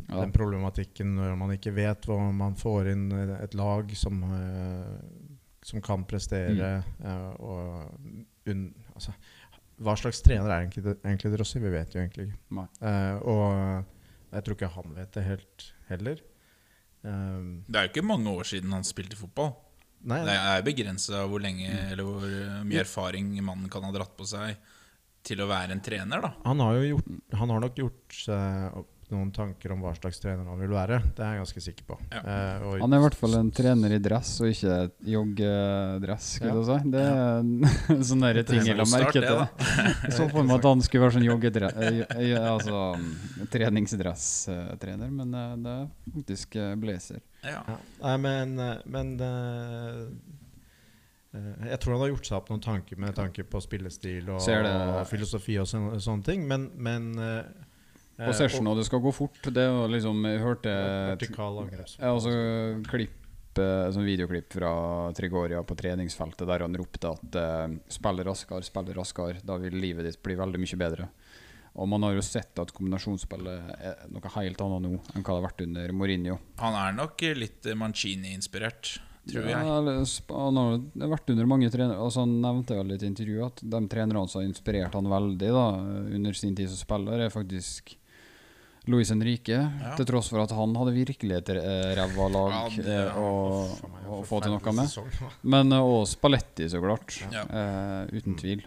[0.08, 0.20] Ja.
[0.22, 3.08] den problematikken når man ikke vet hva man får inn
[3.42, 5.00] et lag som, eh,
[5.66, 6.84] som kan prestere.
[7.04, 7.90] eh, og
[8.48, 9.12] unn, altså,
[9.84, 11.60] hva slags trener er egentlig, egentlig Drossi?
[11.62, 12.66] Vi vet jo egentlig ikke.
[12.82, 16.24] Eh, og jeg tror ikke han vet det helt heller.
[17.06, 19.54] Um, Det er jo ikke mange år siden han spilte fotball.
[20.10, 24.18] nei, Det er begrensa hvor lenge eller hvor eh, mye erfaring mannen kan ha dratt
[24.18, 24.58] på seg
[25.28, 26.34] til å være en trener, da.
[26.46, 30.20] Han har jo gjort, han har nok gjort seg opp noen tanker om hva slags
[30.20, 30.98] trener han vil være.
[31.16, 31.96] Det er jeg ganske sikker på.
[32.12, 32.20] Ja.
[32.20, 34.78] Eh, og, Han er i hvert fall en trener i dress, og ikke
[35.14, 36.26] joggedress.
[36.38, 36.64] skulle Ja.
[36.68, 36.92] si.
[36.92, 38.00] Det er ja.
[38.10, 40.12] sånne der ting jeg la merke til.
[40.18, 41.78] så for meg at han skulle være sånn joggedress
[42.58, 43.14] Altså mm,
[43.54, 45.86] treningsdresstrener, men eh, det er
[46.18, 47.22] faktisk eh, blazer.
[47.46, 47.62] Ja.
[47.68, 47.78] ja.
[48.02, 50.02] Nei, men, eh, men eh,
[51.38, 54.44] eh, Jeg tror han har gjort seg opp noen tanker med tanke på spillestil og,
[54.44, 57.14] og filosofi og sånne, sånne ting, men, men
[58.18, 59.40] eh, eh, Possession, og det skal gå fort.
[59.44, 60.76] Det er liksom Jeg hørte
[61.14, 61.98] Vertikal angreps.
[62.00, 62.34] Ja, altså
[62.90, 64.72] klipp eh, sånn videoklipp fra
[65.18, 70.06] Trigoria på treningsfeltet der han ropte at uh, 'spill raskere, spill raskere', da vil livet
[70.06, 71.10] ditt bli veldig mye bedre.
[71.78, 75.36] Og man har jo sett at kombinasjonsspillet er noe helt annet nå enn hva det
[75.36, 76.40] har vært under Mourinho.
[76.58, 78.96] Han er nok litt Mancini-inspirert,
[79.30, 80.08] tror Ja, jeg.
[80.32, 83.82] han har vært under mange trenere Altså Han nevnte jo litt i intervjuet at de
[83.92, 85.66] trenerne som har inspirert han veldig da
[86.18, 87.98] under sin tid som spiller, er faktisk
[88.88, 89.58] Luis Henrique.
[89.58, 89.94] Ja.
[90.00, 93.32] Til tross for at han hadde virkelig et eh, ræva lag Ja, eh, å
[93.92, 94.88] meg, å få til noe med.
[94.88, 95.12] sesong.
[95.44, 97.18] Men eh, og Spalletti, så klart.
[97.34, 97.44] Ja.
[97.46, 98.64] Eh, uten tvil.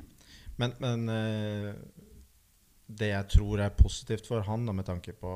[0.60, 1.70] Men, men eh,
[2.90, 5.30] det jeg tror er positivt for han, da, med tanke på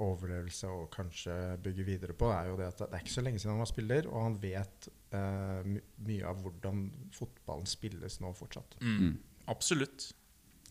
[0.00, 3.38] overlevelse og kanskje bygge videre på, er jo det at det er ikke så lenge
[3.40, 6.84] siden han var spiller, og han vet my mye av hvordan
[7.14, 8.76] fotballen spilles nå fortsatt.
[8.82, 9.16] Mm.
[9.50, 10.10] Absolutt.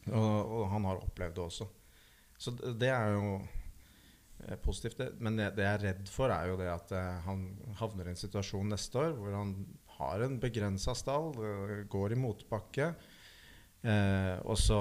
[0.08, 1.68] Og, og han har opplevd det også.
[2.40, 3.36] Så det, er jo
[4.46, 5.02] eh, positivt.
[5.20, 7.46] Men det, jeg er redd for, er jo det at eh, han
[7.82, 9.54] havner i en situasjon neste år hvor han
[10.00, 12.94] har en begrensa stall, eh, går i motbakke.
[13.80, 14.80] Eh, og så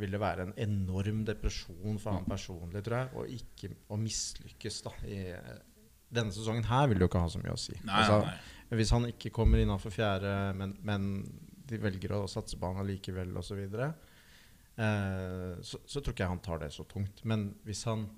[0.00, 4.80] vil det være en enorm depresjon for han personlig, tror jeg, og ikke å mislykkes.
[4.86, 5.18] da i,
[6.08, 7.76] Denne sesongen her vil det jo ikke ha så mye å si.
[7.84, 11.10] Nei, Altså, nei, hvis han ikke kommer innafor fjerde, men, men
[11.68, 13.60] de velger å satse på han allikevel osv.,
[14.78, 17.24] eh, så, så tror ikke jeg han tar det så tungt.
[17.24, 18.08] Men hvis han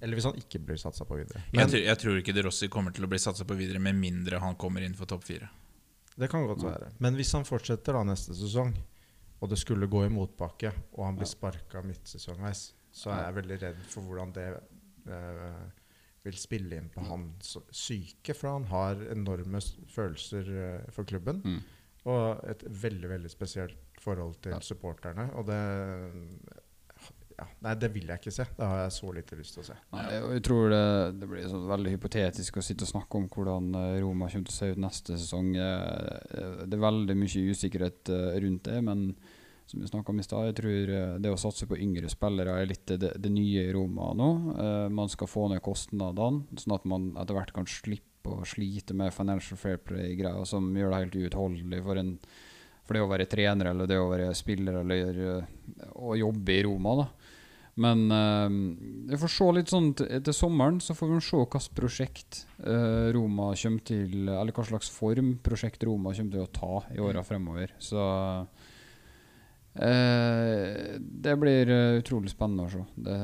[0.00, 1.42] Eller hvis han ikke blir satsa på videre.
[1.52, 3.96] Jeg, tror, jeg tror ikke De Rossi kommer til å bli satsa på videre med
[3.96, 5.48] mindre han kommer inn for topp fire.
[6.16, 6.90] Det kan godt være.
[7.04, 8.72] Men hvis han fortsetter da neste sesong,
[9.36, 13.58] og det skulle gå i motbakke, og han blir sparka midtsesongveis, så er jeg veldig
[13.60, 14.46] redd for hvordan det
[15.10, 15.66] uh,
[16.24, 18.32] vil spille inn på hans syke.
[18.32, 19.60] For han har enorme
[19.92, 21.42] følelser uh, for klubben.
[21.44, 21.60] Mm.
[22.08, 24.60] Og et veldig veldig spesielt forhold til Ja.
[24.60, 25.30] supporterne.
[25.36, 25.60] Og det
[27.36, 28.46] ja, Nei, det vil jeg ikke se.
[28.56, 29.74] Det har jeg så lite lyst til å se.
[29.92, 30.04] Nei,
[30.36, 30.84] jeg tror det,
[31.20, 34.54] det blir sånn veldig hypotetisk å sitte og snakke om hvordan eh, Roma kommer til
[34.54, 35.50] å se ut neste sesong.
[35.52, 39.04] Eh, eh, Det er veldig mye usikkerhet rundt det, men
[39.66, 40.90] som vi snakka om i stad, jeg tror
[41.20, 44.28] det å satse på yngre spillere er litt det, det nye i Roma nå.
[44.94, 49.10] Man skal få ned kostnadene, sånn at man etter hvert kan slippe å slite med
[49.12, 52.12] financial fair play-greier som gjør det helt uutholdelig for en
[52.86, 56.62] for det å være trener eller det å være spiller eller eh, å jobbe i
[56.66, 56.94] Roma.
[57.02, 57.08] da
[57.76, 58.48] men eh,
[59.10, 63.12] vi får se litt sånn til, til sommeren, så får vi se hvilket prosjekt uh,
[63.12, 67.20] Roma kommer til Eller hva slags form prosjekt Roma kommer til å ta i åra
[67.26, 67.74] fremover.
[67.76, 68.44] Så uh,
[70.96, 72.80] det blir utrolig spennende å se.
[72.96, 73.18] Det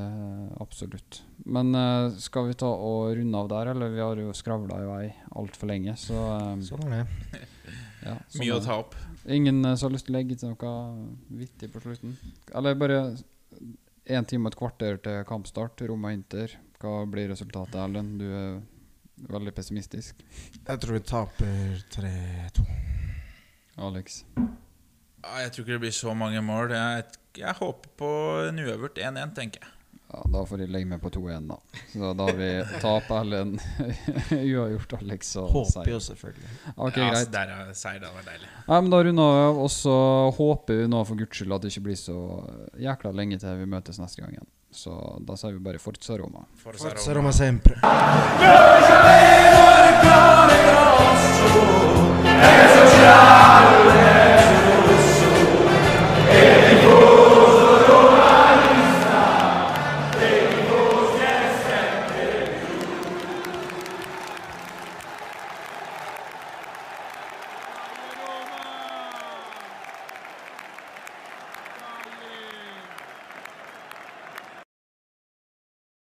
[0.60, 1.22] Absolutt.
[1.48, 1.72] Men
[2.20, 3.88] skal vi ta og runde av der, eller?
[3.96, 5.06] Vi har jo skravla i vei
[5.40, 6.28] altfor lenge, så
[6.68, 7.40] Sånn er det.
[8.04, 8.94] ja, sånn Mye er å ta opp.
[9.26, 10.74] Ingen eh, som har lyst til å legge til noe
[11.38, 12.16] vittig på slutten?
[12.54, 13.00] Eller bare
[14.10, 16.56] én time og et kvarter til kampstart, Roma Inter.
[16.82, 18.18] Hva blir resultatet, Erlend?
[18.18, 18.62] Du er
[19.30, 20.24] veldig pessimistisk.
[20.66, 22.66] Jeg tror vi taper 3-2.
[23.82, 24.24] Alex.
[25.22, 26.74] Jeg tror ikke det blir så mange mål.
[26.74, 27.04] Jeg,
[27.38, 28.10] jeg håper på
[28.48, 29.78] en uøvert 1-1, tenker jeg.
[30.12, 31.56] Ja, da får jeg legge meg på 2-1, da.
[31.92, 32.48] Så da har vi
[32.82, 33.54] tap Ellen
[34.30, 35.92] uavgjort Alex og Håper seier.
[35.94, 36.50] jo selvfølgelig.
[36.76, 37.30] Okay, ja, greit.
[37.32, 38.48] der er seier, da var deilig.
[38.68, 39.94] Ja, men Da runder vi av, og så
[40.36, 42.18] håper vi nå for guds skyld at det ikke blir så
[42.84, 44.50] jækla lenge til vi møtes neste gang igjen.
[44.72, 44.92] Så
[45.24, 46.44] da sier vi bare Forza Roma.
[46.60, 47.28] Forza Forza Roma.
[47.28, 47.80] Roma sempre.
[53.02, 54.11] Là,